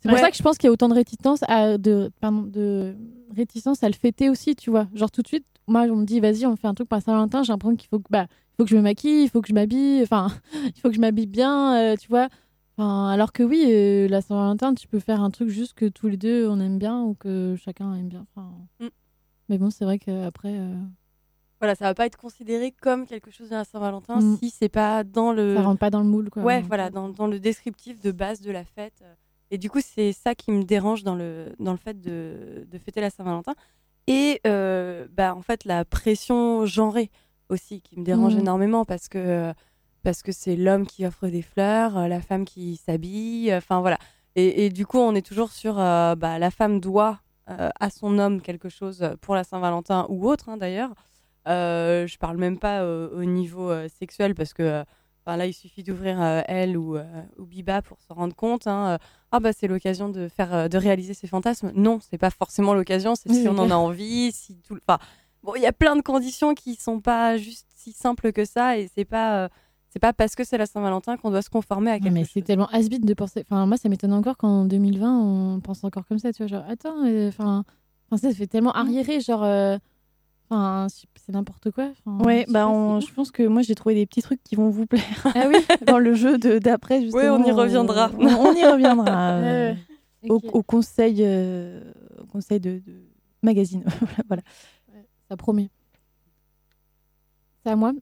C'est 0.01 0.09
pour 0.09 0.19
ça 0.19 0.31
que 0.31 0.37
je 0.37 0.43
pense 0.43 0.59
qu'il 0.59 0.67
y 0.67 0.71
a 0.71 0.73
autant 0.73 0.89
de 0.89 0.95
réticence 0.95 1.41
à 1.47 1.79
de 1.79 2.11
pardon, 2.21 2.43
de 2.43 2.97
réticence 3.37 3.85
à 3.85 3.89
le 3.89 3.95
fêter 3.95 4.31
aussi, 4.31 4.57
tu 4.57 4.69
vois. 4.71 4.89
Genre 4.95 5.11
tout 5.13 5.23
de 5.23 5.29
suite, 5.29 5.45
moi 5.69 5.83
on 5.83 5.95
me 5.97 6.05
dit 6.05 6.19
vas-y, 6.19 6.45
on 6.45 6.57
fait 6.57 6.67
un 6.67 6.75
truc 6.75 6.89
pour 6.89 6.97
la 6.97 7.03
Saint-Valentin, 7.03 7.45
j'ai 7.45 7.53
l'impression 7.53 7.77
qu'il 7.77 7.89
faut 7.89 8.01
que 8.01 8.09
bah 8.11 8.27
faut 8.57 8.65
que 8.65 8.71
je 8.71 8.77
me 8.77 8.83
maquille, 8.83 9.23
il 9.23 9.29
faut 9.31 9.41
que 9.41 9.49
je 9.49 9.55
m'habille, 9.55 10.03
enfin, 10.03 10.27
il 10.75 10.81
faut 10.81 10.89
que 10.89 10.95
je 10.97 11.01
m'habille 11.01 11.27
bien, 11.29 11.77
euh, 11.77 11.97
tu 11.97 12.09
vois. 12.09 12.29
Enfin, 12.77 13.11
alors 13.11 13.33
que 13.33 13.43
oui, 13.45 13.65
euh, 13.69 14.09
la 14.09 14.23
Saint-Valentin, 14.23 14.75
tu 14.75 14.89
peux 14.89 14.99
faire 14.99 15.23
un 15.23 15.31
truc 15.31 15.49
juste 15.51 15.75
que 15.75 15.87
tous 15.87 16.09
les 16.09 16.17
deux 16.17 16.49
on 16.49 16.59
aime 16.59 16.79
bien 16.79 17.01
ou 17.03 17.15
que 17.15 17.55
chacun 17.63 17.95
aime 17.95 18.09
bien. 18.09 18.27
Enfin, 18.35 18.51
Mm. 18.81 18.87
Mais 19.53 19.59
bon, 19.59 19.69
c'est 19.69 19.85
vrai 19.85 19.99
qu'après, 19.99 20.55
euh, 20.59 20.75
Voilà, 21.61 21.75
ça 21.75 21.85
va 21.85 21.93
pas 21.95 22.07
être 22.07 22.17
considéré 22.17 22.73
comme 22.73 23.07
quelque 23.07 23.31
chose 23.31 23.51
de 23.51 23.55
la 23.55 23.65
Saint-Valentin 23.65 24.19
Mm. 24.21 24.39
si 24.39 24.49
c'est 24.49 24.71
pas 24.71 25.05
dans 25.05 25.31
le. 25.35 25.57
ça 25.57 25.63
rentre 25.63 25.79
pas 25.79 25.91
dans 25.91 26.01
le 26.01 26.07
moule, 26.07 26.31
quoi. 26.31 26.43
Ouais, 26.43 26.61
Donc, 26.61 26.69
voilà, 26.69 26.87
euh, 26.87 26.91
dans, 26.91 27.09
dans 27.11 27.27
le 27.27 27.39
descriptif 27.39 28.01
de 28.01 28.13
base 28.13 28.41
de 28.41 28.51
la 28.51 28.65
fête. 28.65 29.05
Et 29.51 29.59
du 29.59 29.69
coup, 29.69 29.81
c'est 29.85 30.15
ça 30.15 30.35
qui 30.35 30.51
me 30.53 30.63
dérange 30.65 31.03
dans 31.05 31.15
le, 31.15 31.53
dans 31.61 31.73
le 31.73 31.77
fait 31.77 32.01
de, 32.01 32.67
de 32.67 32.79
fêter 32.79 33.03
la 33.03 33.11
Saint-Valentin. 33.11 33.55
Et 34.07 34.41
euh, 34.47 35.07
bah, 35.13 35.35
en 35.37 35.43
fait, 35.43 35.67
la 35.67 35.85
pression 35.85 36.65
genrée 36.65 37.11
aussi 37.51 37.83
qui 37.83 37.99
me 38.01 38.05
dérange 38.05 38.35
Mhm. 38.37 38.41
énormément 38.41 38.85
parce 38.87 39.09
que 39.09 39.53
parce 40.03 40.23
que 40.23 40.33
c'est 40.33 40.57
l'homme 40.57 40.87
qui 40.87 41.05
offre 41.05 41.29
des 41.29 41.43
fleurs, 41.43 42.09
la 42.09 42.21
femme 42.23 42.47
qui 42.47 42.77
s'habille, 42.77 43.55
enfin 43.55 43.81
voilà. 43.83 43.99
Et, 44.35 44.65
et 44.67 44.71
du 44.71 44.87
coup, 44.87 44.99
on 44.99 45.15
est 45.15 45.25
toujours 45.25 45.53
sur 45.53 45.79
euh, 45.79 46.15
bah, 46.17 46.39
la 46.41 46.51
femme 46.51 46.81
doit 46.81 47.21
à 47.47 47.91
son 47.91 48.19
homme 48.19 48.41
quelque 48.41 48.69
chose 48.69 49.05
pour 49.21 49.35
la 49.35 49.45
Saint-Valentin 49.45 50.07
ou 50.09 50.29
autre 50.29 50.49
hein, 50.49 50.57
d'ailleurs. 50.57 50.95
Euh, 51.49 52.07
je 52.07 52.19
parle 52.19 52.37
même 52.37 52.59
pas 52.59 52.83
euh, 52.83 53.09
au 53.17 53.25
niveau 53.25 53.69
euh, 53.71 53.89
sexuel 53.99 54.35
parce 54.35 54.53
que 54.55 54.63
euh, 54.63 54.85
Enfin, 55.25 55.37
là, 55.37 55.47
il 55.47 55.53
suffit 55.53 55.85
d'ouvrir 55.85 56.21
euh, 56.21 56.41
Elle 56.49 56.77
ou, 56.77 56.97
euh, 56.97 57.05
ou 57.39 57.45
Biba 57.45 57.81
pour 57.81 58.01
se 58.01 58.13
rendre 58.13 58.35
compte. 58.35 58.67
hein, 58.67 58.95
euh, 58.95 58.99
ah 59.31 59.39
bah 59.39 59.53
c'est 59.53 59.69
l'occasion 59.69 60.09
de 60.09 60.27
faire, 60.27 60.53
euh, 60.53 60.67
de 60.67 60.77
réaliser 60.77 61.15
ses 61.15 61.29
fantasmes. 61.29 61.71
Non, 61.77 62.01
c'est 62.01 62.19
pas 62.19 62.31
forcément 62.31 62.75
l'occasion. 62.75 63.15
C'est 63.15 63.33
si 63.33 63.47
on 63.49 63.57
en 63.57 63.71
a 63.71 63.75
envie, 63.77 64.33
si 64.33 64.57
tout. 64.67 64.77
Enfin, 64.85 64.99
bon, 65.45 65.55
il 65.55 65.63
y 65.63 65.67
a 65.67 65.73
plein 65.73 65.95
de 65.95 66.03
conditions 66.03 66.55
qui 66.55 66.75
sont 66.75 67.01
pas 67.01 67.37
juste 67.37 67.69
si 67.77 67.93
simples 67.93 68.33
que 68.33 68.45
ça, 68.45 68.77
et 68.79 68.91
c'est 68.97 69.05
pas, 69.05 69.45
euh, 69.45 69.49
c'est 69.93 69.99
pas 69.99 70.13
parce 70.15 70.35
que 70.35 70.43
c'est 70.45 70.57
la 70.57 70.65
Saint-Valentin 70.67 71.17
qu'on 71.19 71.31
doit 71.31 71.43
se 71.43 71.51
conformer 71.51 71.91
à 71.91 71.95
Ouais, 71.95 72.01
quelque 72.01 72.13
mais 72.15 72.21
chose. 72.25 72.31
c'est 72.35 72.43
tellement 72.43 72.69
has 72.73 72.89
de 72.89 73.15
penser. 73.15 73.45
Enfin, 73.47 73.67
moi, 73.67 73.77
ça 73.77 73.89
m'étonne 73.91 74.13
encore 74.15 74.37
qu'en 74.39 74.65
2020, 74.65 75.19
on 75.21 75.61
pense 75.61 75.85
encore 75.85 76.07
comme 76.07 76.19
ça. 76.19 76.33
Tu 76.33 76.39
vois, 76.43 76.47
genre, 76.47 76.65
attends, 76.69 77.05
euh, 77.05 77.29
enfin, 77.29 77.65
enfin, 78.11 78.17
ça 78.29 78.35
fait 78.35 78.47
tellement 78.47 78.73
arriéré, 78.73 79.21
genre, 79.21 79.43
euh, 79.45 79.77
enfin, 80.49 80.87
c'est 80.89 81.33
n'importe 81.33 81.71
quoi. 81.73 81.91
Ouais, 82.07 82.47
bah 82.49 82.69
on- 82.69 83.01
je 83.01 83.13
pense 83.13 83.31
que 83.31 83.43
moi 83.43 83.61
j'ai 83.63 83.75
trouvé 83.75 83.95
des 83.95 84.07
petits 84.07 84.23
trucs 84.23 84.43
qui 84.43 84.55
vont 84.57 84.71
vous 84.71 84.87
plaire. 84.87 85.03
Ah 85.35 85.45
oui. 85.49 85.57
dans 85.87 85.99
le 85.99 86.15
jeu 86.15 86.39
d'après. 86.39 87.03
justement. 87.03 87.35
on 87.37 87.45
y 87.45 87.51
reviendra. 87.53 88.11
On, 88.19 88.27
on 88.27 88.55
y 88.55 88.65
reviendra 88.65 89.31
euh, 89.33 89.73
Ouais, 90.23 90.31
ouais. 90.31 90.51
au, 90.53 90.63
conseil, 90.63 91.17
euh, 91.21 91.83
au 92.21 92.25
conseil 92.27 92.61
de, 92.61 92.79
de 92.87 93.03
magazine. 93.43 93.85
voilà. 94.29 94.43
Ça 95.29 95.37
promet. 95.37 95.69
C'est 97.65 97.71
à 97.73 97.77
moi. 97.77 97.93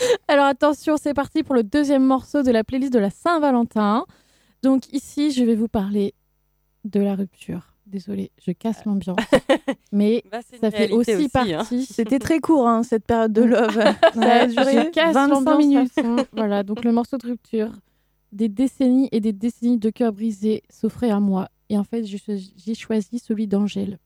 Alors 0.28 0.46
attention, 0.46 0.96
c'est 1.00 1.14
parti 1.14 1.42
pour 1.42 1.54
le 1.54 1.62
deuxième 1.62 2.04
morceau 2.04 2.42
de 2.42 2.50
la 2.50 2.64
playlist 2.64 2.92
de 2.92 2.98
la 2.98 3.10
Saint-Valentin. 3.10 4.04
Donc 4.62 4.92
ici, 4.92 5.30
je 5.32 5.44
vais 5.44 5.54
vous 5.54 5.68
parler 5.68 6.14
de 6.84 7.00
la 7.00 7.14
rupture. 7.14 7.72
Désolée, 7.86 8.32
je 8.44 8.50
casse 8.50 8.84
l'ambiance. 8.84 9.16
Mais 9.92 10.24
Bah, 10.30 10.40
ça 10.60 10.70
fait 10.72 10.90
aussi, 10.90 11.12
hein. 11.12 11.28
partie. 11.32 11.86
C'était 11.86 12.18
très 12.18 12.40
court 12.40 12.66
hein, 12.66 12.82
cette 12.82 13.04
période 13.04 13.32
de 13.32 13.42
love. 13.42 13.74
Ça 14.14 14.32
a 14.42 14.46
duré 14.46 14.72
je 14.86 14.90
casse 14.90 15.14
25 15.14 15.28
l'ambiance 15.28 15.58
minutes. 15.58 15.92
voilà, 16.32 16.64
donc 16.64 16.84
le 16.84 16.90
morceau 16.90 17.16
de 17.16 17.28
rupture. 17.28 17.70
Des 18.32 18.48
décennies 18.48 19.08
et 19.12 19.20
des 19.20 19.32
décennies 19.32 19.78
de 19.78 19.90
cœur 19.90 20.12
brisé 20.12 20.64
s'offraient 20.68 21.10
à 21.12 21.20
moi. 21.20 21.48
Et 21.68 21.78
en 21.78 21.84
fait, 21.84 22.04
j'ai 22.04 22.74
choisi 22.74 23.20
celui 23.20 23.46
d'Angèle. 23.46 23.98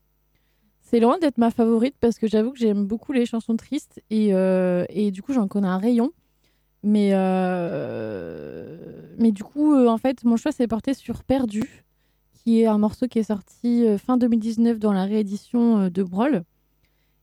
C'est 0.90 0.98
loin 0.98 1.18
d'être 1.18 1.38
ma 1.38 1.52
favorite 1.52 1.94
parce 2.00 2.18
que 2.18 2.26
j'avoue 2.26 2.50
que 2.50 2.58
j'aime 2.58 2.84
beaucoup 2.84 3.12
les 3.12 3.24
chansons 3.24 3.54
tristes 3.54 4.02
et, 4.10 4.34
euh, 4.34 4.84
et 4.88 5.12
du 5.12 5.22
coup, 5.22 5.32
j'en 5.32 5.46
connais 5.46 5.68
un 5.68 5.78
rayon. 5.78 6.10
Mais, 6.82 7.10
euh, 7.12 8.76
mais 9.16 9.30
du 9.30 9.44
coup, 9.44 9.72
euh, 9.72 9.86
en 9.86 9.98
fait, 9.98 10.24
mon 10.24 10.36
choix 10.36 10.50
s'est 10.50 10.66
porté 10.66 10.92
sur 10.92 11.22
Perdu, 11.22 11.84
qui 12.32 12.60
est 12.60 12.66
un 12.66 12.78
morceau 12.78 13.06
qui 13.06 13.20
est 13.20 13.24
sorti 13.24 13.84
fin 13.98 14.16
2019 14.16 14.80
dans 14.80 14.92
la 14.92 15.04
réédition 15.04 15.90
de 15.90 16.02
Brawl. 16.02 16.42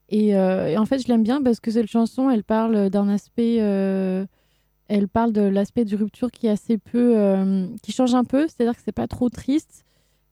Et, 0.08 0.28
et 0.30 0.78
en 0.78 0.86
fait, 0.86 1.00
je 1.00 1.10
l'aime 1.10 1.24
bien 1.24 1.44
parce 1.44 1.60
que 1.60 1.70
cette 1.70 1.88
chanson, 1.88 2.30
elle 2.30 2.46
parle 2.46 2.90
d'un 2.90 3.10
aspect, 3.10 3.56
elle 3.58 5.08
parle 5.12 5.34
de 5.34 5.42
l'aspect 5.42 5.84
de 5.84 5.98
rupture 5.98 6.32
qui 6.32 6.48
est 6.48 6.52
assez 6.52 6.78
peu, 6.78 7.18
qui 7.84 7.92
change 7.92 8.16
un 8.16 8.24
peu. 8.24 8.48
C'est-à-dire 8.48 8.78
que 8.78 8.82
c'est 8.86 8.94
pas 8.94 9.08
trop 9.08 9.28
triste. 9.28 9.84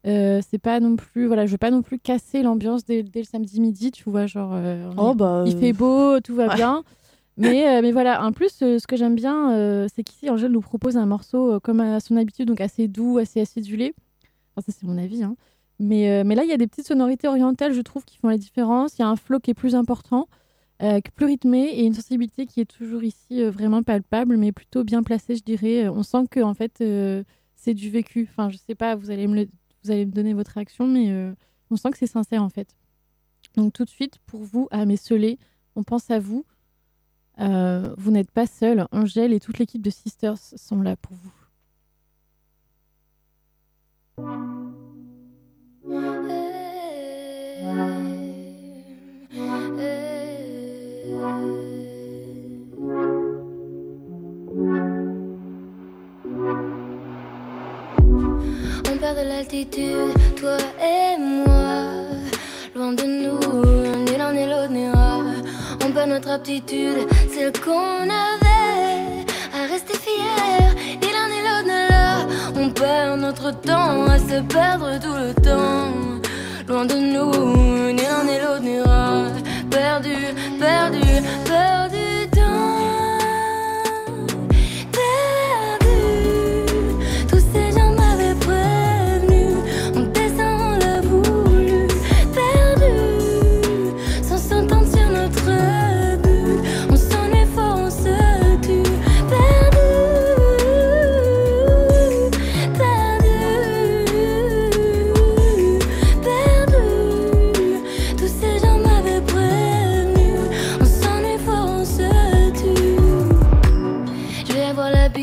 Euh, 0.05 0.39
c'est 0.49 0.59
pas 0.59 0.79
non 0.79 0.95
plus, 0.95 1.25
voilà, 1.25 1.45
je 1.45 1.51
veux 1.51 1.57
pas 1.57 1.71
non 1.71 1.81
plus 1.81 1.97
casser 1.97 2.43
l'ambiance 2.43 2.85
dès, 2.85 3.01
dès 3.01 3.21
le 3.21 3.25
samedi 3.25 3.59
midi, 3.59 3.91
tu 3.91 4.07
vois, 4.09 4.27
genre. 4.27 4.51
euh, 4.53 4.91
est- 4.91 4.95
Oh 4.97 5.15
bah. 5.15 5.43
il 5.47 5.53
fait 5.55 5.73
beau, 5.73 6.19
tout 6.19 6.35
va 6.35 6.47
ouais. 6.47 6.55
bien. 6.55 6.83
Mais, 7.37 7.67
euh, 7.67 7.81
mais 7.81 7.91
voilà, 7.91 8.23
en 8.25 8.31
plus, 8.31 8.59
euh, 8.61 8.79
ce 8.79 8.87
que 8.87 8.95
j'aime 8.95 9.15
bien, 9.15 9.51
euh, 9.53 9.87
c'est 9.93 10.03
qu'ici, 10.03 10.29
Angèle 10.29 10.51
nous 10.51 10.61
propose 10.61 10.95
un 10.95 11.05
morceau 11.05 11.53
euh, 11.53 11.59
comme 11.59 11.79
à 11.81 11.99
son 11.99 12.15
habitude, 12.17 12.47
donc 12.47 12.61
assez 12.61 12.87
doux, 12.87 13.17
assez 13.17 13.41
acidulé. 13.41 13.93
Enfin, 14.55 14.65
ça, 14.71 14.77
c'est 14.79 14.87
mon 14.87 14.97
avis. 14.97 15.23
hein. 15.23 15.35
Mais, 15.79 16.09
euh, 16.09 16.23
mais 16.23 16.35
là, 16.35 16.43
il 16.43 16.49
y 16.49 16.53
a 16.53 16.57
des 16.57 16.67
petites 16.67 16.87
sonorités 16.87 17.27
orientales, 17.27 17.73
je 17.73 17.81
trouve, 17.81 18.05
qui 18.05 18.17
font 18.17 18.29
la 18.29 18.37
différence. 18.37 18.97
Il 18.97 19.01
y 19.01 19.03
a 19.05 19.09
un 19.09 19.17
flow 19.17 19.39
qui 19.39 19.51
est 19.51 19.55
plus 19.55 19.75
important, 19.75 20.29
euh, 20.81 21.01
plus 21.15 21.25
rythmé, 21.25 21.65
et 21.79 21.83
une 21.85 21.93
sensibilité 21.93 22.45
qui 22.45 22.61
est 22.61 22.65
toujours 22.65 23.03
ici 23.03 23.41
euh, 23.41 23.49
vraiment 23.51 23.83
palpable, 23.83 24.37
mais 24.37 24.51
plutôt 24.53 24.83
bien 24.85 25.03
placée, 25.03 25.35
je 25.35 25.43
dirais. 25.43 25.89
On 25.89 26.03
sent 26.03 26.25
que, 26.31 26.39
en 26.39 26.53
fait, 26.53 26.77
euh, 26.79 27.23
c'est 27.55 27.73
du 27.73 27.89
vécu. 27.89 28.29
Enfin, 28.31 28.49
je 28.49 28.55
sais 28.57 28.75
pas, 28.75 28.95
vous 28.95 29.11
allez 29.11 29.27
me, 29.27 29.35
le- 29.35 29.47
vous 29.85 29.91
allez 29.91 30.05
me 30.05 30.11
donner 30.11 30.33
votre 30.33 30.51
réaction, 30.51 30.87
mais 30.87 31.11
euh, 31.11 31.33
on 31.69 31.75
sent 31.75 31.91
que 31.91 31.97
c'est 31.97 32.07
sincère, 32.07 32.41
en 32.41 32.49
fait. 32.49 32.75
Donc, 33.55 33.71
tout 33.73 33.85
de 33.85 33.89
suite, 33.89 34.17
pour 34.25 34.43
vous, 34.43 34.67
à 34.71 34.85
mes 34.85 34.97
on 35.75 35.83
pense 35.83 36.09
à 36.09 36.19
vous. 36.19 36.45
Euh, 37.39 37.93
vous 37.97 38.11
n'êtes 38.11 38.31
pas 38.31 38.47
seul. 38.47 38.87
Angèle 38.91 39.33
et 39.33 39.39
toute 39.39 39.59
l'équipe 39.59 39.81
de 39.81 39.89
Sisters 39.89 40.37
sont 40.37 40.81
là 40.81 40.95
pour 40.95 41.15
vous. 41.15 41.33
On 49.37 49.77
perd 49.77 51.54
de 59.13 59.21
l'altitude, 59.21 60.13
toi 60.35 60.57
et 60.81 61.19
moi. 61.19 61.85
Loin 62.75 62.93
de 62.93 63.03
nous, 63.03 64.03
ni 64.05 64.17
l'un 64.17 64.33
ni 64.33 64.45
l'autre 64.45 64.71
n'ira. 64.71 65.19
On 65.85 65.91
perd 65.91 66.09
notre 66.09 66.29
aptitude, 66.29 67.07
celle 67.31 67.51
qu'on 67.63 68.09
avait 68.23 69.25
à 69.53 69.67
rester 69.71 69.95
fier. 69.95 70.73
Ni 71.01 71.09
l'un 71.15 71.27
ni 71.29 71.39
l'autre 71.45 71.67
n'est 71.67 71.89
là. 71.89 72.25
On 72.55 72.69
perd 72.71 73.19
notre 73.19 73.51
temps 73.61 74.05
à 74.07 74.17
se 74.17 74.41
perdre 74.41 74.99
tout 74.99 75.13
le 75.13 75.33
temps. 75.35 75.91
Loin 76.67 76.85
de 76.85 76.95
nous, 76.95 77.93
ni 77.93 78.01
l'un 78.01 78.23
ni 78.23 78.39
l'autre 78.39 78.63
n'ira. 78.63 79.27
Perdu, 79.69 80.15
perdu, 80.59 81.05
perdu 81.45 81.84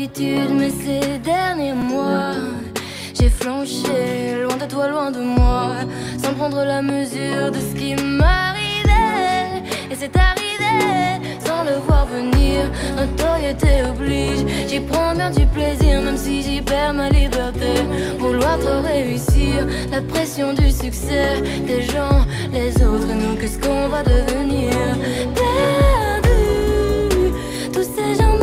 mais 0.05 0.69
ces 0.69 1.17
derniers 1.19 1.73
mois, 1.73 2.33
j'ai 3.17 3.29
flanché, 3.29 4.43
loin 4.43 4.57
de 4.57 4.65
toi, 4.65 4.89
loin 4.89 5.11
de 5.11 5.19
moi, 5.19 5.75
sans 6.21 6.33
prendre 6.33 6.63
la 6.65 6.81
mesure 6.81 7.51
de 7.51 7.59
ce 7.59 7.73
qui 7.73 7.95
m'arrivait. 7.95 9.63
Et 9.89 9.95
c'est 9.95 10.13
arrivé, 10.17 11.21
sans 11.45 11.63
le 11.63 11.77
voir 11.87 12.05
venir, 12.07 12.69
notoriété 12.97 13.83
oblige. 13.89 14.45
J'y 14.67 14.81
prends 14.81 15.15
bien 15.15 15.31
du 15.31 15.45
plaisir, 15.45 16.01
même 16.01 16.17
si 16.17 16.41
j'y 16.41 16.61
perds 16.61 16.93
ma 16.93 17.09
liberté. 17.09 17.83
Vouloir 18.19 18.57
réussir, 18.83 19.65
la 19.89 20.01
pression 20.01 20.53
du 20.53 20.69
succès 20.69 21.41
des 21.65 21.83
gens, 21.83 22.25
les 22.51 22.73
autres, 22.83 23.07
nous, 23.07 23.35
qu'est-ce 23.37 23.59
qu'on 23.59 23.87
va 23.87 24.03
devenir? 24.03 24.73
Perdu, 25.33 26.31
tous 27.71 27.87
ces 27.95 28.15
gens 28.21 28.42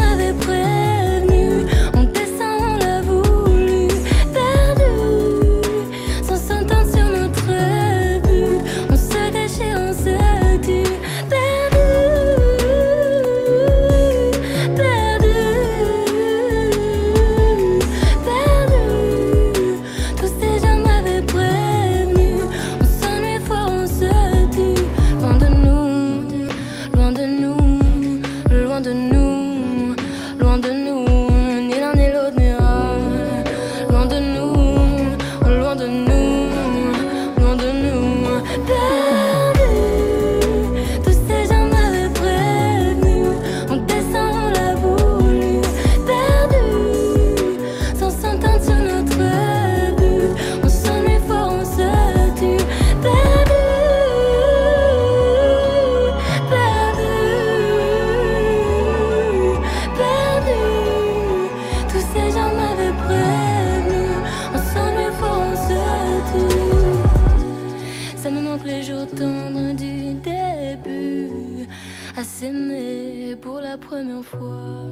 me 69.00 69.06
manque 69.06 69.12
les 69.12 69.16
jours 69.16 69.18
tendres 69.18 69.74
du 69.76 70.14
début, 70.14 71.68
à 72.16 72.24
s'aimer 72.24 73.36
pour 73.40 73.60
la 73.60 73.78
première 73.78 74.24
fois. 74.24 74.86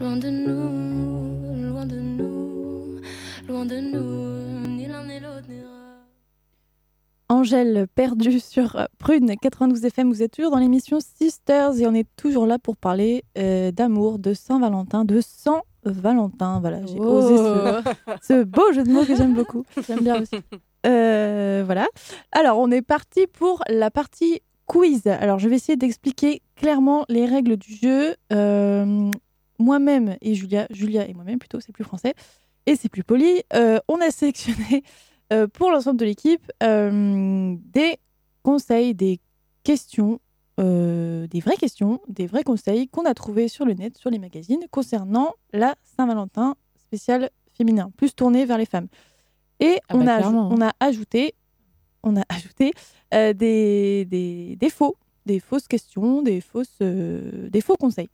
Loin 0.00 0.16
de 0.16 0.30
nous, 0.30 1.70
loin 1.70 1.86
de 1.86 1.98
nous, 1.98 3.00
loin 3.48 3.66
de 3.66 3.80
nous, 3.80 4.68
ni 4.68 4.86
l'un 4.86 5.04
ni 5.04 5.20
l'autre 5.20 5.48
n'ira. 5.48 5.68
Angèle 7.28 7.86
perdue 7.94 8.40
sur 8.40 8.88
Prune 8.98 9.34
92 9.40 9.84
FM. 9.84 10.08
Vous 10.10 10.22
êtes 10.22 10.32
toujours 10.32 10.52
dans 10.52 10.58
l'émission 10.58 10.98
Sisters 11.00 11.78
et 11.80 11.86
on 11.86 11.94
est 11.94 12.08
toujours 12.16 12.46
là 12.46 12.58
pour 12.58 12.76
parler 12.76 13.24
euh, 13.36 13.70
d'amour, 13.72 14.18
de 14.18 14.34
Saint-Valentin, 14.34 15.04
de 15.04 15.20
Saint-Valentin. 15.20 16.60
Voilà, 16.60 16.86
j'ai 16.86 17.00
osé 17.00 17.36
ce, 17.36 17.82
ce 18.22 18.44
beau 18.44 18.72
jeu 18.72 18.84
de 18.84 18.90
mots 18.90 19.04
que 19.04 19.16
j'aime 19.16 19.34
beaucoup. 19.34 19.64
J'aime 19.86 20.00
bien 20.00 20.22
aussi. 20.22 20.36
Euh, 20.86 21.62
voilà. 21.64 21.88
Alors, 22.32 22.58
on 22.58 22.70
est 22.70 22.82
parti 22.82 23.26
pour 23.26 23.62
la 23.68 23.90
partie 23.90 24.40
quiz. 24.66 25.06
Alors, 25.06 25.38
je 25.38 25.48
vais 25.48 25.56
essayer 25.56 25.76
d'expliquer 25.76 26.42
clairement 26.56 27.04
les 27.08 27.26
règles 27.26 27.56
du 27.56 27.74
jeu. 27.74 28.16
Euh, 28.32 29.10
moi-même 29.58 30.16
et 30.20 30.34
Julia, 30.34 30.66
Julia 30.70 31.08
et 31.08 31.14
moi-même 31.14 31.38
plutôt, 31.38 31.60
c'est 31.60 31.72
plus 31.72 31.84
français 31.84 32.14
et 32.66 32.76
c'est 32.76 32.88
plus 32.88 33.04
poli. 33.04 33.42
euh, 33.54 33.78
on 33.88 34.00
a 34.00 34.10
sélectionné 34.10 34.82
pour 35.52 35.70
l'ensemble 35.70 35.98
de 35.98 36.06
l'équipe 36.06 36.50
des 36.62 37.96
conseils, 38.42 38.94
des 38.94 39.20
questions, 39.62 40.20
des 40.56 41.40
vraies 41.44 41.56
questions, 41.58 42.00
des 42.08 42.26
vrais 42.26 42.44
conseils 42.44 42.88
qu'on 42.88 43.04
a 43.04 43.12
trouvés 43.12 43.48
sur 43.48 43.66
le 43.66 43.74
net, 43.74 43.98
sur 43.98 44.08
les 44.08 44.18
magazines 44.18 44.64
concernant 44.70 45.34
la 45.52 45.74
Saint-Valentin 45.82 46.54
spéciale 46.78 47.28
féminin, 47.52 47.90
plus 47.98 48.14
tournée 48.14 48.46
vers 48.46 48.56
les 48.56 48.64
femmes. 48.64 48.88
Et 49.60 49.78
Ah 49.88 49.96
on, 49.96 50.04
bah, 50.04 50.16
a, 50.16 50.18
clairement. 50.18 50.48
on 50.52 50.60
a 50.60 50.72
ajouté, 50.80 51.34
on 52.02 52.16
a 52.16 52.22
ajouté 52.28 52.72
euh, 53.14 53.32
des, 53.32 54.04
des, 54.04 54.56
des 54.56 54.70
faux, 54.70 54.96
des 55.26 55.40
fausses 55.40 55.66
questions, 55.68 56.22
des, 56.22 56.40
fausses, 56.40 56.78
euh, 56.82 57.48
des 57.50 57.60
faux 57.60 57.76
conseils. 57.76 58.08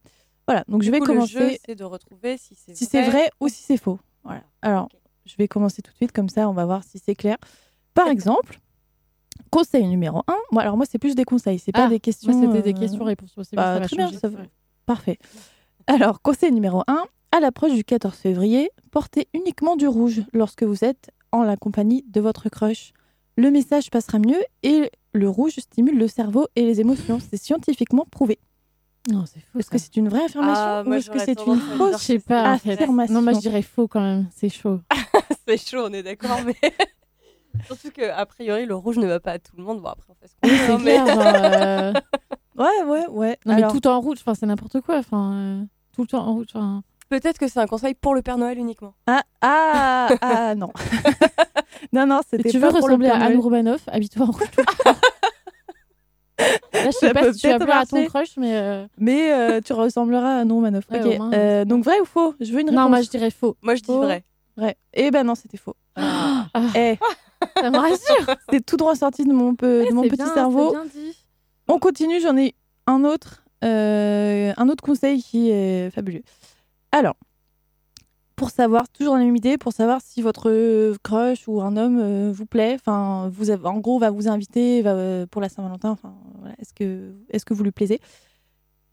Voilà, 0.47 0.65
donc 0.69 0.83
je 0.83 0.91
vais 0.91 1.01
coup, 1.01 1.07
Le 1.07 1.27
jeu, 1.27 1.39
commencer 1.39 1.61
c'est 1.67 1.75
de 1.75 1.85
retrouver 1.85 2.37
si 2.37 2.55
c'est 2.55 2.77
si 2.77 2.85
c'est 2.85 3.03
vrai 3.03 3.31
ou 3.41 3.49
si 3.49 3.63
c'est 3.63 3.77
faux. 3.79 3.99
Voilà. 4.25 4.43
Alors. 4.63 4.89
Je 5.27 5.37
vais 5.39 5.49
commencer 5.49 5.81
tout 5.81 5.91
de 5.91 5.97
suite, 5.97 6.13
comme 6.13 6.29
ça, 6.29 6.49
on 6.49 6.53
va 6.53 6.67
voir 6.67 6.85
si 6.85 6.99
c'est 6.99 7.15
clair. 7.15 7.39
Par 7.95 8.09
exemple, 8.09 8.61
conseil 9.51 9.87
numéro 9.87 10.19
1. 10.27 10.37
Moi, 10.53 10.63
alors, 10.63 10.77
moi, 10.77 10.85
c'est 10.87 10.99
plus 10.99 11.15
des 11.15 11.25
conseils, 11.25 11.59
c'est 11.59 11.73
pas 11.73 11.87
Ah, 11.87 11.89
des 11.89 12.01
questions. 12.01 12.31
Moi, 12.31 12.47
c'était 12.47 12.63
des 12.63 12.77
euh, 12.77 12.81
questions-réponses. 12.81 13.33
Bah, 13.55 13.81
très 13.81 13.97
bien, 13.97 14.13
ça. 14.13 14.29
Ouais. 14.29 14.51
Parfait. 14.85 15.19
Alors, 15.87 16.21
conseil 16.21 16.53
numéro 16.53 16.83
1. 16.87 17.05
À 17.33 17.41
l'approche 17.41 17.73
du 17.73 17.85
14 17.85 18.15
février, 18.15 18.71
portez 18.91 19.29
uniquement 19.33 19.77
du 19.77 19.89
rouge 19.89 20.23
lorsque 20.33 20.63
vous 20.63 20.85
êtes 20.85 21.11
en 21.35 21.43
la 21.43 21.57
compagnie 21.57 22.05
de 22.09 22.21
votre 22.21 22.49
crush. 22.49 22.93
Le 23.37 23.51
message 23.51 23.91
passera 23.91 24.19
mieux 24.19 24.41
et 24.63 24.91
le 25.13 25.29
rouge 25.29 25.55
stimule 25.59 25.99
le 25.99 26.07
cerveau 26.09 26.47
et 26.57 26.63
les 26.63 26.81
émotions. 26.81 27.19
C'est 27.21 27.37
scientifiquement 27.37 28.07
prouvé. 28.11 28.39
Non, 29.11 29.25
c'est 29.27 29.41
faux. 29.41 29.59
Est-ce 29.59 29.71
que 29.71 29.77
c'est 29.79 29.97
une 29.97 30.09
vraie 30.09 30.25
affirmation 30.25 30.63
Ah, 30.65 30.83
ou 30.87 30.93
est-ce 30.95 31.11
que 31.11 31.19
c'est 31.19 31.39
une 31.47 31.59
fausse 31.59 31.93
que 31.97 31.99
Je 31.99 32.05
sais 32.05 32.19
pas. 32.21 32.53
affirmation 32.53 33.15
Non, 33.15 33.23
moi, 33.23 33.33
je 33.35 33.41
dirais 33.41 33.63
faux 33.63 33.87
quand 33.89 34.01
même. 34.01 34.29
C'est 34.35 34.49
chaud. 34.49 34.81
C'est 35.47 35.59
chaud, 35.59 35.85
on 35.89 35.93
est 35.93 36.03
d'accord, 36.03 36.39
mais. 36.47 36.57
Surtout 37.67 37.91
qu'a 37.91 38.25
priori, 38.27 38.65
le 38.67 38.75
rouge 38.75 38.97
ne 38.97 39.07
va 39.07 39.21
pas 39.21 39.33
à 39.33 39.39
tout 39.39 39.57
le 39.57 39.63
monde. 39.63 39.83
Bon, 39.83 39.91
après, 39.91 40.07
on 40.11 40.15
fait 40.15 40.29
ce 40.29 40.35
qu'on 40.41 40.49
Oui, 40.49 40.57
veut. 40.57 40.67
c'est 40.67 40.73
hein, 40.73 40.79
mais- 40.79 40.93
clair. 40.95 41.07
genre, 41.07 41.25
euh, 41.27 41.93
Ouais, 42.57 42.83
ouais, 42.87 43.07
ouais. 43.09 43.39
Non, 43.47 43.55
Alors, 43.55 43.73
mais 43.75 43.81
tout 43.81 43.87
en 43.89 44.01
rouge, 44.01 44.19
enfin, 44.21 44.35
c'est 44.35 44.47
n'importe 44.47 44.81
quoi. 44.81 44.99
Enfin, 44.99 45.35
euh, 45.35 45.63
tout 45.93 46.03
le 46.03 46.07
temps 46.07 46.27
en 46.27 46.33
rouge. 46.35 46.47
enfin. 46.55 46.83
Peut-être 47.21 47.39
que 47.39 47.47
c'est 47.49 47.61
un 47.61 47.67
conseil 47.67 47.95
pour 47.95 48.15
le 48.15 48.23
Père 48.23 48.39
Noël 48.39 48.59
uniquement. 48.59 48.95
Ah, 49.07 49.23
ah, 49.41 50.09
ah, 50.21 50.55
non. 50.57 50.73
non, 51.93 52.07
non, 52.07 52.21
c'était 52.29 52.51
Tu 52.51 52.59
pas 52.59 52.67
veux 52.71 52.73
pour 52.79 52.89
le 52.89 52.95
ressembler 52.95 53.09
à 53.09 53.15
Anne 53.15 53.21
Noël. 53.35 53.39
Romanoff? 53.41 53.83
Habille-toi 53.87 54.27
en 54.27 54.31
rouge. 54.33 54.43
Là, 56.39 56.87
je 56.87 56.91
sais 56.91 57.07
Ça 57.07 57.15
pas 57.15 57.33
si 57.33 57.39
tu 57.41 57.47
plaire 57.59 57.77
à 57.79 57.87
ton 57.87 58.05
crush, 58.07 58.37
mais. 58.37 58.57
euh, 58.57 58.87
Mais 58.99 59.33
euh, 59.33 59.61
tu 59.65 59.73
ressembleras 59.73 60.41
à 60.41 60.45
Non 60.45 60.61
Manoff. 60.61 60.85
Ouais, 60.91 61.19
Euh, 61.33 61.65
donc 61.65 61.85
vrai 61.85 62.01
ou 62.01 62.05
faux? 62.05 62.35
Je 62.41 62.53
veux 62.53 62.61
une 62.61 62.71
réponse. 62.71 62.83
Non, 62.83 62.89
moi, 62.89 63.03
je 63.03 63.09
dirais 63.09 63.31
faux. 63.31 63.57
Moi, 63.63 63.77
je 63.77 63.83
dis 63.83 63.91
Oh. 63.93 64.01
vrai. 64.03 64.25
Vrai. 64.57 64.77
Eh 64.93 65.11
ben 65.13 65.23
non, 65.25 65.35
c'était 65.37 65.57
faux. 65.57 65.75
Ah, 65.97 66.47
Eh, 66.77 66.97
ça 67.61 67.71
me 67.71 67.79
rassure. 67.79 68.37
c'est 68.51 68.65
tout 68.65 68.77
droit 68.77 68.95
sorti 68.97 69.25
de 69.25 69.33
mon, 69.33 69.55
peu, 69.55 69.85
de 69.89 69.93
mon 69.95 70.03
petit 70.03 70.17
bien, 70.17 70.35
cerveau. 70.35 70.73
bien 70.73 70.85
dit. 70.85 71.17
On 71.69 71.79
continue, 71.79 72.21
j'en 72.21 72.37
ai 72.37 72.55
un 72.87 73.05
autre, 73.05 73.45
euh, 73.65 74.53
un 74.57 74.69
autre 74.69 74.83
conseil 74.85 75.23
qui 75.23 75.51
est 75.51 75.91
fabuleux. 75.91 76.23
Alors, 76.95 77.17
pour 78.37 78.51
savoir, 78.51 78.89
toujours 78.89 79.15
dans 79.15 79.19
la 79.19 79.25
même 79.25 79.35
idée, 79.35 79.59
pour 79.59 79.73
savoir 79.73 80.01
si 80.01 80.23
votre 80.23 80.49
euh, 80.49 80.95
crush 81.03 81.49
ou 81.49 81.61
un 81.61 81.77
homme 81.77 81.99
euh, 81.99 82.33
vous 82.33 82.47
plaît, 82.47 82.77
enfin, 82.77 83.29
vous 83.35 83.51
avez, 83.51 83.67
en 83.67 83.81
gros, 83.81 83.99
va 83.99 84.11
vous 84.11 84.29
inviter 84.29 84.81
va, 84.81 84.93
euh, 84.93 85.27
pour 85.27 85.41
la 85.43 85.49
Saint-Valentin, 85.49 85.91
enfin, 85.91 86.15
voilà, 86.39 86.55
est-ce 86.61 86.73
que, 86.73 87.13
est-ce 87.31 87.45
que 87.45 87.53
vous 87.53 87.65
lui 87.65 87.73
plaisez? 87.73 88.01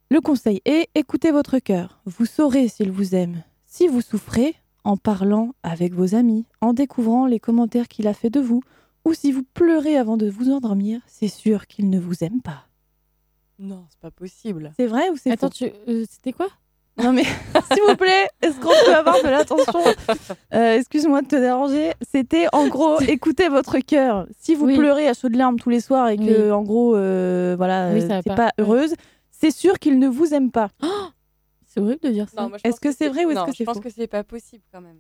Le 0.09 0.19
conseil 0.19 0.61
est 0.65 0.89
écoutez 0.95 1.31
votre 1.31 1.59
cœur. 1.59 2.01
Vous 2.05 2.25
saurez 2.25 2.69
s'il 2.69 2.91
vous 2.91 3.13
aime. 3.13 3.43
Si 3.67 3.87
vous 3.87 4.01
souffrez, 4.01 4.55
en 4.83 4.97
parlant 4.97 5.53
avec 5.61 5.93
vos 5.93 6.15
amis, 6.15 6.47
en 6.59 6.73
découvrant 6.73 7.27
les 7.27 7.39
commentaires 7.39 7.87
qu'il 7.87 8.07
a 8.07 8.15
fait 8.15 8.31
de 8.31 8.39
vous, 8.39 8.63
ou 9.05 9.13
si 9.13 9.31
vous 9.31 9.43
pleurez 9.53 9.95
avant 9.95 10.17
de 10.17 10.27
vous 10.27 10.49
endormir, 10.49 11.01
c'est 11.05 11.27
sûr 11.27 11.67
qu'il 11.67 11.91
ne 11.91 11.99
vous 11.99 12.23
aime 12.23 12.41
pas. 12.41 12.65
Non, 13.59 13.85
c'est 13.91 13.99
pas 13.99 14.09
possible. 14.09 14.73
C'est 14.75 14.87
vrai 14.87 15.11
ou 15.11 15.17
c'est 15.17 15.29
Attends, 15.29 15.51
faux? 15.51 15.53
tu... 15.53 15.71
euh, 15.87 16.03
c'était 16.09 16.33
quoi? 16.33 16.47
Non 16.97 17.13
mais 17.13 17.23
s'il 17.73 17.81
vous 17.87 17.95
plaît, 17.95 18.27
est-ce 18.41 18.59
qu'on 18.59 18.73
peut 18.85 18.93
avoir 18.93 19.21
de 19.23 19.27
l'attention? 19.29 19.81
Euh, 20.53 20.75
Excuse-moi 20.77 21.21
de 21.21 21.27
te 21.27 21.35
déranger. 21.35 21.91
C'était 22.11 22.47
en 22.53 22.67
gros, 22.67 22.99
écoutez 23.01 23.47
votre 23.49 23.79
cœur. 23.79 24.27
Si 24.39 24.55
vous 24.55 24.65
Oui. 24.65 24.77
pleurez 24.77 25.07
à 25.07 25.13
chaudes 25.13 25.35
larmes 25.35 25.57
tous 25.59 25.69
les 25.69 25.79
soirs 25.79 26.09
et 26.09 26.17
que 26.17 26.45
Oui. 26.47 26.51
en 26.51 26.61
gros, 26.63 26.95
euh, 26.95 27.55
voilà, 27.57 27.91
Oui, 27.93 28.01
t'es 28.07 28.21
pas. 28.29 28.35
pas, 28.35 28.43
Ouais. 28.45 28.51
heureuse, 28.59 28.93
c'est 29.31 29.51
sûr 29.51 29.79
qu'il 29.79 29.99
ne 29.99 30.07
vous 30.07 30.33
aime 30.33 30.51
pas. 30.51 30.69
C'est 31.73 31.79
horrible 31.79 32.01
de 32.01 32.09
dire 32.09 32.27
ça. 32.27 32.49
Est-ce 32.65 32.71
pense 32.71 32.79
que 32.81 32.91
c'est 32.91 33.07
vrai 33.07 33.23
ou 33.23 33.31
est-ce 33.31 33.45
que 33.45 33.51
c'est 33.53 33.57
Je 33.59 33.63
pense 33.63 33.75
faux? 33.77 33.81
que 33.83 33.89
c'est 33.89 34.07
pas 34.07 34.25
possible 34.25 34.61
quand 34.73 34.81
même. 34.81 34.97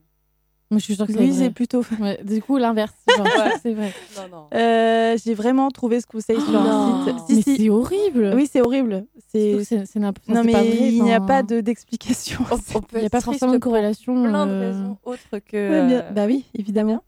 Moi, 0.71 0.79
je 0.79 0.83
suis 0.85 0.95
sûre 0.95 1.05
que 1.05 1.11
c'est 1.13 1.19
Louise 1.19 1.37
vrai. 1.37 1.45
est 1.47 1.49
plutôt. 1.51 1.83
Ouais, 1.99 2.19
du 2.23 2.41
coup, 2.41 2.57
l'inverse. 2.57 2.93
C'est 3.61 3.73
vrai. 3.73 3.93
Non, 4.17 4.23
non. 4.31 4.47
Euh, 4.57 5.17
J'ai 5.23 5.33
vraiment 5.33 5.69
trouvé 5.69 5.99
ce 6.01 6.07
conseil 6.07 6.39
sur 6.39 6.55
un 6.55 7.05
site. 7.05 7.15
mais 7.29 7.41
Si 7.41 7.57
c'est 7.57 7.69
horrible. 7.69 8.31
Oui, 8.35 8.49
c'est 8.51 8.61
horrible. 8.61 9.05
C'est 9.33 9.63
C'est 9.65 9.85
c'est 9.85 9.99
n'importe 9.99 10.29
non 10.29 10.43
mais 10.43 10.53
pas 10.53 10.63
vrai, 10.63 10.77
il 10.91 11.03
n'y 11.03 11.11
a 11.13 11.19
pas 11.19 11.43
de 11.43 11.59
d'explication. 11.61 12.39
On, 12.49 12.55
on 12.77 12.81
peut 12.81 12.97
Il 12.97 12.99
n'y 13.01 13.05
a 13.05 13.09
pas 13.09 13.19
forcément 13.21 13.51
de 13.51 13.57
pour 13.57 13.71
corrélation. 13.71 14.23
plein 14.23 14.45
de 14.47 14.51
euh, 14.51 14.67
raisons 14.71 14.97
autres 15.03 15.39
que. 15.45 15.69
Ouais, 15.81 15.87
bien- 15.87 15.99
euh, 16.03 16.11
Bah 16.11 16.25
oui, 16.25 16.45
évidemment. 16.57 17.03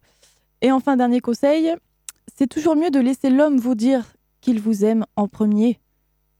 Et 0.61 0.71
enfin, 0.71 0.97
dernier 0.97 1.21
conseil, 1.21 1.73
c'est 2.37 2.47
toujours 2.47 2.75
mieux 2.75 2.91
de 2.91 2.99
laisser 2.99 3.29
l'homme 3.29 3.57
vous 3.57 3.75
dire 3.75 4.03
qu'il 4.41 4.59
vous 4.59 4.83
aime 4.83 5.05
en 5.15 5.27
premier. 5.29 5.79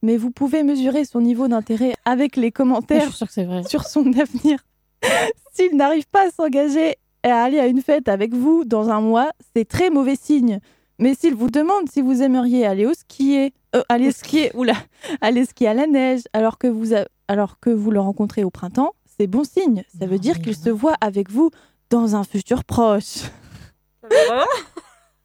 Mais 0.01 0.17
vous 0.17 0.31
pouvez 0.31 0.63
mesurer 0.63 1.05
son 1.05 1.21
niveau 1.21 1.47
d'intérêt 1.47 1.93
avec 2.03 2.36
les 2.36 2.47
Je 2.47 2.51
commentaires 2.53 3.03
suis 3.03 3.13
sûre 3.13 3.27
que 3.27 3.33
c'est 3.33 3.45
vrai. 3.45 3.63
sur 3.63 3.86
son 3.86 4.05
avenir. 4.12 4.59
S'il 5.53 5.75
n'arrive 5.77 6.07
pas 6.09 6.27
à 6.27 6.31
s'engager 6.31 6.95
à 7.31 7.43
aller 7.43 7.59
à 7.59 7.67
une 7.67 7.81
fête 7.81 8.07
avec 8.09 8.33
vous 8.33 8.65
dans 8.65 8.89
un 8.89 9.01
mois, 9.01 9.31
c'est 9.55 9.67
très 9.67 9.89
mauvais 9.89 10.15
signe. 10.15 10.59
Mais 10.99 11.15
s'il 11.15 11.36
vous 11.36 11.49
demande 11.49 11.89
si 11.91 12.01
vous 12.01 12.21
aimeriez 12.21 12.65
aller 12.65 12.86
au 12.86 12.93
skier, 12.93 13.53
euh, 13.75 13.81
aller 13.89 14.12
skier, 14.12 14.51
oula, 14.55 14.73
aller 15.21 15.45
skier 15.45 15.67
à 15.69 15.73
la 15.73 15.88
neige, 15.88 16.21
alors 16.33 16.57
que 16.57 16.67
vous, 16.67 16.93
a- 16.93 17.05
alors 17.27 17.59
que 17.59 17.69
vous 17.69 17.91
le 17.91 17.99
rencontrez 17.99 18.43
au 18.43 18.49
printemps, 18.51 18.93
c'est 19.17 19.27
bon 19.27 19.43
signe. 19.43 19.83
Ça 19.99 20.05
veut 20.05 20.19
dire 20.19 20.39
qu'il 20.41 20.55
se 20.55 20.69
voit 20.69 20.95
avec 21.01 21.29
vous 21.31 21.49
dans 21.89 22.15
un 22.15 22.23
futur 22.23 22.63
proche. 22.63 23.21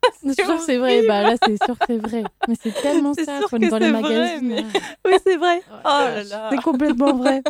Sûre 0.23 0.57
que 0.57 0.63
c'est 0.63 0.79
vrai. 0.79 1.07
Bah 1.07 1.23
là, 1.23 1.35
c'est 1.45 1.63
sûr 1.65 1.79
que 1.79 1.85
c'est 1.87 1.99
vrai. 1.99 2.25
Mais 2.49 2.55
c'est 2.61 2.73
tellement 2.83 3.15
C'est 3.19 3.25
ça 3.25 3.39
sûr 3.39 3.49
qu'on 3.51 3.59
que 3.59 3.65
est 3.65 3.69
dans 3.69 3.79
les 3.79 3.87
c'est 3.87 3.93
vrai, 3.93 4.03
magazines. 4.03 4.49
mais- 4.49 4.65
Oui, 5.05 5.13
c'est 5.25 5.37
vrai. 5.37 5.63
Oh 5.71 5.79
là 5.89 6.23
là. 6.25 6.49
C'est 6.51 6.63
complètement 6.63 7.15
vrai. 7.15 7.43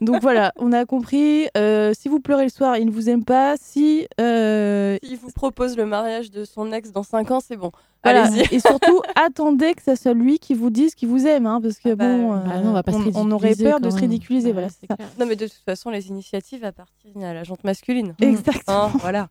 Donc 0.00 0.22
voilà, 0.22 0.52
on 0.56 0.72
a 0.72 0.84
compris. 0.84 1.46
Euh, 1.56 1.92
si 1.98 2.08
vous 2.08 2.20
pleurez 2.20 2.44
le 2.44 2.50
soir, 2.50 2.76
il 2.78 2.86
ne 2.86 2.90
vous 2.90 3.08
aime 3.08 3.24
pas. 3.24 3.56
Si 3.60 4.06
euh, 4.20 4.96
S'il 5.04 5.16
vous 5.18 5.30
propose 5.30 5.76
le 5.76 5.86
mariage 5.86 6.30
de 6.30 6.44
son 6.44 6.72
ex 6.72 6.90
dans 6.92 7.02
5 7.02 7.30
ans, 7.30 7.40
c'est 7.40 7.56
bon. 7.56 7.70
Voilà. 8.04 8.24
Allez-y. 8.24 8.54
Et 8.54 8.60
surtout, 8.60 9.02
attendez 9.16 9.74
que 9.74 9.82
ça 9.82 9.96
soit 9.96 10.14
lui 10.14 10.38
qui 10.38 10.54
vous 10.54 10.70
dise 10.70 10.94
qu'il 10.94 11.08
vous 11.08 11.26
aime, 11.26 11.46
hein, 11.46 11.60
parce 11.60 11.78
que 11.78 11.88
Ah 11.90 11.96
bah, 11.96 12.04
bon, 12.16 12.36
Bah 12.36 12.60
non, 12.62 12.70
on 12.70 12.72
va 12.72 12.82
pas 12.84 12.92
se 12.92 12.98
on, 12.98 13.10
on 13.16 13.30
aurait 13.32 13.54
peur 13.56 13.80
de 13.80 13.90
se 13.90 13.96
ridiculiser. 13.96 14.48
Ouais, 14.48 14.52
voilà, 14.52 14.68
c'est 14.68 14.86
c'est 14.88 15.02
ça. 15.02 15.08
Non, 15.18 15.26
mais 15.26 15.34
de 15.36 15.46
toute 15.46 15.62
façon, 15.64 15.90
les 15.90 16.08
initiatives 16.08 16.64
appartiennent 16.64 17.24
à 17.24 17.34
la 17.34 17.42
jante 17.44 17.64
masculine. 17.64 18.14
Exactement. 18.20 18.84
Hein, 18.84 18.90
voilà. 19.00 19.28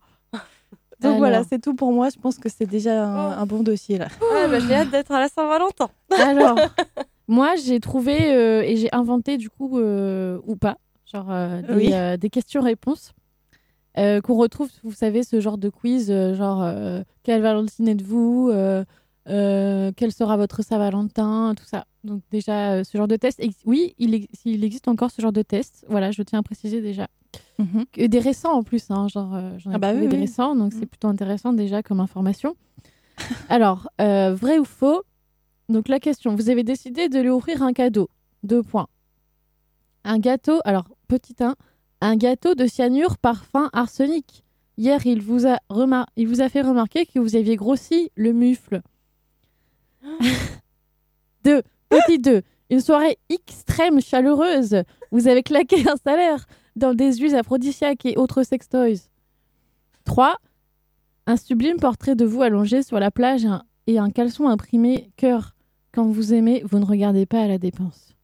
Donc 1.00 1.08
Alors. 1.10 1.18
voilà, 1.18 1.44
c'est 1.44 1.60
tout 1.60 1.74
pour 1.74 1.92
moi. 1.92 2.08
Je 2.08 2.18
pense 2.18 2.38
que 2.38 2.48
c'est 2.48 2.66
déjà 2.66 3.04
un, 3.04 3.30
Oh. 3.30 3.34
un 3.40 3.46
bon 3.46 3.62
dossier 3.62 3.98
là. 3.98 4.08
Ouais, 4.32 4.48
bah, 4.48 4.58
j'ai 4.60 4.74
hâte 4.74 4.90
d'être 4.90 5.12
à 5.12 5.20
la 5.20 5.28
Saint-Valentin. 5.28 5.88
Alors, 6.18 6.56
moi, 7.28 7.54
j'ai 7.56 7.80
trouvé 7.80 8.34
euh, 8.34 8.62
et 8.62 8.76
j'ai 8.76 8.88
inventé, 8.94 9.36
du 9.36 9.50
coup, 9.50 9.78
euh, 9.78 10.38
ou 10.46 10.56
pas, 10.56 10.78
genre 11.12 11.30
euh, 11.30 11.60
des, 11.62 11.74
Oui. 11.74 11.90
euh, 11.92 12.16
des 12.16 12.30
questions-réponses 12.30 13.12
euh, 13.98 14.20
qu'on 14.20 14.36
retrouve, 14.36 14.68
vous 14.84 14.92
savez, 14.92 15.22
ce 15.22 15.40
genre 15.40 15.58
de 15.58 15.68
quiz, 15.70 16.10
euh, 16.10 16.34
genre 16.34 16.62
euh, 16.62 17.02
quelle 17.22 17.40
Valentine 17.42 17.88
êtes-vous 17.88 18.50
euh, 19.28 19.92
Quel 19.96 20.12
sera 20.12 20.36
votre 20.36 20.62
Saint-Valentin 20.62 21.54
Tout 21.56 21.64
ça. 21.66 21.86
Donc, 22.04 22.22
déjà, 22.30 22.72
euh, 22.72 22.84
ce 22.84 22.96
genre 22.96 23.08
de 23.08 23.16
test. 23.16 23.40
ex- 23.40 23.56
Oui, 23.64 23.94
il, 23.98 24.14
ex- 24.14 24.26
il 24.44 24.62
existe 24.64 24.88
encore 24.88 25.10
ce 25.10 25.20
genre 25.22 25.32
de 25.32 25.42
test. 25.42 25.84
Voilà, 25.88 26.10
je 26.12 26.22
tiens 26.22 26.38
à 26.38 26.42
préciser 26.42 26.80
déjà. 26.80 27.08
Que 27.92 28.06
des 28.06 28.18
récents 28.18 28.52
en 28.52 28.62
plus, 28.62 28.90
hein, 28.90 29.08
genre 29.08 29.34
euh, 29.34 29.58
j'en 29.58 29.70
ai 29.72 29.74
Ah 29.74 29.78
bah 29.78 29.92
oui, 29.94 30.02
des 30.08 30.14
oui. 30.14 30.20
récents, 30.22 30.54
donc 30.54 30.72
Mm. 30.74 30.78
c'est 30.78 30.86
plutôt 30.86 31.08
intéressant 31.08 31.52
déjà 31.52 31.82
comme 31.82 32.00
information. 32.00 32.54
Alors, 33.48 33.88
vrai 33.98 34.58
ou 34.58 34.64
faux? 34.64 35.02
Donc 35.68 35.88
la 35.88 35.98
question, 35.98 36.34
vous 36.34 36.48
avez 36.50 36.62
décidé 36.64 37.08
de 37.08 37.18
lui 37.18 37.30
offrir 37.30 37.62
un 37.62 37.72
cadeau. 37.72 38.08
Deux 38.42 38.62
points. 38.62 38.86
Un 40.04 40.18
gâteau, 40.18 40.60
alors 40.64 40.84
petit 41.08 41.34
1, 41.40 41.56
un 42.02 42.16
gâteau 42.16 42.54
de 42.54 42.66
cyanure 42.66 43.18
parfum 43.18 43.68
arsenic. 43.72 44.44
Hier, 44.78 45.04
il 45.06 45.20
vous 45.22 45.46
a, 45.46 45.58
il 46.16 46.28
vous 46.28 46.40
a 46.42 46.48
fait 46.48 46.60
remarquer 46.62 47.06
que 47.06 47.18
vous 47.18 47.34
aviez 47.34 47.56
grossi 47.56 48.10
le 48.14 48.32
mufle. 48.32 48.82
Deux, 51.44 51.62
petit 51.88 52.18
2, 52.18 52.42
une 52.70 52.80
soirée 52.80 53.18
extrême 53.28 54.00
chaleureuse. 54.00 54.82
Vous 55.12 55.28
avez 55.28 55.42
claqué 55.42 55.88
un 55.88 55.96
salaire 55.96 56.46
dans 56.74 56.94
des 56.94 57.14
huiles 57.16 57.36
aphrodisiaques 57.36 58.06
et 58.06 58.16
autres 58.16 58.42
sextoys. 58.42 59.08
3. 60.04 60.36
Un 61.26 61.36
sublime 61.36 61.78
portrait 61.78 62.14
de 62.14 62.24
vous 62.24 62.42
allongé 62.42 62.82
sur 62.82 62.98
la 62.98 63.10
plage 63.10 63.44
et 63.44 63.48
et 63.86 63.98
un 63.98 64.10
caleçon 64.10 64.48
imprimé 64.48 65.10
cœur. 65.16 65.54
Quand 65.92 66.06
vous 66.06 66.34
aimez, 66.34 66.62
vous 66.64 66.78
ne 66.78 66.84
regardez 66.84 67.26
pas 67.26 67.40
à 67.42 67.46
la 67.46 67.58
dépense. 67.58 68.15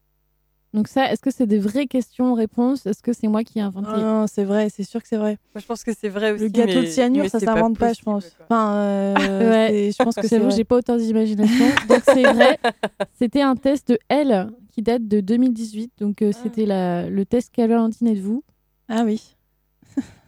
Donc 0.73 0.87
ça, 0.87 1.11
est-ce 1.11 1.21
que 1.21 1.29
c'est 1.29 1.45
des 1.45 1.59
vraies 1.59 1.85
questions-réponses 1.85 2.85
Est-ce 2.87 3.03
que 3.03 3.13
c'est 3.13 3.27
moi 3.27 3.43
qui 3.43 3.59
ai 3.59 3.61
inventé? 3.61 3.89
Ah 3.93 3.97
non, 3.97 4.25
c'est 4.27 4.43
vrai, 4.43 4.69
c'est 4.69 4.83
sûr 4.83 5.01
que 5.01 5.07
c'est 5.07 5.17
vrai. 5.17 5.37
Moi, 5.53 5.61
je 5.61 5.65
pense 5.67 5.83
que 5.83 5.91
c'est 5.93 6.09
vrai 6.09 6.31
aussi. 6.31 6.43
Le 6.43 6.49
gâteau 6.49 6.81
de 6.81 6.85
cyanure, 6.87 7.23
mais 7.23 7.29
ça 7.29 7.39
c'est 7.39 7.45
s'invente 7.45 7.77
pas, 7.77 7.93
je 7.93 8.01
pense. 8.01 8.25
quoi. 8.31 8.45
Enfin, 8.49 8.73
euh, 8.77 9.49
Ouais. 9.69 9.91
je 9.95 10.03
pense 10.03 10.15
que 10.15 10.27
c'est 10.27 10.39
vrai. 10.39 10.51
j'ai 10.51 10.63
pas 10.63 10.77
autant 10.77 10.97
d'imagination. 10.97 11.69
Donc 11.87 12.01
c'est 12.05 12.31
vrai. 12.33 12.57
C'était 13.19 13.41
un 13.43 13.55
test 13.55 13.89
de 13.89 13.99
L 14.09 14.49
qui 14.71 14.81
date 14.81 15.07
de 15.07 15.19
2018. 15.21 15.91
Donc 15.99 16.21
euh, 16.23 16.31
c'était 16.31 16.65
la- 16.65 17.07
le 17.07 17.25
test 17.25 17.51
Quelle 17.53 17.69
Valentine 17.69 18.07
êtes-vous? 18.07 18.43
Ah 18.89 19.03
oui. 19.05 19.35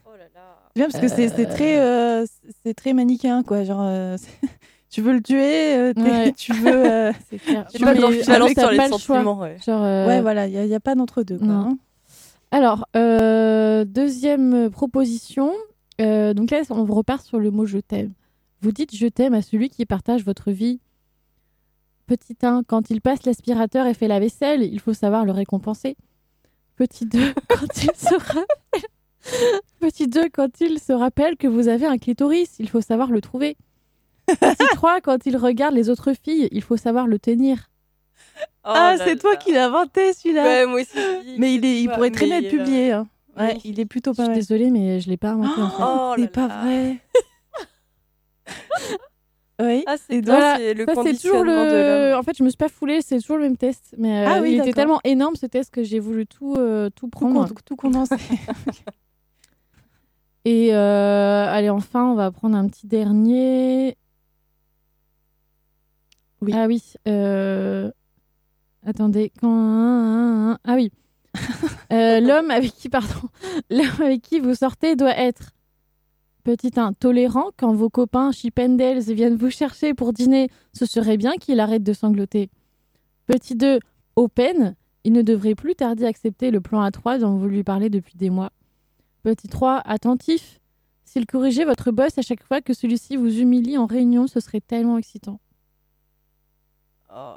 Oh 0.05 0.11
là 0.11 0.25
là. 0.35 0.59
C'est 0.67 0.79
bien 0.79 0.87
parce 0.89 0.99
que 1.01 1.07
c'est 1.07 1.29
c'est 1.29 1.47
très, 1.47 1.79
euh, 1.81 2.25
c'est 2.63 2.75
très 2.75 2.93
manichéen, 2.93 3.41
quoi. 3.41 3.63
Genre, 3.63 3.81
euh, 3.81 4.17
tu 4.95 5.01
veux 5.01 5.11
le 5.11 5.21
tuer, 5.21 5.75
euh, 5.75 5.93
Ouais. 5.97 6.31
tu 6.31 6.53
veux. 6.53 6.89
euh, 6.89 7.11
C'est 7.29 7.79
pas 7.79 7.93
d'ambivalence 7.93 8.53
t'as 8.53 8.61
sur 8.61 8.71
les 8.71 8.87
sentiments. 8.87 9.39
ouais. 9.39 9.57
Genre, 9.65 9.83
euh, 9.83 10.07
Ouais, 10.07 10.21
voilà, 10.21 10.47
il 10.47 10.67
n'y 10.67 10.73
a, 10.73 10.79
pas 10.79 10.95
d'entre-deux. 10.95 11.37
hein. 11.43 11.77
Alors, 12.51 12.85
euh, 12.95 13.83
deuxième 13.83 14.69
proposition. 14.69 15.51
Donc 15.99 16.49
là, 16.51 16.61
on 16.69 16.85
repart 16.85 17.25
sur 17.25 17.39
le 17.39 17.51
mot 17.51 17.65
je 17.65 17.79
t'aime. 17.79 18.13
Vous 18.61 18.71
dites 18.71 18.95
je 18.95 19.07
t'aime 19.07 19.33
à 19.33 19.41
celui 19.41 19.69
qui 19.69 19.85
partage 19.85 20.23
votre 20.23 20.51
vie. 20.51 20.79
Petit 22.07 22.37
1, 22.41 22.63
quand 22.65 22.89
il 22.89 23.01
passe 23.01 23.25
l'aspirateur 23.25 23.85
et 23.85 23.93
fait 23.93 24.07
la 24.07 24.19
vaisselle, 24.21 24.63
il 24.63 24.79
faut 24.79 24.93
savoir 24.93 25.25
le 25.25 25.33
récompenser. 25.33 25.97
Petit 26.77 27.05
2, 27.05 27.33
quand 27.49 27.83
il 27.83 27.91
se 27.95 28.15
rappelle... 28.15 28.89
Petit 29.81 30.07
2, 30.07 30.29
quand 30.31 30.61
il 30.61 30.79
se 30.79 30.93
rappelle 30.93 31.35
que 31.35 31.47
vous 31.47 31.67
avez 31.67 31.85
un 31.85 31.97
clitoris, 31.97 32.55
il 32.59 32.69
faut 32.69 32.79
savoir 32.81 33.09
le 33.11 33.19
trouver. 33.21 33.57
Petit 34.27 34.67
3, 34.75 35.01
quand 35.01 35.25
il 35.25 35.37
regarde 35.37 35.73
les 35.75 35.89
autres 35.89 36.13
filles, 36.13 36.47
il 36.51 36.61
faut 36.61 36.77
savoir 36.77 37.07
le 37.07 37.19
tenir. 37.19 37.69
ah, 38.63 38.93
Oh 38.95 38.97
là 38.97 39.05
c'est 39.05 39.17
toi 39.17 39.35
qui 39.35 39.51
l'as 39.53 39.67
inventé 39.67 40.13
celui-là. 40.13 40.43
Ouais, 40.43 40.65
moi 40.65 40.81
aussi. 40.81 41.37
Mais 41.37 41.53
il, 41.55 41.65
est, 41.65 41.81
il 41.83 41.87
Ouais, 41.89 41.93
pourrait 41.95 42.11
très 42.11 42.25
bien 42.25 42.39
être 42.39 42.49
publié. 42.49 42.91
hein. 42.91 43.07
Ouais, 43.37 43.53
oui. 43.55 43.61
il 43.65 43.79
est 43.79 43.85
plutôt 43.85 44.11
Je 44.13 44.17
pas 44.17 44.23
suis 44.23 44.29
mal. 44.29 44.37
désolée, 44.39 44.69
mais 44.71 44.99
je 45.01 45.09
l'ai 45.09 45.17
pas 45.17 45.31
inventé 45.31 45.61
en 45.61 45.69
fait. 45.69 45.83
Oh 45.83 45.85
là 45.85 46.15
c'est 46.17 46.31
pas 46.31 46.47
là. 46.47 46.61
vrai. 46.63 46.97
oui. 49.61 49.83
Ah, 49.87 49.95
c'est 49.97 50.03
c'est 50.07 50.21
le 50.73 50.85
Ça, 50.85 50.95
toujours 51.21 51.43
de 51.43 51.49
le. 51.49 52.15
En 52.17 52.23
fait, 52.23 52.37
je 52.37 52.43
me 52.43 52.49
suis 52.49 52.57
pas 52.57 52.69
foulée, 52.69 53.01
c'est 53.01 53.19
toujours 53.19 53.37
le 53.37 53.43
même 53.43 53.57
test. 53.57 53.93
Mais 53.97 54.25
euh, 54.25 54.29
Ah 54.29 54.39
oui, 54.41 54.53
il 54.53 54.59
était 54.59 54.73
tellement 54.73 54.99
énorme 55.03 55.35
ce 55.35 55.45
test 55.45 55.71
que 55.73 55.83
j'ai 55.83 55.99
voulu 55.99 56.25
tout, 56.25 56.55
euh, 56.57 56.89
tout 56.89 57.05
tout, 57.05 57.09
prendre. 57.09 57.47
con- 57.47 57.55
tout 57.65 57.75
condensé. 57.75 58.15
Et 60.45 60.73
euh, 60.75 61.45
allez, 61.49 61.69
enfin, 61.69 62.05
on 62.05 62.15
va 62.15 62.31
prendre 62.31 62.55
un 62.55 62.67
petit 62.67 62.87
dernier. 62.87 63.97
Oui. 66.45 66.53
Ah 66.55 66.67
oui. 66.67 66.81
euh, 67.07 67.91
Attendez. 68.85 69.31
Quand... 69.41 70.57
Ah 70.63 70.75
oui. 70.75 70.91
Euh, 71.93 72.19
L'homme 72.19 72.49
avec 72.49 72.71
qui, 72.73 72.89
pardon, 72.89 73.29
l'homme 73.69 74.01
avec 74.01 74.21
qui 74.23 74.39
vous 74.39 74.55
sortez 74.55 74.95
doit 74.95 75.15
être 75.15 75.51
petit 76.43 76.71
1 76.75 76.93
tolérant 76.93 77.51
quand 77.57 77.73
vos 77.73 77.89
copains 77.91 78.31
Chipendales 78.31 79.01
viennent 79.01 79.35
vous 79.35 79.51
chercher 79.51 79.93
pour 79.93 80.11
dîner. 80.11 80.49
Ce 80.73 80.87
serait 80.87 81.15
bien 81.17 81.33
qu'il 81.35 81.59
arrête 81.59 81.83
de 81.83 81.93
sangloter. 81.93 82.49
Petit 83.27 83.55
2 83.55 83.79
open. 84.15 84.75
Il 85.03 85.13
ne 85.13 85.21
devrait 85.21 85.53
plus 85.53 85.75
tarder 85.75 86.05
à 86.05 86.07
accepter 86.07 86.49
le 86.49 86.59
plan 86.59 86.83
A3 86.89 87.19
dont 87.19 87.37
vous 87.37 87.47
lui 87.47 87.63
parlez 87.63 87.89
depuis 87.91 88.15
des 88.17 88.31
mois. 88.31 88.51
Petit 89.21 89.47
3, 89.47 89.81
attentif. 89.85 90.59
S'il 91.03 91.27
corrigeait 91.27 91.65
votre 91.65 91.91
boss 91.91 92.17
à 92.17 92.23
chaque 92.23 92.43
fois 92.43 92.61
que 92.61 92.73
celui-ci 92.73 93.15
vous 93.15 93.39
humilie 93.39 93.77
en 93.77 93.85
réunion, 93.85 94.25
ce 94.25 94.39
serait 94.39 94.61
tellement 94.61 94.97
excitant. 94.97 95.39
Oh 97.15 97.35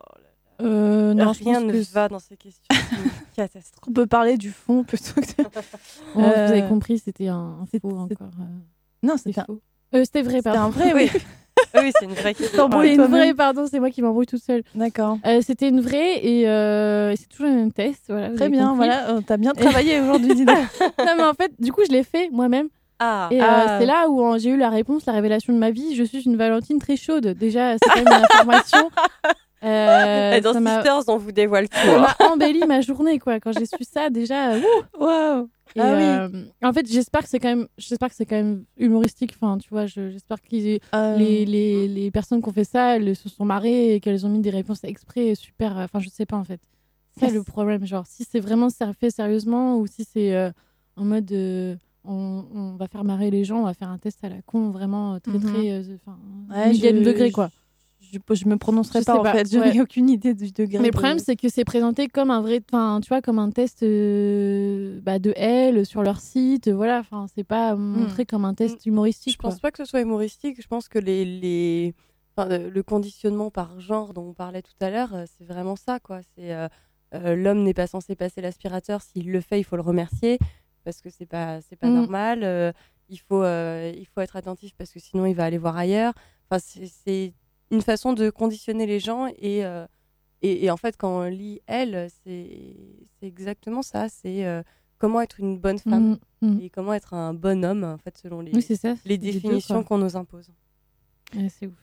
Euh, 0.61 1.15
là 1.15 1.25
non, 1.27 1.33
Rien 1.33 1.61
ne 1.61 1.73
que 1.73 1.93
va 1.93 2.09
dans 2.09 2.19
ces 2.19 2.37
questions. 2.37 2.65
Catastrophe. 3.37 3.85
on 3.89 3.93
peut 3.93 4.07
parler 4.07 4.37
du 4.37 4.51
fond 4.51 4.83
plutôt 4.83 5.21
que. 5.21 5.43
de- 5.43 5.49
Oh, 6.17 6.21
Euh, 6.21 6.47
Vous 6.47 6.53
avez 6.53 6.63
compris, 6.69 6.99
c'était 6.99 7.29
un, 7.29 7.65
faux 7.81 7.91
encore. 7.97 8.29
euh, 8.41 8.45
Non, 9.05 9.15
c'est 9.17 9.37
un, 9.39 9.45
faux. 9.45 9.61
Euh, 9.95 10.05
c'était 10.05 10.23
vrai, 10.23 10.39
c'était 10.39 10.51
pardon. 10.51 10.63
un 10.63 10.71
vrai, 10.71 10.93
oui. 10.95 11.11
oui, 11.77 11.93
c'est 11.99 12.05
une 12.07 12.13
vraie 12.15 12.35
question. 12.35 12.69
C'est 12.71 12.95
une 12.95 13.03
vraie, 13.05 13.35
pardon, 13.35 13.67
c'est 13.71 13.79
moi 13.79 13.91
qui 13.91 14.03
m'embrouille 14.03 14.27
toute 14.27 14.43
seule. 14.43 14.63
D'accord. 14.75 15.19
Euh, 15.25 15.41
c'était 15.43 15.69
une 15.69 15.81
vraie 15.81 16.25
et 16.27 16.49
euh, 16.49 17.15
c'est 17.17 17.29
toujours 17.29 17.47
le 17.47 17.55
même 17.55 17.73
test. 17.73 18.05
Voilà, 18.09 18.31
Très 18.31 18.49
bien, 18.49 18.63
compris. 18.71 18.77
voilà. 18.89 19.11
euh, 19.11 19.21
T'as 19.25 19.37
bien 19.37 19.53
travaillé 19.53 20.01
aujourd'hui, 20.01 20.35
Dina. 20.35 20.55
non, 20.57 21.15
mais 21.17 21.25
en 21.25 21.35
fait, 21.35 21.53
du 21.61 21.73
coup, 21.73 21.83
je 21.87 21.93
l'ai 21.93 22.03
fait 22.03 22.31
moi-même. 22.31 22.69
Ah, 22.99 23.29
Et 23.31 23.41
euh, 23.41 23.47
Ah. 23.49 23.77
c'est 23.79 23.87
là 23.87 24.09
où 24.09 24.21
euh, 24.25 24.39
j'ai 24.39 24.51
eu 24.51 24.57
la 24.57 24.71
réponse, 24.71 25.07
la 25.07 25.13
révélation 25.13 25.53
de 25.53 25.59
ma 25.59 25.71
vie. 25.71 25.95
Je 25.95 26.03
suis 26.03 26.23
une 26.23 26.37
Valentine 26.37 26.81
très 26.81 26.97
chaude. 26.97 27.29
Déjà, 27.29 27.75
c'est 27.75 27.89
quand 27.89 28.03
même 28.05 28.09
une 28.09 28.25
information. 28.25 28.91
Euh, 29.65 30.41
dans 30.41 30.53
Sisters, 30.55 31.03
on 31.09 31.17
vous 31.17 31.33
dévoile 31.33 31.69
tout. 31.69 31.77
ça 31.77 31.97
hein. 31.97 32.15
m'a 32.21 32.27
embelli 32.33 32.65
ma 32.67 32.81
journée, 32.81 33.19
quoi. 33.19 33.41
Quand 33.41 33.53
j'ai 33.53 33.67
su 33.67 33.83
ça, 33.83 34.09
déjà. 34.11 34.53
euh, 34.55 34.61
Waouh. 34.99 35.49
Et, 35.77 35.81
Ah 35.81 35.95
oui. 35.97 36.03
euh, 36.39 36.45
en 36.69 36.73
fait, 36.73 36.87
j'espère 36.91 37.23
que 37.23 37.29
c'est 37.29 37.39
quand 37.39 37.49
même, 37.49 37.69
j'espère 37.77 38.09
que 38.09 38.15
c'est 38.15 38.25
quand 38.25 38.37
même 38.37 38.65
humoristique. 38.79 39.35
Enfin, 39.41 39.59
tu 39.59 39.69
vois, 39.69 39.87
je- 39.87 40.11
j'espère 40.11 40.41
que 40.41 40.47
les, 40.53 40.81
Euh, 40.95 41.17
les, 41.17 41.89
les 41.89 42.11
personnes 42.11 42.41
qui 42.41 42.49
ont 42.49 42.53
fait 42.53 42.65
ça, 42.65 42.97
elles 42.97 43.15
se 43.17 43.29
sont 43.29 43.45
marrées 43.45 43.95
et 43.95 44.01
qu'elles 44.01 44.25
ont 44.25 44.31
mis 44.31 44.41
des 44.41 44.51
réponses 44.51 44.83
exprès 44.85 45.35
super. 45.35 45.77
euh, 45.79 45.85
Enfin, 45.85 45.99
je 45.99 46.09
sais 46.09 46.25
pas 46.27 46.37
en 46.37 46.45
fait. 46.45 46.61
C'est 47.19 47.31
le 47.31 47.43
problème. 47.43 47.85
Genre, 47.85 48.07
si 48.07 48.25
c'est 48.25 48.39
vraiment 48.41 48.69
fait 48.99 49.11
sérieusement 49.11 49.77
ou 49.79 49.87
si 49.89 50.05
c'est 50.05 50.53
en 50.97 51.05
mode 51.05 51.31
on, 52.05 52.45
on 52.55 52.77
va 52.77 52.87
faire 52.87 53.05
marrer 53.05 53.31
les 53.31 53.45
gens, 53.45 53.59
on 53.59 53.65
va 53.65 53.75
faire 53.75 53.91
un 53.91 53.99
test 53.99 54.23
à 54.25 54.29
la 54.29 54.41
con, 54.47 54.71
vraiment 54.71 55.19
très 55.21 55.33
Mhm. 55.33 55.43
très. 55.43 55.71
euh, 55.73 55.83
Enfin, 56.07 56.17
Ouais, 56.49 56.73
je- 56.73 57.05
degré 57.05 57.31
quoi. 57.33 57.49
Je, 57.53 57.59
je 58.13 58.49
me 58.49 58.57
prononcerai 58.57 59.01
Je 59.01 59.05
pas 59.05 59.19
en 59.19 59.23
pas, 59.23 59.33
fait. 59.33 59.53
Je 59.53 59.59
ouais. 59.59 59.73
n'ai 59.73 59.81
aucune 59.81 60.09
idée 60.11 60.35
du 60.35 60.51
degré. 60.51 60.79
Mais 60.79 60.85
le 60.87 60.91
de- 60.91 60.97
problème, 60.97 61.19
c'est 61.19 61.37
que 61.37 61.49
c'est 61.49 61.65
présenté 61.65 62.09
comme 62.09 62.31
un 62.31 62.41
vrai, 62.41 62.61
enfin, 62.71 63.01
tu 63.03 63.09
vois, 63.09 63.21
comme 63.23 63.39
un 63.39 63.51
test 63.51 63.83
euh, 63.83 65.01
bah, 65.03 65.19
de 65.19 65.33
L 65.37 65.85
sur 65.87 66.03
leur 66.03 66.21
site, 66.21 66.69
voilà. 66.69 67.01
Enfin, 67.01 67.27
c'est 67.35 67.45
pas 67.45 67.75
montré 67.77 68.25
comme 68.27 68.45
un 68.45 68.55
test 68.55 68.85
humoristique. 68.87 69.35
Je 69.35 69.39
pense 69.39 69.55
quoi. 69.55 69.61
pas 69.63 69.71
que 69.71 69.79
ce 69.79 69.85
soit 69.85 70.01
humoristique. 70.01 70.61
Je 70.63 70.67
pense 70.67 70.89
que 70.89 70.99
les, 70.99 71.25
les... 71.25 71.95
enfin, 72.37 72.59
le 72.59 72.83
conditionnement 72.83 73.51
par 73.51 73.81
genre 73.81 74.15
dont 74.15 74.29
on 74.29 74.35
parlait 74.35 74.63
tout 74.63 74.73
à 74.81 74.91
l'heure, 74.91 75.15
euh, 75.15 75.25
c'est 75.39 75.45
vraiment 75.47 75.77
ça. 75.77 75.99
quoi. 76.01 76.21
C'est 76.35 76.53
euh, 76.53 76.69
euh, 77.15 77.35
L'homme 77.37 77.63
n'est 77.63 77.75
pas 77.75 77.87
censé 77.87 78.15
passer 78.17 78.41
l'aspirateur. 78.41 79.03
S'il 79.03 79.31
le 79.31 79.41
fait, 79.41 79.59
il 79.61 79.65
faut 79.65 79.77
le 79.77 79.83
remercier 79.83 80.39
parce 80.85 81.01
que 81.03 81.11
c'est 81.11 81.27
pas, 81.27 81.61
c'est 81.63 81.77
pas 81.77 81.89
Mm. 81.89 81.95
normal. 81.95 82.75
Il, 83.11 83.19
faut, 83.21 83.43
il 83.45 84.07
faut 84.15 84.21
être 84.21 84.37
attentif 84.37 84.73
parce 84.77 84.91
que 84.93 85.01
sinon, 85.01 85.25
il 85.27 85.35
va 85.35 85.45
aller 85.45 85.59
voir 85.59 85.77
ailleurs. 85.77 86.13
Enfin, 86.51 86.63
c'est 86.63 87.33
une 87.71 87.83
façon 87.83 88.13
de 88.13 88.31
conditionner 88.31 88.87
les 88.87 89.01
gens. 89.01 89.27
Et, 89.39 89.65
euh, 89.65 89.87
et, 90.43 90.65
et 90.65 90.71
en 90.71 90.77
fait, 90.77 90.97
quand 90.97 91.21
on 91.21 91.25
lit 91.25 91.61
elle, 91.67 92.09
c'est 92.25 92.77
exactement 93.23 93.83
ça. 93.83 94.09
C'est 94.09 94.47
euh, 94.47 94.63
comment 94.99 95.21
être 95.21 95.41
une 95.41 95.59
bonne 95.59 95.79
femme 95.79 96.19
Mm, 96.41 96.49
mm. 96.49 96.61
et 96.63 96.71
comment 96.71 96.95
être 96.95 97.15
un 97.15 97.35
bon 97.35 97.65
homme, 97.65 97.85
en 97.85 97.99
fait, 97.99 98.17
selon 98.19 98.41
les, 98.41 98.53
Oui, 98.53 98.63
c'est 98.63 98.77
ça. 98.77 98.95
les 99.05 99.19
définitions 99.19 99.83
qu'on 99.83 99.99
nous 99.99 100.17
impose. 100.17 100.49
Ouais, 101.35 101.49
c'est 101.49 101.67
ouf. 101.67 101.75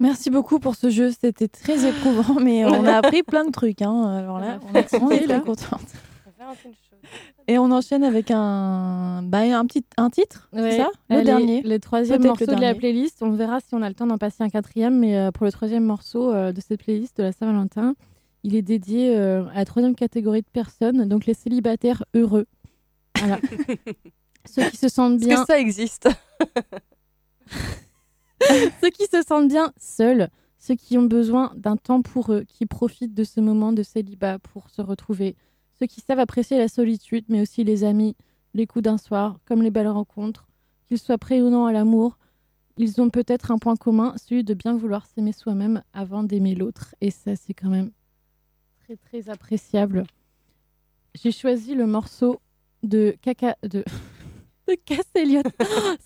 Merci 0.00 0.30
beaucoup 0.30 0.58
pour 0.58 0.74
ce 0.74 0.90
jeu. 0.90 1.12
C'était 1.12 1.48
très 1.48 1.86
éprouvant, 1.88 2.40
mais 2.40 2.64
on 2.66 2.84
a 2.86 2.96
appris 2.96 3.22
plein 3.22 3.44
de 3.44 3.52
trucs. 3.52 3.82
Hein. 3.82 4.04
Alors 4.16 4.40
là, 4.40 4.58
On 5.00 5.10
est 5.10 5.24
très 5.24 5.40
contente. 5.42 5.80
Et 7.48 7.58
on 7.58 7.70
enchaîne 7.70 8.04
avec 8.04 8.30
un, 8.30 9.22
bah, 9.24 9.40
un 9.58 9.66
petit 9.66 9.84
un 9.96 10.10
titre, 10.10 10.48
c'est 10.52 10.60
Ouais. 10.60 10.76
ça? 10.76 10.90
Le 11.10 11.22
dernier. 11.22 11.62
Le 11.62 11.78
troisième 11.78 12.22
morceau 12.22 12.46
le 12.46 12.56
de 12.56 12.60
la 12.60 12.74
playlist. 12.74 13.22
On 13.22 13.30
verra 13.30 13.60
si 13.60 13.74
on 13.74 13.82
a 13.82 13.88
le 13.88 13.94
temps 13.94 14.06
d'en 14.06 14.18
passer 14.18 14.42
un 14.42 14.48
quatrième. 14.48 14.98
Mais 14.98 15.16
euh, 15.18 15.30
pour 15.30 15.44
le 15.44 15.52
troisième 15.52 15.84
morceau 15.84 16.32
euh, 16.32 16.52
de 16.52 16.60
cette 16.60 16.82
playlist 16.82 17.16
de 17.18 17.24
la 17.24 17.32
Saint-Valentin, 17.32 17.94
il 18.44 18.54
est 18.56 18.62
dédié 18.62 19.16
euh, 19.16 19.44
à 19.52 19.56
la 19.58 19.64
troisième 19.64 19.94
catégorie 19.94 20.42
de 20.42 20.46
personnes, 20.52 21.08
donc 21.08 21.26
les 21.26 21.34
célibataires 21.34 22.04
heureux. 22.14 22.46
Voilà. 23.18 23.38
Ceux 24.48 24.68
qui 24.70 24.76
se 24.76 24.88
sentent 24.88 25.20
Est-ce 25.20 25.28
bien, 25.28 25.40
que 25.42 25.46
ça 25.46 25.58
existe? 25.60 26.08
Ceux 28.80 28.90
qui 28.90 29.06
se 29.06 29.22
sentent 29.22 29.48
bien 29.48 29.72
seuls, 29.78 30.28
ceux 30.58 30.74
qui 30.74 30.98
ont 30.98 31.04
besoin 31.04 31.52
d'un 31.54 31.76
temps 31.76 32.02
pour 32.02 32.32
eux, 32.32 32.42
qui 32.48 32.66
profitent 32.66 33.14
de 33.14 33.22
ce 33.24 33.40
moment 33.40 33.72
de 33.72 33.84
célibat 33.84 34.38
pour 34.40 34.68
se 34.68 34.82
retrouver, 34.82 35.36
ceux 35.78 35.86
qui 35.86 36.00
savent 36.00 36.18
apprécier 36.18 36.58
la 36.58 36.68
solitude, 36.68 37.24
mais 37.28 37.40
aussi 37.40 37.64
les 37.64 37.84
amis, 37.84 38.16
les 38.54 38.66
coups 38.66 38.84
d'un 38.84 38.98
soir, 38.98 39.38
comme 39.46 39.62
les 39.62 39.70
belles 39.70 39.88
rencontres, 39.88 40.46
qu'ils 40.88 40.98
soient 40.98 41.18
prêts 41.18 41.40
ou 41.40 41.50
non 41.50 41.66
à 41.66 41.72
l'amour, 41.72 42.18
ils 42.76 43.00
ont 43.00 43.10
peut-être 43.10 43.50
un 43.50 43.58
point 43.58 43.76
commun, 43.76 44.14
celui 44.16 44.44
de 44.44 44.54
bien 44.54 44.76
vouloir 44.76 45.06
s'aimer 45.06 45.32
soi-même 45.32 45.82
avant 45.92 46.22
d'aimer 46.22 46.54
l'autre. 46.54 46.94
Et 47.00 47.10
ça, 47.10 47.36
c'est 47.36 47.54
quand 47.54 47.68
même 47.68 47.90
très, 48.84 48.96
très 48.96 49.30
appréciable. 49.30 50.04
J'ai 51.14 51.32
choisi 51.32 51.74
le 51.74 51.86
morceau 51.86 52.40
de 52.82 53.14
Caca... 53.20 53.56
de, 53.62 53.84
de 54.68 54.74
Cass 54.84 55.06
Elliot. 55.14 55.42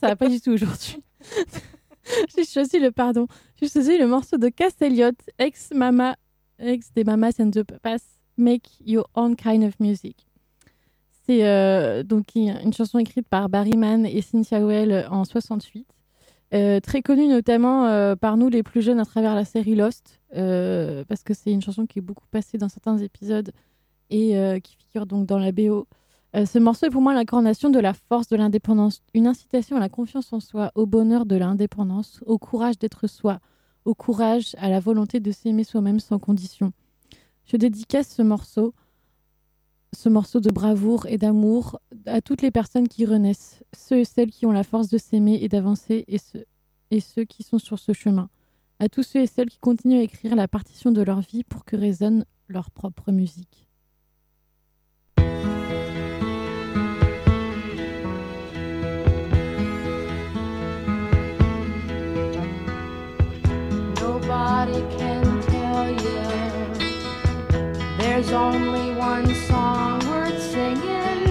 ça 0.01 0.09
va 0.09 0.17
pas 0.17 0.29
du 0.29 0.41
tout 0.41 0.51
aujourd'hui. 0.51 1.03
J'ai 2.37 2.45
choisi 2.45 2.79
le 2.79 2.93
pardon. 2.93 3.27
J'ai 3.61 3.69
choisi 3.69 3.99
le 3.99 4.07
morceau 4.07 4.37
de 4.37 4.49
Cass 4.49 4.75
Elliot, 4.81 5.13
ex 5.39 5.71
Mama, 5.75 6.17
ex 6.59 6.93
des 6.95 7.05
Mamas 7.05 7.35
and 7.41 7.51
the 7.51 7.63
Papas, 7.63 8.16
Make 8.37 8.79
Your 8.85 9.09
Own 9.15 9.37
Kind 9.37 9.65
of 9.65 9.79
Music. 9.81 10.27
C'est 11.27 11.45
euh, 11.45 12.05
donc 12.05 12.37
une 12.37 12.73
chanson 12.73 12.99
écrite 12.99 13.27
par 13.29 13.49
Barry 13.49 13.77
Mann 13.77 14.07
et 14.07 14.23
Cynthia 14.23 14.65
Well 14.65 15.09
en 15.11 15.25
68. 15.25 15.87
Euh, 16.55 16.79
très 16.79 17.03
connue 17.03 17.27
notamment 17.27 17.87
euh, 17.87 18.15
par 18.15 18.37
nous 18.37 18.49
les 18.49 18.63
plus 18.63 18.81
jeunes 18.81 19.01
à 19.01 19.05
travers 19.05 19.35
la 19.35 19.45
série 19.45 19.75
Lost, 19.75 20.21
parce 20.31 21.25
que 21.25 21.35
c'est 21.35 21.51
une 21.51 21.63
chanson 21.63 21.87
qui 21.87 21.99
est 21.99 22.03
beaucoup 22.03 22.27
passée 22.31 22.59
dans 22.59 22.69
certains 22.69 22.99
épisodes 22.99 23.51
et 24.11 24.61
qui 24.63 24.77
figure 24.77 25.07
donc 25.07 25.27
dans 25.27 25.39
la 25.39 25.51
BO. 25.51 25.89
Ce 26.35 26.59
morceau 26.59 26.87
est 26.87 26.91
pour 26.91 27.03
moi 27.03 27.15
l'incarnation 27.15 27.71
de 27.71 27.81
la 27.81 27.95
force 27.95 28.29
de 28.29 28.37
l'indépendance, 28.37 29.03
une 29.15 29.27
incitation 29.27 29.77
à 29.77 29.81
la 29.81 29.89
confiance 29.89 30.33
en 30.33 30.39
soi, 30.39 30.71
au 30.75 30.87
bonheur 30.87 31.27
de 31.27 31.35
l'indépendance, 31.35 32.21
au 32.27 32.39
courage 32.39 32.79
d'être 32.79 33.09
soi, 33.09 33.41
au 33.85 33.95
courage, 33.95 34.55
à 34.59 34.69
la 34.69 34.79
volonté 34.79 35.19
de 35.19 35.33
s'aimer 35.33 35.65
soi-même 35.65 35.99
sans 35.99 36.19
condition. 36.19 36.73
Je 37.47 37.57
dédicace 37.57 38.09
ce 38.09 38.23
morceau, 38.23 38.75
ce 39.93 40.09
morceau 40.09 40.41
de 40.41 40.51
bravoure 40.51 41.07
et 41.07 41.17
d'amour 41.17 41.81
à 42.07 42.21
toutes 42.21 42.43
les 42.43 42.51
personnes 42.51 42.89
qui 42.89 43.07
renaissent, 43.07 43.63
ceux 43.73 44.01
et 44.01 44.05
celles 44.05 44.31
qui 44.31 44.47
ont 44.47 44.53
la 44.53 44.65
force 44.65 44.89
de 44.89 44.99
s'aimer 44.99 45.39
et 45.41 45.49
d'avancer 45.49 46.05
et 46.09 46.19
ceux, 46.19 46.45
et 46.91 47.01
ceux 47.01 47.25
qui 47.25 47.45
sont 47.45 47.59
sur 47.59 47.79
ce 47.79 47.93
chemin, 47.93 48.29
à 48.81 48.89
tous 48.89 49.05
ceux 49.05 49.21
et 49.21 49.27
celles 49.27 49.49
qui 49.49 49.59
continuent 49.59 50.01
à 50.01 50.03
écrire 50.03 50.35
la 50.35 50.49
partition 50.49 50.91
de 50.91 51.03
leur 51.03 51.21
vie 51.21 51.45
pour 51.45 51.65
que 51.65 51.77
résonne 51.77 52.25
leur 52.49 52.71
propre 52.71 53.13
musique. 53.13 53.66
Only 68.37 68.93
one 68.93 69.35
song 69.49 69.99
worth 70.09 70.41
singing. 70.43 71.25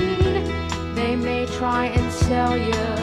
They 0.96 1.16
may 1.16 1.46
try 1.46 1.86
and 1.86 2.12
sell 2.12 2.58
you, 2.58 2.95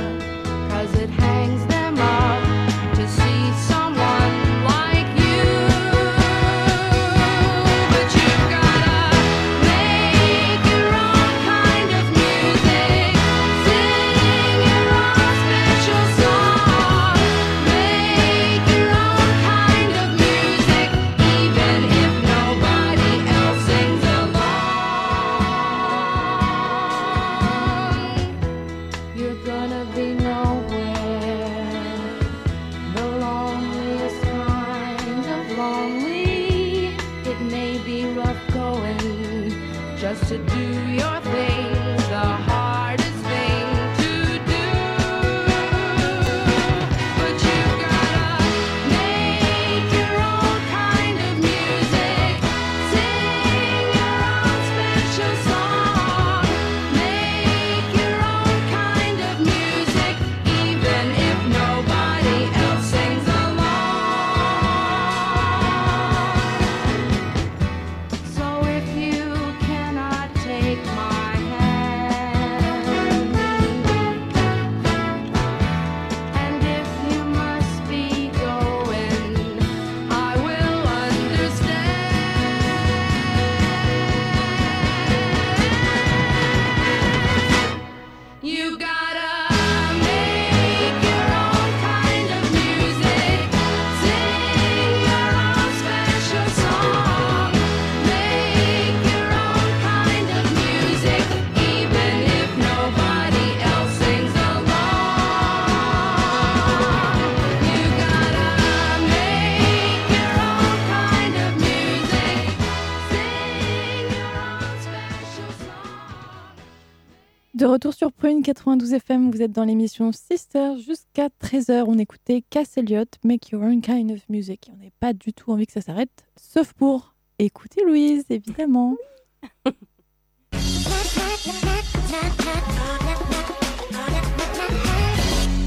sur 118.02 118.10
Prune 118.10 118.42
92 118.42 118.94
FM, 118.94 119.30
vous 119.30 119.42
êtes 119.42 119.52
dans 119.52 119.62
l'émission 119.62 120.10
Sister 120.10 120.72
jusqu'à 120.84 121.28
13h. 121.40 121.84
On 121.86 121.98
écoutait 121.98 122.42
Cass 122.50 122.76
Elliot, 122.76 123.04
Make 123.22 123.50
Your 123.50 123.62
Own 123.62 123.80
Kind 123.80 124.10
of 124.10 124.28
Music. 124.28 124.68
On 124.72 124.76
n'a 124.82 124.90
pas 124.98 125.12
du 125.12 125.32
tout 125.32 125.52
envie 125.52 125.66
que 125.66 125.72
ça 125.72 125.82
s'arrête, 125.82 126.26
sauf 126.36 126.72
pour 126.72 127.14
écouter 127.38 127.84
Louise, 127.86 128.24
évidemment. 128.28 128.96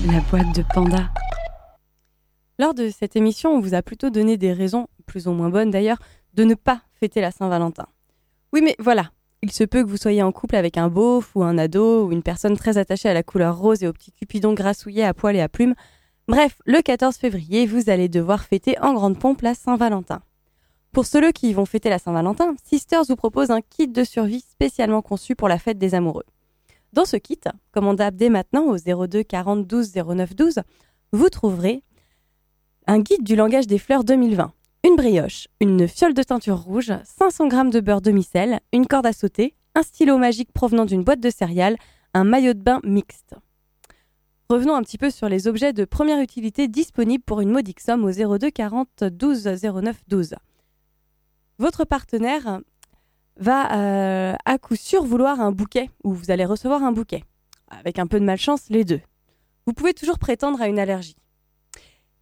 La 0.05 0.19
boîte 0.29 0.53
de 0.53 0.63
panda. 0.73 1.09
Lors 2.59 2.73
de 2.73 2.89
cette 2.89 3.15
émission, 3.15 3.51
on 3.51 3.61
vous 3.61 3.75
a 3.75 3.81
plutôt 3.81 4.09
donné 4.09 4.35
des 4.35 4.51
raisons, 4.51 4.89
plus 5.05 5.29
ou 5.29 5.31
moins 5.31 5.49
bonnes 5.49 5.71
d'ailleurs, 5.71 5.99
de 6.33 6.43
ne 6.43 6.55
pas 6.55 6.81
fêter 6.99 7.21
la 7.21 7.31
Saint-Valentin. 7.31 7.87
Oui, 8.51 8.59
mais 8.61 8.75
voilà, 8.77 9.11
il 9.45 9.51
se 9.51 9.63
peut 9.63 9.83
que 9.83 9.87
vous 9.87 9.97
soyez 9.97 10.23
en 10.23 10.31
couple 10.31 10.55
avec 10.55 10.75
un 10.75 10.89
beauf 10.89 11.35
ou 11.35 11.43
un 11.43 11.59
ado 11.59 12.07
ou 12.07 12.11
une 12.11 12.23
personne 12.23 12.57
très 12.57 12.79
attachée 12.79 13.09
à 13.09 13.13
la 13.13 13.21
couleur 13.21 13.55
rose 13.55 13.83
et 13.83 13.87
au 13.87 13.93
petit 13.93 14.11
cupidon 14.11 14.55
grassouillé 14.55 15.03
à 15.03 15.13
poil 15.13 15.35
et 15.35 15.41
à 15.41 15.47
plumes. 15.47 15.75
Bref, 16.27 16.57
le 16.65 16.81
14 16.81 17.15
février, 17.15 17.67
vous 17.67 17.91
allez 17.91 18.09
devoir 18.09 18.43
fêter 18.43 18.79
en 18.79 18.95
grande 18.95 19.19
pompe 19.19 19.43
la 19.43 19.53
Saint-Valentin. 19.53 20.23
Pour 20.91 21.05
ceux 21.05 21.31
qui 21.31 21.53
vont 21.53 21.67
fêter 21.67 21.91
la 21.91 21.99
Saint-Valentin, 21.99 22.55
Sisters 22.63 23.03
vous 23.07 23.15
propose 23.15 23.51
un 23.51 23.61
kit 23.61 23.87
de 23.87 24.03
survie 24.03 24.39
spécialement 24.39 25.03
conçu 25.03 25.35
pour 25.35 25.47
la 25.47 25.59
fête 25.59 25.77
des 25.77 25.93
amoureux. 25.93 26.25
Dans 26.93 27.05
ce 27.05 27.17
kit, 27.17 27.41
commandable 27.71 28.17
dès 28.17 28.29
maintenant 28.29 28.63
au 28.63 28.77
02 28.77 29.21
40 29.21 29.67
12 29.67 29.93
09 29.93 30.35
12, 30.35 30.59
vous 31.11 31.29
trouverez 31.29 31.83
un 32.87 32.97
guide 32.97 33.21
du 33.21 33.35
langage 33.35 33.67
des 33.67 33.77
fleurs 33.77 34.03
2020, 34.03 34.53
une 34.85 34.95
brioche, 34.95 35.47
une 35.61 35.87
fiole 35.87 36.13
de 36.13 36.21
teinture 36.21 36.59
rouge, 36.59 36.93
500 37.03 37.49
g 37.49 37.69
de 37.71 37.79
beurre 37.79 38.01
demi-sel, 38.01 38.59
une 38.71 38.85
corde 38.85 39.07
à 39.07 39.13
sauter, 39.13 39.55
un 39.73 39.81
stylo 39.81 40.19
magique 40.19 40.53
provenant 40.53 40.85
d'une 40.85 41.03
boîte 41.03 41.19
de 41.19 41.31
céréales, 41.31 41.77
un 42.13 42.23
maillot 42.23 42.53
de 42.53 42.59
bain 42.59 42.81
mixte. 42.83 43.33
Revenons 44.47 44.75
un 44.75 44.83
petit 44.83 44.99
peu 44.99 45.09
sur 45.09 45.27
les 45.27 45.47
objets 45.47 45.73
de 45.73 45.85
première 45.85 46.21
utilité 46.21 46.67
disponibles 46.67 47.23
pour 47.23 47.41
une 47.41 47.49
modique 47.49 47.79
somme 47.79 48.05
au 48.05 48.11
02 48.37 48.51
40 48.51 49.05
12 49.05 49.49
09 49.63 50.03
12. 50.07 50.35
Votre 51.57 51.83
partenaire 51.85 52.59
va 53.37 53.75
euh, 53.75 54.35
à 54.45 54.57
coup 54.59 54.75
sûr 54.75 55.03
vouloir 55.03 55.41
un 55.41 55.51
bouquet 55.51 55.89
ou 56.03 56.13
vous 56.13 56.29
allez 56.29 56.45
recevoir 56.45 56.83
un 56.83 56.91
bouquet. 56.91 57.23
Avec 57.69 57.97
un 57.97 58.05
peu 58.05 58.19
de 58.19 58.25
malchance, 58.25 58.69
les 58.69 58.83
deux. 58.83 59.01
Vous 59.65 59.73
pouvez 59.73 59.95
toujours 59.95 60.19
prétendre 60.19 60.61
à 60.61 60.67
une 60.67 60.77
allergie. 60.77 61.17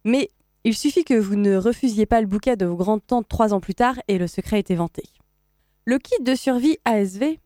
Mais 0.06 0.30
il 0.64 0.74
suffit 0.74 1.04
que 1.04 1.14
vous 1.14 1.36
ne 1.36 1.56
refusiez 1.56 2.06
pas 2.06 2.20
le 2.20 2.26
bouquet 2.26 2.56
de 2.56 2.64
vos 2.64 2.76
grandes-tantes 2.76 3.28
trois 3.28 3.52
ans 3.52 3.60
plus 3.60 3.74
tard 3.74 3.96
et 4.08 4.18
le 4.18 4.26
secret 4.26 4.58
est 4.58 4.70
éventé. 4.70 5.02
Le 5.84 5.98
kit 5.98 6.22
de 6.22 6.34
survie 6.34 6.78
ASV, 6.86 7.38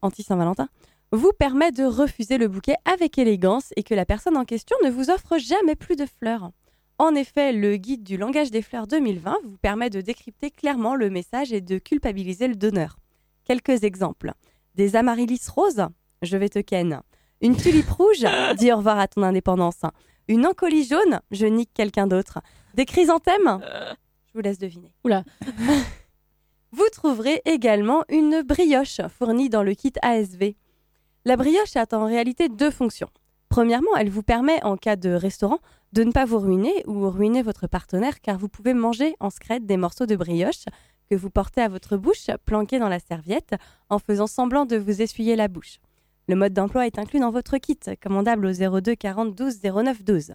anti-Saint-Valentin, 0.00 0.68
vous 1.12 1.32
permet 1.38 1.72
de 1.72 1.84
refuser 1.84 2.38
le 2.38 2.48
bouquet 2.48 2.76
avec 2.84 3.18
élégance 3.18 3.72
et 3.76 3.82
que 3.82 3.94
la 3.94 4.06
personne 4.06 4.36
en 4.36 4.44
question 4.44 4.76
ne 4.82 4.90
vous 4.90 5.10
offre 5.10 5.38
jamais 5.38 5.74
plus 5.74 5.96
de 5.96 6.06
fleurs. 6.06 6.50
En 6.98 7.14
effet, 7.14 7.52
le 7.52 7.76
guide 7.76 8.02
du 8.02 8.16
langage 8.16 8.50
des 8.50 8.62
fleurs 8.62 8.86
2020 8.86 9.36
vous 9.44 9.58
permet 9.58 9.90
de 9.90 10.00
décrypter 10.00 10.50
clairement 10.50 10.94
le 10.94 11.10
message 11.10 11.52
et 11.52 11.60
de 11.60 11.78
culpabiliser 11.78 12.48
le 12.48 12.56
donneur. 12.56 12.98
Quelques 13.44 13.84
exemples. 13.84 14.32
Des 14.74 14.96
amaryllis 14.96 15.40
roses, 15.54 15.86
je 16.22 16.36
vais 16.36 16.48
te 16.48 16.58
ken. 16.58 17.02
Une 17.40 17.56
tulipe 17.56 17.90
rouge, 17.90 18.26
dis 18.58 18.72
au 18.72 18.78
revoir 18.78 18.98
à 18.98 19.06
ton 19.06 19.22
indépendance. 19.22 19.82
Une 20.28 20.46
encolie 20.46 20.84
jaune, 20.84 21.20
je 21.30 21.46
nique 21.46 21.70
quelqu'un 21.72 22.06
d'autre. 22.06 22.40
Des 22.74 22.84
chrysanthèmes, 22.84 23.60
je 24.26 24.32
vous 24.34 24.40
laisse 24.40 24.58
deviner. 24.58 24.92
Oula. 25.04 25.24
Vous 26.70 26.86
trouverez 26.92 27.40
également 27.46 28.04
une 28.10 28.42
brioche 28.42 29.00
fournie 29.08 29.48
dans 29.48 29.62
le 29.62 29.72
kit 29.72 29.94
ASV. 30.02 30.54
La 31.24 31.36
brioche 31.36 31.76
a 31.76 31.86
en 31.92 32.04
réalité 32.04 32.50
deux 32.50 32.70
fonctions. 32.70 33.08
Premièrement, 33.48 33.96
elle 33.96 34.10
vous 34.10 34.22
permet, 34.22 34.62
en 34.62 34.76
cas 34.76 34.96
de 34.96 35.08
restaurant, 35.08 35.60
de 35.94 36.04
ne 36.04 36.12
pas 36.12 36.26
vous 36.26 36.38
ruiner 36.38 36.84
ou 36.86 37.08
ruiner 37.08 37.42
votre 37.42 37.66
partenaire 37.66 38.20
car 38.20 38.36
vous 38.36 38.48
pouvez 38.48 38.74
manger 38.74 39.16
en 39.20 39.30
secret 39.30 39.60
des 39.60 39.78
morceaux 39.78 40.04
de 40.04 40.14
brioche 40.14 40.66
que 41.10 41.16
vous 41.16 41.30
portez 41.30 41.62
à 41.62 41.68
votre 41.68 41.96
bouche 41.96 42.26
planqués 42.44 42.78
dans 42.78 42.90
la 42.90 43.00
serviette 43.00 43.54
en 43.88 43.98
faisant 43.98 44.26
semblant 44.26 44.66
de 44.66 44.76
vous 44.76 45.00
essuyer 45.00 45.36
la 45.36 45.48
bouche. 45.48 45.78
Le 46.28 46.36
mode 46.36 46.52
d'emploi 46.52 46.86
est 46.86 46.98
inclus 46.98 47.20
dans 47.20 47.30
votre 47.30 47.56
kit, 47.56 47.78
commandable 48.02 48.46
au 48.46 48.80
02 48.80 48.94
40 48.94 49.34
12 49.34 49.62
09 49.62 50.04
12. 50.04 50.34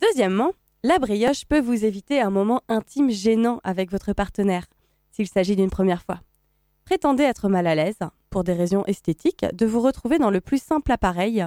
Deuxièmement, 0.00 0.52
la 0.84 1.00
brioche 1.00 1.46
peut 1.46 1.60
vous 1.60 1.84
éviter 1.84 2.20
un 2.20 2.30
moment 2.30 2.62
intime 2.68 3.10
gênant 3.10 3.60
avec 3.64 3.90
votre 3.90 4.12
partenaire, 4.12 4.66
s'il 5.10 5.26
s'agit 5.26 5.56
d'une 5.56 5.70
première 5.70 6.02
fois. 6.02 6.20
Prétendez 6.84 7.24
être 7.24 7.48
mal 7.48 7.66
à 7.66 7.74
l'aise, 7.74 7.98
pour 8.30 8.44
des 8.44 8.52
raisons 8.52 8.84
esthétiques, 8.84 9.44
de 9.52 9.66
vous 9.66 9.80
retrouver 9.80 10.18
dans 10.18 10.30
le 10.30 10.40
plus 10.40 10.62
simple 10.62 10.92
appareil 10.92 11.44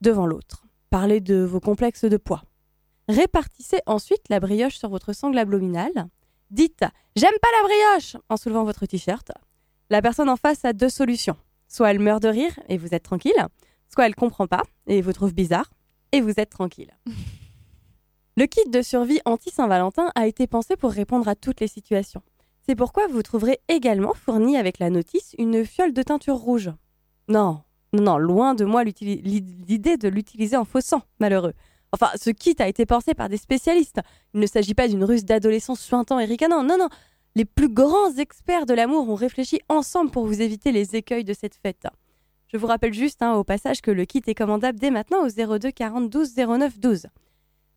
devant 0.00 0.26
l'autre. 0.26 0.64
Parlez 0.88 1.20
de 1.20 1.42
vos 1.42 1.60
complexes 1.60 2.06
de 2.06 2.16
poids. 2.16 2.42
Répartissez 3.08 3.80
ensuite 3.84 4.30
la 4.30 4.40
brioche 4.40 4.78
sur 4.78 4.88
votre 4.88 5.12
sangle 5.12 5.38
abdominale. 5.38 6.08
Dites 6.50 6.84
J'aime 7.16 7.38
pas 7.42 7.48
la 7.60 7.68
brioche 7.68 8.16
en 8.30 8.38
soulevant 8.38 8.64
votre 8.64 8.86
t-shirt. 8.86 9.30
La 9.90 10.00
personne 10.00 10.30
en 10.30 10.36
face 10.36 10.64
a 10.64 10.72
deux 10.72 10.88
solutions. 10.88 11.36
Soit 11.76 11.90
elle 11.90 11.98
meurt 11.98 12.22
de 12.22 12.28
rire 12.28 12.58
et 12.70 12.78
vous 12.78 12.94
êtes 12.94 13.02
tranquille, 13.02 13.46
soit 13.92 14.06
elle 14.06 14.14
comprend 14.14 14.46
pas 14.46 14.62
et 14.86 15.02
vous 15.02 15.12
trouve 15.12 15.34
bizarre 15.34 15.70
et 16.10 16.22
vous 16.22 16.32
êtes 16.38 16.48
tranquille. 16.48 16.96
Le 18.38 18.46
kit 18.46 18.66
de 18.70 18.80
survie 18.80 19.20
anti-Saint-Valentin 19.26 20.10
a 20.14 20.26
été 20.26 20.46
pensé 20.46 20.76
pour 20.76 20.90
répondre 20.90 21.28
à 21.28 21.34
toutes 21.34 21.60
les 21.60 21.68
situations. 21.68 22.22
C'est 22.62 22.76
pourquoi 22.76 23.08
vous 23.08 23.22
trouverez 23.22 23.60
également 23.68 24.14
fourni 24.14 24.56
avec 24.56 24.78
la 24.78 24.88
notice 24.88 25.34
une 25.36 25.66
fiole 25.66 25.92
de 25.92 26.02
teinture 26.02 26.36
rouge. 26.36 26.72
Non, 27.28 27.60
non, 27.92 28.02
non, 28.02 28.16
loin 28.16 28.54
de 28.54 28.64
moi 28.64 28.82
l'idée 28.82 29.98
de 29.98 30.08
l'utiliser 30.08 30.56
en 30.56 30.64
faux 30.64 30.80
sang, 30.80 31.02
malheureux. 31.20 31.52
Enfin, 31.92 32.08
ce 32.18 32.30
kit 32.30 32.56
a 32.58 32.68
été 32.68 32.86
pensé 32.86 33.12
par 33.12 33.28
des 33.28 33.36
spécialistes. 33.36 34.00
Il 34.32 34.40
ne 34.40 34.46
s'agit 34.46 34.72
pas 34.72 34.88
d'une 34.88 35.04
ruse 35.04 35.26
d'adolescence 35.26 35.80
suintant 35.80 36.18
et 36.20 36.24
ricanant. 36.24 36.62
Non, 36.62 36.78
non. 36.78 36.88
Les 37.36 37.44
plus 37.44 37.68
grands 37.68 38.16
experts 38.16 38.64
de 38.64 38.72
l'amour 38.72 39.10
ont 39.10 39.14
réfléchi 39.14 39.60
ensemble 39.68 40.10
pour 40.10 40.24
vous 40.24 40.40
éviter 40.40 40.72
les 40.72 40.96
écueils 40.96 41.22
de 41.22 41.34
cette 41.34 41.54
fête. 41.54 41.86
Je 42.46 42.56
vous 42.56 42.66
rappelle 42.66 42.94
juste 42.94 43.20
hein, 43.20 43.34
au 43.34 43.44
passage 43.44 43.82
que 43.82 43.90
le 43.90 44.06
kit 44.06 44.22
est 44.26 44.34
commandable 44.34 44.78
dès 44.78 44.90
maintenant 44.90 45.26
au 45.26 45.58
02 45.58 45.70
40 45.70 46.08
12 46.08 46.34
09 46.34 46.80
12. 46.80 47.06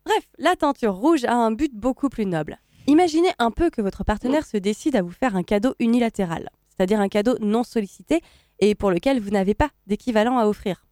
Bref, 0.06 0.28
la 0.38 0.56
teinture 0.56 0.94
rouge 0.94 1.26
a 1.26 1.34
un 1.34 1.50
but 1.50 1.74
beaucoup 1.74 2.08
plus 2.08 2.24
noble. 2.24 2.58
Imaginez 2.86 3.28
un 3.38 3.50
peu 3.50 3.68
que 3.68 3.82
votre 3.82 4.02
partenaire 4.02 4.46
se 4.46 4.56
décide 4.56 4.96
à 4.96 5.02
vous 5.02 5.10
faire 5.10 5.36
un 5.36 5.42
cadeau 5.42 5.74
unilatéral, 5.78 6.48
c'est-à-dire 6.70 6.98
un 6.98 7.08
cadeau 7.08 7.36
non 7.42 7.62
sollicité 7.62 8.22
et 8.60 8.74
pour 8.74 8.90
lequel 8.90 9.20
vous 9.20 9.28
n'avez 9.28 9.52
pas 9.52 9.68
d'équivalent 9.86 10.38
à 10.38 10.46
offrir. 10.46 10.86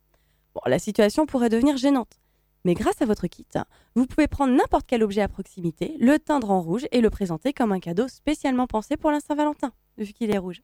Bon, 0.55 0.61
la 0.67 0.79
situation 0.79 1.25
pourrait 1.25 1.49
devenir 1.49 1.79
gênante. 1.79 2.21
Mais 2.65 2.75
grâce 2.75 3.01
à 3.01 3.07
votre 3.07 3.27
kit, 3.27 3.47
vous 3.95 4.07
pouvez 4.07 4.27
prendre 4.27 4.55
n'importe 4.55 4.87
quel 4.87 5.03
objet 5.03 5.23
à 5.23 5.29
proximité, 5.29 5.97
le 6.01 6.19
teindre 6.19 6.51
en 6.51 6.61
rouge 6.61 6.87
et 6.91 7.01
le 7.01 7.11
présenter 7.11 7.53
comme 7.53 7.73
un 7.73 7.81
cadeau 7.81 8.09
spécialement 8.09 8.67
pensé 8.67 8.97
pour 8.97 9.11
la 9.11 9.21
Saint-Valentin, 9.21 9.73
vu 9.97 10.13
qu'il 10.13 10.31
est 10.31 10.39
rouge. 10.39 10.63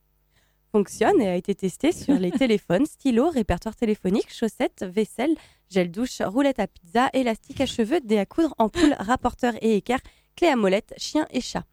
Fonctionne 0.72 1.20
et 1.20 1.28
a 1.28 1.36
été 1.36 1.54
testé 1.54 1.92
sur 1.92 2.14
les 2.14 2.30
téléphones, 2.32 2.84
stylos, 2.84 3.30
répertoire 3.30 3.76
téléphonique, 3.76 4.32
chaussettes, 4.34 4.84
vaisselle, 4.84 5.36
gel 5.70 5.90
douche, 5.90 6.20
roulette 6.20 6.58
à 6.58 6.66
pizza, 6.66 7.10
élastique 7.12 7.60
à 7.60 7.66
cheveux, 7.66 8.00
dés 8.00 8.18
à 8.18 8.26
coudre, 8.26 8.54
ampoule, 8.58 8.96
rapporteur 8.98 9.54
et 9.62 9.76
équerre, 9.76 10.00
clé 10.34 10.48
à 10.48 10.56
molette, 10.56 10.92
chien 10.96 11.26
et 11.30 11.40
chat. 11.40 11.64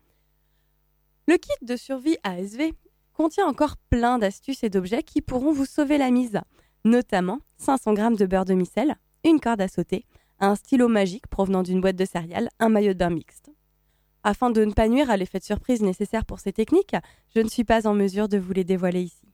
Le 1.28 1.38
kit 1.38 1.50
de 1.64 1.76
survie 1.76 2.18
ASV 2.24 2.74
contient 3.14 3.48
encore 3.48 3.78
plein 3.90 4.20
d'astuces 4.20 4.64
et 4.64 4.70
d'objets 4.70 5.04
qui 5.04 5.22
pourront 5.22 5.52
vous 5.52 5.66
sauver 5.66 5.98
la 5.98 6.12
mise, 6.12 6.40
notamment 6.84 7.40
500 7.58 7.96
g 7.96 8.02
de 8.18 8.26
beurre 8.26 8.46
de 8.46 8.54
micelle, 8.54 8.96
une 9.24 9.40
corde 9.40 9.62
à 9.62 9.68
sauter, 9.68 10.06
un 10.42 10.56
stylo 10.56 10.88
magique 10.88 11.28
provenant 11.28 11.64
d'une 11.64 11.80
boîte 11.80 11.96
de 11.96 12.06
céréales, 12.06 12.50
un 12.60 12.70
maillot 12.70 12.94
de 12.94 12.98
bain 12.98 13.12
mixte. 13.12 13.52
Afin 14.24 14.50
de 14.50 14.66
ne 14.66 14.74
pas 14.74 14.88
nuire 14.88 15.10
à 15.10 15.18
l'effet 15.18 15.40
de 15.40 15.44
surprise 15.44 15.82
nécessaire 15.82 16.26
pour 16.26 16.40
ces 16.40 16.52
techniques, 16.52 16.96
je 17.34 17.42
ne 17.42 17.48
suis 17.48 17.64
pas 17.64 17.88
en 17.88 17.94
mesure 17.94 18.28
de 18.28 18.38
vous 18.38 18.52
les 18.52 18.64
dévoiler 18.64 19.02
ici. 19.02 19.28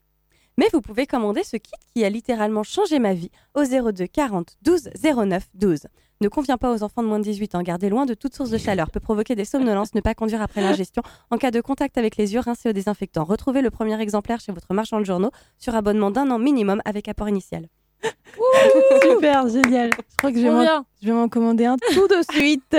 Mais 0.57 0.67
vous 0.73 0.81
pouvez 0.81 1.05
commander 1.05 1.43
ce 1.43 1.57
kit 1.57 1.71
qui 1.93 2.03
a 2.03 2.09
littéralement 2.09 2.63
changé 2.63 2.99
ma 2.99 3.13
vie 3.13 3.31
au 3.53 3.63
02 3.63 4.07
40 4.07 4.57
12 4.63 4.89
09 5.03 5.47
12. 5.53 5.87
Ne 6.19 6.29
convient 6.29 6.57
pas 6.57 6.73
aux 6.73 6.81
enfants 6.81 7.03
de 7.03 7.07
moins 7.07 7.19
de 7.19 7.23
18 7.23 7.55
ans. 7.55 7.61
Garder 7.61 7.89
loin 7.89 8.07
de 8.07 8.15
toute 8.15 8.33
source 8.33 8.49
de 8.49 8.57
chaleur. 8.57 8.89
Peut 8.89 8.99
provoquer 8.99 9.35
des 9.35 9.45
somnolences. 9.45 9.93
Ne 9.93 10.01
pas 10.01 10.15
conduire 10.15 10.41
après 10.41 10.61
l'ingestion. 10.61 11.03
En 11.29 11.37
cas 11.37 11.51
de 11.51 11.61
contact 11.61 11.99
avec 11.99 12.17
les 12.17 12.33
yeux, 12.33 12.39
rincez 12.39 12.69
au 12.69 12.73
désinfectant. 12.73 13.23
Retrouvez 13.23 13.61
le 13.61 13.69
premier 13.69 14.01
exemplaire 14.01 14.39
chez 14.39 14.51
votre 14.51 14.73
marchand 14.73 14.99
de 14.99 15.05
journaux 15.05 15.29
sur 15.59 15.75
abonnement 15.75 16.09
d'un 16.09 16.31
an 16.31 16.39
minimum 16.39 16.81
avec 16.85 17.07
apport 17.07 17.29
initial. 17.29 17.67
Super, 19.03 19.47
génial. 19.49 19.89
Je 20.11 20.15
crois 20.17 20.31
que 20.31 20.37
je 20.37 20.43
vais 20.43 20.49
m'en- 20.51 20.61
bien. 20.61 20.85
je 21.01 21.07
vais 21.07 21.13
m'en 21.13 21.27
commander 21.29 21.65
un 21.65 21.77
tout 21.77 22.07
de 22.07 22.21
suite. 22.31 22.75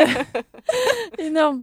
Énorme. 1.19 1.63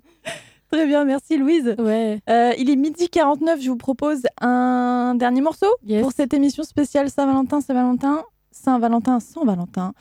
Très 0.72 0.86
bien, 0.86 1.06
merci 1.06 1.38
Louise. 1.38 1.76
Ouais. 1.78 2.20
Euh, 2.30 2.52
il 2.58 2.70
est 2.70 2.76
midi 2.76 3.08
49, 3.10 3.62
je 3.62 3.70
vous 3.70 3.78
propose 3.78 4.24
un 4.42 5.16
dernier 5.16 5.42
morceau 5.42 5.68
Yes. 5.86 6.02
pour 6.02 6.12
cette 6.12 6.34
émission 6.34 6.64
spéciale 6.64 7.10
Saint-Valentin, 7.10 7.62
Saint-Valentin, 7.62 8.24
Saint-Valentin, 8.52 9.20
sans 9.20 9.46
Valentin. 9.46 9.94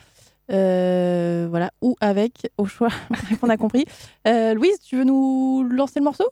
Euh, 0.50 1.46
voilà, 1.48 1.70
ou 1.80 1.96
avec, 2.00 2.50
au 2.58 2.66
choix, 2.66 2.88
on 3.42 3.48
a 3.48 3.56
compris. 3.56 3.84
Euh, 4.26 4.54
Louise, 4.54 4.78
tu 4.80 4.96
veux 4.96 5.04
nous 5.04 5.66
lancer 5.70 6.00
le 6.00 6.04
morceau? 6.04 6.28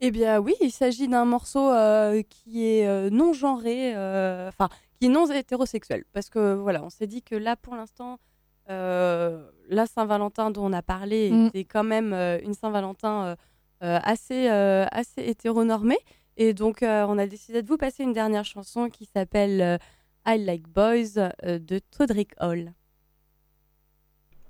Eh 0.00 0.10
bien 0.12 0.38
oui, 0.40 0.54
il 0.60 0.70
s'agit 0.70 1.08
d'un 1.08 1.24
morceau 1.24 1.70
euh, 1.70 2.22
qui 2.28 2.64
est 2.66 2.86
euh, 2.86 3.10
non 3.10 3.32
genré, 3.32 3.92
euh, 3.96 4.48
enfin 4.48 4.68
qui 5.00 5.08
non 5.08 5.26
hétérosexuel, 5.30 6.04
parce 6.12 6.28
que 6.30 6.54
voilà, 6.54 6.82
on 6.82 6.90
s'est 6.90 7.06
dit 7.06 7.22
que 7.22 7.34
là 7.36 7.56
pour 7.56 7.74
l'instant, 7.76 8.18
euh, 8.70 9.48
la 9.68 9.86
Saint-Valentin 9.86 10.50
dont 10.50 10.66
on 10.66 10.72
a 10.72 10.82
parlé 10.82 11.30
Mm. 11.30 11.46
était 11.46 11.64
quand 11.64 11.84
même 11.84 12.12
euh, 12.12 12.38
une 12.42 12.54
Saint-Valentin 12.54 13.24
euh, 13.24 13.36
euh, 13.84 13.98
assez 14.02 14.50
euh, 14.50 14.86
assez 14.90 15.22
hétéronormée, 15.22 15.98
et 16.36 16.52
donc 16.54 16.82
euh, 16.82 17.06
on 17.08 17.16
a 17.18 17.26
décidé 17.26 17.62
de 17.62 17.68
vous 17.68 17.76
passer 17.78 18.02
une 18.02 18.12
dernière 18.12 18.44
chanson 18.44 18.90
qui 18.90 19.04
s'appelle 19.06 19.60
euh, 19.60 19.78
I 20.26 20.36
Like 20.44 20.68
Boys 20.68 21.16
euh, 21.44 21.58
de 21.58 21.78
Todrick 21.78 22.32
Hall. 22.40 22.72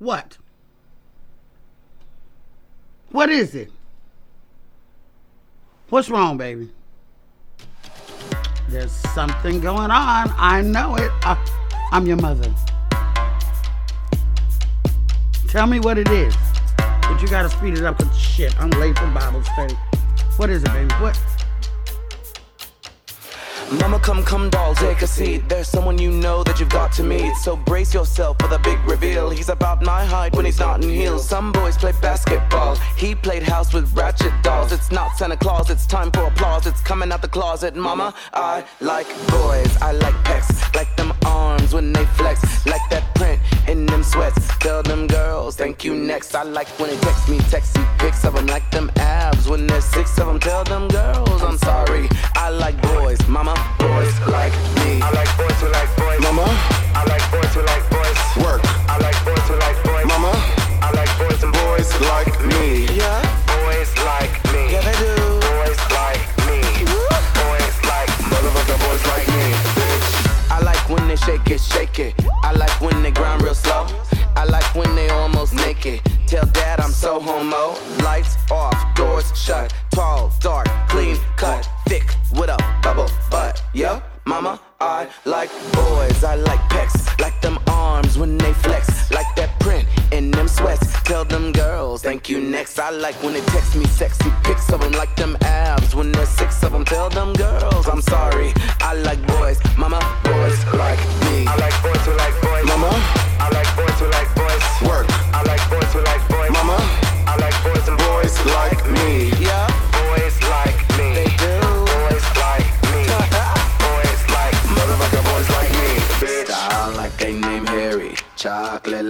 What? 0.00 0.38
What 3.12 3.28
is 3.30 3.54
it? 3.54 3.70
What's 5.90 6.08
wrong, 6.10 6.36
baby? 6.36 6.70
There's 8.68 8.92
something 8.92 9.60
going 9.60 9.90
on. 9.90 10.32
I 10.36 10.60
know 10.60 10.94
it. 10.96 11.10
I, 11.22 11.36
I'm 11.90 12.06
your 12.06 12.18
mother. 12.18 12.52
Tell 15.48 15.66
me 15.66 15.80
what 15.80 15.96
it 15.96 16.10
is. 16.10 16.36
But 16.76 17.22
you 17.22 17.28
gotta 17.28 17.48
speed 17.48 17.78
it 17.78 17.84
up 17.84 17.98
with 17.98 18.14
shit. 18.14 18.54
I'm 18.60 18.68
late 18.70 18.98
for 18.98 19.06
Bible 19.06 19.42
study. 19.42 19.74
What 20.36 20.50
is 20.50 20.62
it, 20.62 20.72
baby? 20.72 20.92
What? 20.96 21.18
Mama, 23.70 23.98
come, 23.98 24.22
come, 24.22 24.48
doll, 24.48 24.74
take 24.74 25.02
a 25.02 25.06
seat. 25.06 25.46
There's 25.46 25.68
someone 25.68 25.98
you 25.98 26.10
know 26.10 26.42
that 26.44 26.58
you've 26.58 26.70
got 26.70 26.90
to 26.92 27.02
meet. 27.02 27.34
So 27.36 27.54
brace 27.54 27.92
yourself 27.92 28.38
for 28.38 28.48
the 28.48 28.58
big 28.60 28.78
reveal. 28.86 29.28
He's 29.28 29.50
about 29.50 29.82
my 29.82 30.06
height 30.06 30.34
when 30.34 30.46
he's 30.46 30.58
not 30.58 30.82
in 30.82 30.88
heels. 30.88 31.28
Some 31.28 31.52
boys 31.52 31.76
play 31.76 31.92
basketball. 32.00 32.76
He 32.96 33.14
played 33.14 33.42
house 33.42 33.74
with 33.74 33.94
ratchet 33.94 34.32
dolls. 34.42 34.72
It's 34.72 34.90
not 34.90 35.18
Santa 35.18 35.36
Claus, 35.36 35.68
it's 35.68 35.86
time 35.86 36.10
for 36.10 36.22
applause. 36.22 36.66
It's 36.66 36.80
coming 36.80 37.12
out 37.12 37.20
the 37.20 37.28
closet. 37.28 37.76
Mama, 37.76 38.14
I 38.32 38.64
like 38.80 39.08
boys. 39.28 39.76
I 39.82 39.92
like 39.92 40.14
pecs. 40.24 40.74
Like 40.74 40.97
them 41.68 41.74
when 41.74 41.92
they 41.92 42.04
flex. 42.06 42.66
Like 42.66 42.88
that 42.90 43.14
print 43.14 43.40
in 43.68 43.86
them 43.86 44.02
sweats. 44.02 44.48
Tell 44.58 44.82
them 44.82 45.06
girls, 45.06 45.56
thank 45.56 45.84
you 45.84 45.94
next. 45.94 46.34
I 46.34 46.42
like 46.42 46.68
when 46.78 46.90
they 46.90 46.96
text 46.98 47.28
me, 47.28 47.38
texty 47.38 47.84
pics 47.98 48.24
of 48.24 48.34
them. 48.34 48.46
Like 48.46 48.70
them 48.70 48.90
abs 48.96 49.48
when 49.48 49.66
there's 49.66 49.84
six 49.84 50.18
of 50.18 50.26
them. 50.26 50.38
Tell 50.40 50.64
them 50.64 50.88
girls, 50.88 51.42
I'm 51.42 51.58
sorry. 51.58 52.08
I 52.34 52.50
like 52.50 52.80
boys. 52.82 53.18
Mama, 53.28 53.54
boys 53.78 54.18
like 54.28 54.52
me. 54.76 55.00
I 55.02 55.10
like 55.12 55.30
boys 55.36 55.60
who 55.60 55.68
like 55.70 55.96
boys. 55.96 56.20
Mama, 56.20 56.46
I 56.94 57.04
like 57.08 57.24
boys 57.30 57.54
who 57.54 57.62
like 57.62 57.90
boys. 57.90 58.44
work. 58.44 58.60
I 58.88 58.98
like 58.98 59.18
boys 59.24 59.48
who 59.48 59.56
like 59.56 59.78
boys. 59.84 60.06
Mama, 60.06 60.32
I 60.82 60.90
like 60.94 61.12
boys 61.18 61.42
and 61.42 61.52
boys 61.52 61.88
like 62.12 62.34
me. 62.46 62.86
Yeah, 62.96 63.20
shake 71.24 71.50
it, 71.50 71.60
shake 71.60 71.98
it. 71.98 72.14
I 72.42 72.52
like 72.52 72.80
when 72.80 73.02
they 73.02 73.10
grind 73.10 73.42
real 73.42 73.54
slow. 73.54 73.86
I 74.36 74.44
like 74.44 74.74
when 74.74 74.94
they 74.94 75.08
almost 75.08 75.54
naked. 75.54 76.00
Tell 76.26 76.46
dad 76.46 76.80
I'm 76.80 76.90
so 76.90 77.20
homo. 77.20 77.76
Lights 78.04 78.36
off, 78.50 78.76
doors 78.94 79.32
shut. 79.34 79.72
Tall, 79.90 80.32
dark, 80.40 80.68
clean 80.88 81.16
cut, 81.36 81.68
thick 81.88 82.14
with 82.32 82.50
a 82.50 82.58
bubble 82.82 83.10
butt. 83.30 83.62
Yeah, 83.72 84.00
mama, 84.26 84.60
I 84.80 85.08
like 85.24 85.50
boys. 85.72 86.24
I 86.24 86.36
like 86.36 86.60
pecs, 86.70 87.20
like 87.20 87.40
them 87.40 87.58
arms 87.66 88.18
when 88.18 88.38
they 88.38 88.52
flex, 88.52 89.10
like 89.10 89.26
that 89.36 89.58
print 89.60 89.86
in 90.12 90.30
them 90.30 90.48
sweats. 90.48 90.92
Tell 91.02 91.24
them 91.24 91.52
girls, 91.52 92.02
thank 92.02 92.28
you 92.28 92.40
next. 92.40 92.78
I 92.78 92.90
like 92.90 93.16
when 93.22 93.34
they 93.34 93.40
text 93.52 93.76
me 93.76 93.86
sexy 93.86 94.30
pics 94.44 94.70
of 94.72 94.80
them, 94.80 94.92
like 94.92 95.14
them 95.16 95.36
abs 95.42 95.94
when 95.94 96.12
there's 96.12 96.28
six 96.28 96.62
of 96.62 96.72
them. 96.72 96.84
Tell 96.84 97.08
them 97.10 97.32
girls, 97.34 97.88
I'm 97.88 98.02
sorry. 98.02 98.52
I 98.80 98.94
like 98.94 99.24
boys, 99.26 99.58
mama, 99.76 100.00
boys 100.24 100.64
like 100.74 101.00
me. 101.24 101.46
I 101.46 101.56
like 101.56 101.76
boys 101.82 102.04
who 102.06 102.12
like 102.16 102.34
boys. 102.42 102.64
Mama, 102.66 102.90
I 103.40 103.50
like 103.52 103.76
boys 103.76 104.00
who 104.00 104.06
like 104.10 104.37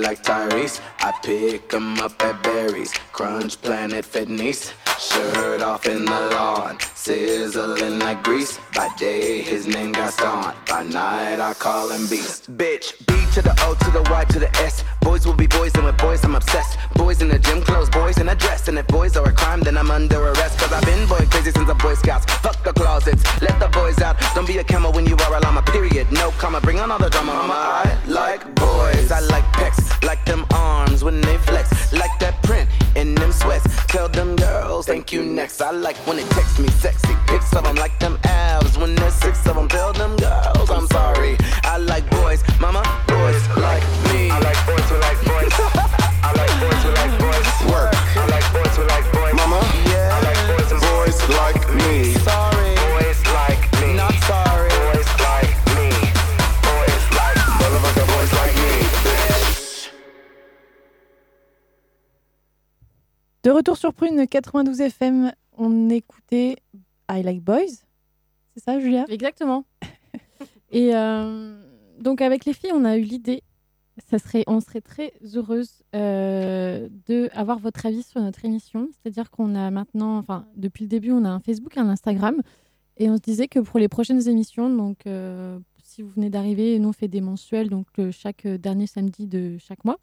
like 0.00 0.22
Tyrese. 0.22 0.80
I 1.08 1.12
pick 1.22 1.72
'em 1.72 1.98
up 2.00 2.22
at 2.22 2.42
Berries. 2.42 2.92
Crunch 3.12 3.58
Planet 3.62 4.04
Fitness. 4.04 4.74
Shirt 4.98 5.62
off 5.62 5.86
in 5.86 6.04
the 6.04 6.20
lawn. 6.34 6.76
Sizzling 6.94 7.98
like 7.98 8.22
grease. 8.22 8.58
By 8.74 8.90
day, 8.98 9.40
his 9.40 9.66
name 9.66 9.92
got 9.92 10.14
Gaston. 10.18 10.52
By 10.68 10.82
night, 10.82 11.40
I 11.40 11.54
call 11.54 11.88
him 11.88 12.06
Beast. 12.08 12.54
Bitch, 12.58 12.92
B 13.06 13.14
to 13.32 13.40
the 13.40 13.54
O 13.62 13.74
to 13.84 13.90
the 13.90 14.02
Y 14.10 14.24
to 14.24 14.38
the 14.38 14.50
S. 14.58 14.84
Boys 15.00 15.24
will 15.26 15.40
be 15.44 15.46
boys, 15.46 15.72
and 15.76 15.84
with 15.86 15.96
boys, 15.96 16.22
I'm 16.24 16.34
obsessed. 16.34 16.76
Boys 16.94 17.22
in 17.22 17.28
the 17.28 17.38
gym 17.38 17.62
clothes, 17.62 17.88
boys 17.88 18.18
in 18.18 18.28
a 18.28 18.34
dress. 18.34 18.68
And 18.68 18.76
if 18.78 18.86
boys 18.88 19.16
are 19.16 19.26
a 19.26 19.32
crime, 19.32 19.60
then 19.60 19.78
I'm 19.78 19.90
under 19.90 20.20
arrest. 20.30 20.58
Cause 20.58 20.72
I've 20.72 20.84
been 20.84 21.06
boy 21.08 21.24
crazy 21.30 21.52
since 21.52 21.66
the 21.66 21.74
Boy 21.74 21.94
Scouts. 21.94 22.26
Fuck 22.44 22.62
the 22.64 22.74
closets, 22.74 23.22
let 23.40 23.58
the 23.60 23.68
boys 23.68 23.98
out. 24.02 24.16
Don't 24.34 24.46
be 24.46 24.58
a 24.58 24.64
camel 24.64 24.92
when 24.92 25.06
you 25.06 25.16
are 25.24 25.34
a 25.36 25.40
llama, 25.40 25.62
period. 25.62 26.12
No 26.12 26.32
comma, 26.32 26.60
bring 26.60 26.80
on 26.80 26.90
all 26.90 26.98
the 26.98 27.08
drama, 27.08 27.32
mama. 27.32 27.54
I 27.54 27.98
like 28.06 28.42
boys, 28.54 29.10
I 29.10 29.20
like 29.20 29.46
pecs. 29.58 29.80
Like 30.04 30.22
them 30.26 30.44
arms 30.52 30.97
when 31.02 31.20
they 31.20 31.36
flex. 31.38 31.92
Like 31.92 32.18
that 32.20 32.42
print 32.42 32.68
in 32.96 33.14
them 33.14 33.32
sweats. 33.32 33.66
Tell 33.86 34.08
them 34.08 34.36
girls, 34.36 34.86
thank 34.86 35.12
you 35.12 35.24
next. 35.24 35.60
I 35.60 35.70
like 35.70 35.96
when 36.06 36.18
it 36.18 36.28
text 36.30 36.58
me 36.58 36.68
sexy 36.68 37.14
pics 37.26 37.54
of 37.54 37.64
them 37.64 37.76
like 37.76 37.98
them 37.98 38.18
abs. 38.24 38.76
When 38.78 38.94
there's 38.94 39.14
six 39.14 39.46
of 39.46 39.56
them, 39.56 39.68
tell 39.68 39.92
them 39.92 40.16
girls 40.16 40.70
I'm 40.70 40.86
sorry. 40.88 41.36
I 41.64 41.78
like 41.78 42.08
boys, 42.10 42.42
mama, 42.60 42.82
boys 43.06 43.48
like 43.56 43.82
me. 44.12 44.30
I 44.30 44.38
like 44.40 44.60
boys 44.66 44.88
who 44.90 44.96
like 44.98 45.20
boys. 45.24 45.84
De 63.48 63.52
retour 63.52 63.78
sur 63.78 63.94
Prune 63.94 64.26
92 64.28 64.78
FM, 64.78 65.32
on 65.56 65.88
écoutait 65.88 66.56
I 67.10 67.22
Like 67.22 67.42
Boys. 67.42 67.80
C'est 68.52 68.62
ça, 68.62 68.78
Julia? 68.78 69.06
Exactement. 69.08 69.64
Et 70.70 70.94
euh, 70.94 71.58
donc 71.98 72.20
avec 72.20 72.44
les 72.44 72.52
filles, 72.52 72.72
on 72.74 72.84
a 72.84 72.98
eu 72.98 73.04
l'idée, 73.04 73.42
ça 74.10 74.18
serait, 74.18 74.44
on 74.48 74.60
serait 74.60 74.82
très 74.82 75.14
heureuse 75.34 75.82
euh, 75.96 76.90
de 77.06 77.30
avoir 77.32 77.58
votre 77.58 77.86
avis 77.86 78.02
sur 78.02 78.20
notre 78.20 78.44
émission. 78.44 78.90
C'est-à-dire 78.92 79.30
qu'on 79.30 79.54
a 79.54 79.70
maintenant, 79.70 80.18
enfin 80.18 80.44
depuis 80.56 80.82
le 80.84 80.88
début, 80.90 81.12
on 81.12 81.24
a 81.24 81.30
un 81.30 81.40
Facebook, 81.40 81.78
un 81.78 81.88
Instagram, 81.88 82.42
et 82.98 83.08
on 83.08 83.16
se 83.16 83.22
disait 83.22 83.48
que 83.48 83.60
pour 83.60 83.78
les 83.78 83.88
prochaines 83.88 84.28
émissions, 84.28 84.68
donc 84.68 85.06
euh, 85.06 85.58
si 85.82 86.02
vous 86.02 86.10
venez 86.10 86.28
d'arriver, 86.28 86.78
nous 86.78 86.90
on 86.90 86.92
fait 86.92 87.08
des 87.08 87.22
mensuels, 87.22 87.70
donc 87.70 87.86
euh, 87.98 88.12
chaque 88.12 88.46
dernier 88.46 88.86
samedi 88.86 89.26
de 89.26 89.56
chaque 89.56 89.86
mois. 89.86 89.98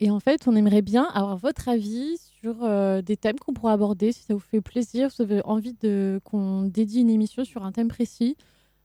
Et 0.00 0.10
en 0.10 0.20
fait, 0.20 0.46
on 0.46 0.54
aimerait 0.54 0.82
bien 0.82 1.04
avoir 1.12 1.36
votre 1.36 1.68
avis 1.68 2.18
sur 2.40 2.62
euh, 2.62 3.02
des 3.02 3.16
thèmes 3.16 3.38
qu'on 3.38 3.52
pourra 3.52 3.72
aborder, 3.72 4.12
si 4.12 4.22
ça 4.22 4.34
vous 4.34 4.40
fait 4.40 4.60
plaisir, 4.60 5.10
si 5.10 5.24
vous 5.24 5.32
avez 5.32 5.42
envie 5.44 5.74
de 5.74 6.20
qu'on 6.24 6.62
dédie 6.62 7.00
une 7.00 7.10
émission 7.10 7.44
sur 7.44 7.64
un 7.64 7.72
thème 7.72 7.88
précis 7.88 8.36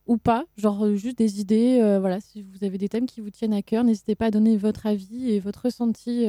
ou 0.07 0.17
pas, 0.17 0.43
genre 0.57 0.85
euh, 0.85 0.95
juste 0.95 1.17
des 1.19 1.39
idées. 1.39 1.79
euh, 1.81 1.99
voilà, 1.99 2.19
si 2.19 2.41
vous 2.41 2.63
avez 2.65 2.77
des 2.79 2.89
thèmes 2.89 3.05
qui 3.05 3.21
vous 3.21 3.29
tiennent 3.29 3.53
à 3.53 3.61
cœur, 3.61 3.83
n'hésitez 3.83 4.15
pas 4.15 4.25
à 4.27 4.31
donner 4.31 4.57
votre 4.57 4.87
avis 4.87 5.31
et 5.31 5.39
votre 5.39 5.65
ressenti 5.65 6.25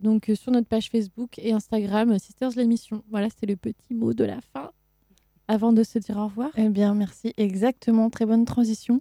donc 0.00 0.30
sur 0.34 0.52
notre 0.52 0.68
page 0.68 0.90
Facebook 0.90 1.38
et 1.38 1.52
Instagram 1.52 2.18
Sisters 2.18 2.50
l'émission. 2.56 3.02
Voilà, 3.10 3.28
c'était 3.30 3.46
le 3.46 3.56
petit 3.56 3.94
mot 3.94 4.14
de 4.14 4.24
la 4.24 4.40
fin 4.52 4.70
avant 5.48 5.72
de 5.72 5.82
se 5.82 5.98
dire 5.98 6.16
au 6.18 6.24
revoir. 6.26 6.50
Eh 6.56 6.68
bien, 6.68 6.94
merci. 6.94 7.32
Exactement, 7.36 8.10
très 8.10 8.26
bonne 8.26 8.44
transition. 8.44 9.00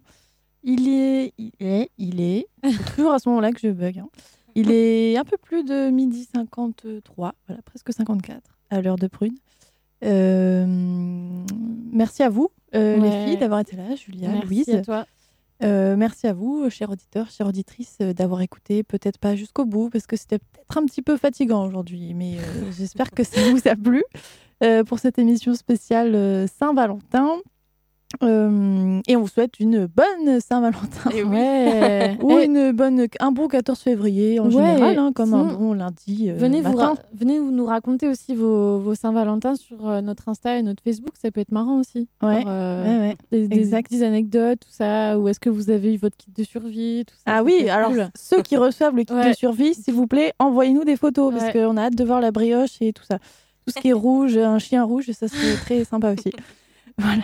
Il 0.63 0.87
est, 0.89 1.33
il 1.37 1.51
est, 1.59 1.91
il 1.97 2.21
est. 2.21 2.47
C'est 2.63 2.95
toujours 2.95 3.11
à 3.11 3.19
ce 3.19 3.29
moment-là 3.29 3.51
que 3.51 3.59
je 3.59 3.67
bug. 3.69 3.99
hein. 3.99 4.09
Il 4.59 4.71
est 4.71 5.15
un 5.17 5.23
peu 5.23 5.37
plus 5.37 5.63
de 5.63 5.89
midi 5.91 6.27
53, 6.33 7.35
voilà, 7.47 7.61
presque 7.61 7.93
54 7.93 8.41
à 8.71 8.81
l'heure 8.81 8.95
de 8.97 9.05
prune. 9.07 9.35
Euh, 10.03 10.65
merci 11.91 12.23
à 12.23 12.29
vous, 12.29 12.49
euh, 12.75 12.99
Ouais. 12.99 13.09
les 13.09 13.25
filles, 13.25 13.37
d'avoir 13.37 13.59
été 13.59 13.75
là, 13.75 13.95
Julia, 13.95 14.29
Merci 14.29 14.45
Louise. 14.47 14.69
à 14.69 14.81
toi. 14.81 15.05
Euh, 15.63 15.95
merci 15.95 16.27
à 16.27 16.33
vous, 16.33 16.69
chers 16.69 16.89
auditeurs, 16.91 17.29
chères 17.29 17.47
auditrices, 17.47 17.97
d'avoir 17.99 18.41
écouté. 18.41 18.83
Peut-être 18.83 19.17
pas 19.17 19.35
jusqu'au 19.35 19.65
bout, 19.65 19.89
parce 19.89 20.05
que 20.07 20.15
c'était 20.15 20.39
peut-être 20.39 20.77
un 20.77 20.85
petit 20.85 21.01
peu 21.01 21.17
fatigant 21.17 21.65
aujourd'hui, 21.65 22.13
mais 22.13 22.37
j'espère 22.77 23.11
que 23.11 23.23
ça 23.23 23.41
vous 23.51 23.67
a 23.67 23.75
plu 23.75 24.03
pour 24.87 24.99
cette 24.99 25.19
émission 25.19 25.53
spéciale 25.53 26.47
Saint-Valentin. 26.59 27.29
Euh, 28.23 29.01
et 29.07 29.17
on 29.17 29.21
vous 29.21 29.27
souhaite 29.27 29.59
une 29.59 29.85
bonne 29.85 30.39
Saint-Valentin. 30.39 31.09
Et 31.13 31.23
oui. 31.23 31.29
Ouais. 31.35 32.17
Ou 32.23 32.39
Eh, 32.39 32.45
une 32.45 32.71
bonne, 32.71 33.05
un 33.19 33.31
bon 33.31 33.49
14 33.49 33.77
février 33.79 34.39
en 34.39 34.45
Ouais, 34.45 34.51
général, 34.51 34.97
hein, 34.97 35.11
comme 35.13 35.33
un 35.33 35.49
sinon, 35.49 35.59
bon 35.59 35.73
lundi. 35.73 36.29
euh, 36.29 36.35
venez, 36.37 36.61
vous 36.61 36.71
matin. 36.77 36.95
venez 37.13 37.37
vous 37.39 37.51
nous 37.51 37.65
raconter 37.65 38.07
aussi 38.07 38.33
vos, 38.33 38.79
vos 38.79 38.95
Saint-Valentin 38.95 39.55
sur 39.55 39.89
euh, 39.89 39.99
notre 40.01 40.29
Insta 40.29 40.57
et 40.57 40.63
notre 40.63 40.81
Facebook, 40.81 41.15
ça 41.21 41.31
peut 41.31 41.41
être 41.41 41.51
marrant 41.51 41.79
aussi. 41.79 42.07
Ouais, 42.23 42.43
euh, 42.47 42.99
ouais. 43.09 43.17
des, 43.31 43.47
des- 43.49 43.57
exact. 43.57 43.91
des 43.91 44.03
anecdotes, 44.03 44.61
tout 44.61 44.71
ça, 44.71 45.19
ou 45.19 45.27
est-ce 45.27 45.41
que 45.41 45.49
vous 45.49 45.69
avez 45.69 45.93
eu 45.93 45.97
votre 45.97 46.15
kit 46.15 46.31
de 46.35 46.43
survie, 46.43 47.03
tout 47.05 47.15
ça? 47.15 47.23
Ah 47.37 47.43
oui, 47.43 47.67
alors 47.69 47.89
cool. 47.91 48.07
ceux 48.15 48.41
qui 48.41 48.55
reçoivent 48.55 48.95
le 48.95 49.03
kit 49.03 49.13
Ouais. 49.13 49.31
de 49.31 49.35
survie, 49.35 49.73
s'il 49.73 49.93
vous 49.93 50.07
plaît, 50.07 50.31
envoyez-nous 50.39 50.85
des 50.85 50.95
photos 50.95 51.33
parce 51.33 51.51
qu'on 51.51 51.75
a 51.75 51.81
hâte 51.83 51.95
de 51.95 52.03
voir 52.05 52.21
la 52.21 52.31
brioche 52.31 52.77
et 52.81 52.93
tout 52.93 53.03
ça. 53.03 53.17
Tout 53.65 53.73
ce 53.75 53.81
qui 53.81 53.89
est 53.89 53.93
rouge, 53.93 54.37
un 54.37 54.59
chien 54.59 54.83
rouge, 54.85 55.11
ça 55.11 55.27
serait 55.27 55.55
très 55.55 55.83
sympa 55.83 56.13
aussi. 56.13 56.31
Voilà. 56.99 57.21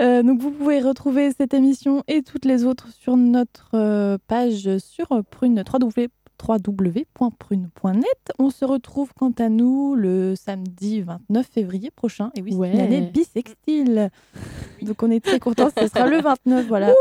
Euh, 0.00 0.22
donc 0.22 0.40
vous 0.40 0.50
pouvez 0.50 0.80
retrouver 0.80 1.30
cette 1.32 1.52
émission 1.54 2.02
et 2.08 2.22
toutes 2.22 2.44
les 2.44 2.64
autres 2.64 2.88
sur 2.92 3.16
notre 3.16 3.68
euh, 3.74 4.16
page 4.26 4.78
sur 4.78 5.08
prune 5.30 5.62
www 5.70 6.08
www.prune.net. 6.48 8.32
On 8.38 8.48
se 8.48 8.64
retrouve 8.64 9.12
quant 9.14 9.32
à 9.38 9.50
nous 9.50 9.94
le 9.94 10.34
samedi 10.36 11.02
29 11.02 11.46
février 11.46 11.90
prochain. 11.90 12.30
Et 12.34 12.40
oui, 12.40 12.50
c'est 12.52 12.54
une 12.56 12.60
Ouais. 12.60 12.80
année 12.80 13.00
bisextile. 13.02 14.10
Donc 14.80 15.02
on 15.02 15.10
est 15.10 15.22
très 15.22 15.38
contents. 15.38 15.68
Ce 15.78 15.86
sera 15.86 16.06
le 16.06 16.18
29, 16.20 16.66
voilà, 16.66 16.94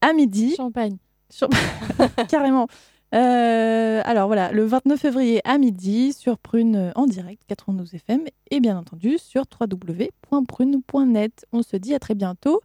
à 0.00 0.12
midi. 0.12 0.54
Champagne. 0.56 0.96
Carrément. 2.28 2.66
Euh, 3.14 4.02
alors 4.04 4.26
voilà, 4.26 4.50
le 4.50 4.64
29 4.64 4.98
février 5.00 5.40
à 5.44 5.56
midi 5.56 6.12
sur 6.12 6.36
Prune 6.36 6.74
euh, 6.76 6.90
en 6.96 7.06
direct, 7.06 7.42
92 7.46 7.94
FM, 7.94 8.24
et 8.50 8.58
bien 8.58 8.76
entendu 8.76 9.18
sur 9.18 9.44
www.prune.net. 9.60 11.46
On 11.52 11.62
se 11.62 11.76
dit 11.76 11.94
à 11.94 12.00
très 12.00 12.14
bientôt. 12.14 12.60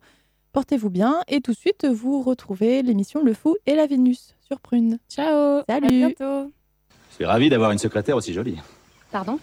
Portez-vous 0.51 0.89
bien 0.89 1.21
et 1.27 1.41
tout 1.41 1.51
de 1.51 1.57
suite 1.57 1.85
vous 1.85 2.23
retrouvez 2.23 2.81
l'émission 2.81 3.21
Le 3.23 3.35
Fou 3.35 3.55
et 3.67 3.75
la 3.75 3.85
Vénus 3.85 4.33
sur 4.41 4.59
Prune. 4.59 4.97
Ciao. 5.07 5.61
Salut. 5.69 5.85
À 5.85 5.89
bientôt. 5.89 6.51
Je 7.11 7.15
suis 7.15 7.25
ravi 7.25 7.49
d'avoir 7.49 7.69
une 7.71 7.77
secrétaire 7.77 8.15
aussi 8.15 8.33
jolie. 8.33 8.57
Pardon? 9.11 9.37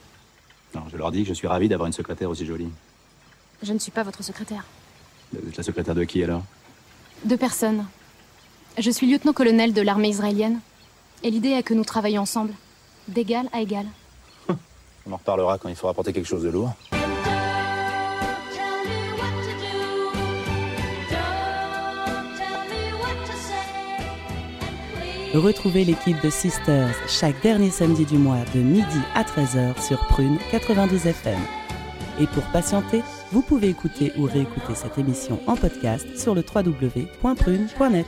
Non, 0.74 0.82
je 0.90 0.96
leur 0.96 1.12
dis 1.12 1.22
que 1.22 1.28
je 1.28 1.34
suis 1.34 1.46
ravi 1.46 1.68
d'avoir 1.68 1.86
une 1.86 1.92
secrétaire 1.92 2.28
aussi 2.28 2.44
jolie. 2.44 2.68
Je 3.62 3.72
ne 3.72 3.78
suis 3.78 3.92
pas 3.92 4.02
votre 4.02 4.24
secrétaire. 4.24 4.64
Vous 5.32 5.48
êtes 5.48 5.57
la 5.57 5.62
secrétaire 5.62 5.94
de 5.94 6.02
qui 6.02 6.24
alors? 6.24 6.42
Deux 7.24 7.36
personnes. 7.36 7.86
Je 8.78 8.90
suis 8.90 9.07
lieutenant-colonel 9.11 9.72
de 9.72 9.82
l'armée 9.82 10.09
israélienne. 10.09 10.61
Et 11.26 11.30
l'idée 11.32 11.48
est 11.48 11.64
que 11.64 11.74
nous 11.74 11.84
travaillions 11.84 12.22
ensemble, 12.22 12.52
d'égal 13.08 13.48
à 13.52 13.60
égal. 13.60 13.84
On 14.48 15.12
en 15.12 15.16
reparlera 15.16 15.58
quand 15.58 15.68
il 15.68 15.74
faudra 15.74 15.92
porter 15.92 16.12
quelque 16.12 16.28
chose 16.28 16.44
de 16.44 16.50
lourd. 16.50 16.72
Retrouvez 25.34 25.84
l'équipe 25.84 26.22
de 26.22 26.30
Sisters 26.30 26.94
chaque 27.08 27.42
dernier 27.42 27.70
samedi 27.70 28.04
du 28.04 28.18
mois 28.18 28.44
de 28.54 28.60
midi 28.60 29.00
à 29.16 29.24
13h 29.24 29.84
sur 29.84 29.98
Prune 30.06 30.38
92 30.52 31.06
FM. 31.06 31.40
Et 32.20 32.28
pour 32.28 32.44
patienter, 32.52 33.02
vous 33.32 33.42
pouvez 33.42 33.70
écouter 33.70 34.12
ou 34.16 34.26
réécouter 34.26 34.76
cette 34.76 34.96
émission 34.96 35.40
en 35.48 35.56
podcast 35.56 36.06
sur 36.16 36.36
le 36.36 36.44
www.prune.net. 36.54 38.06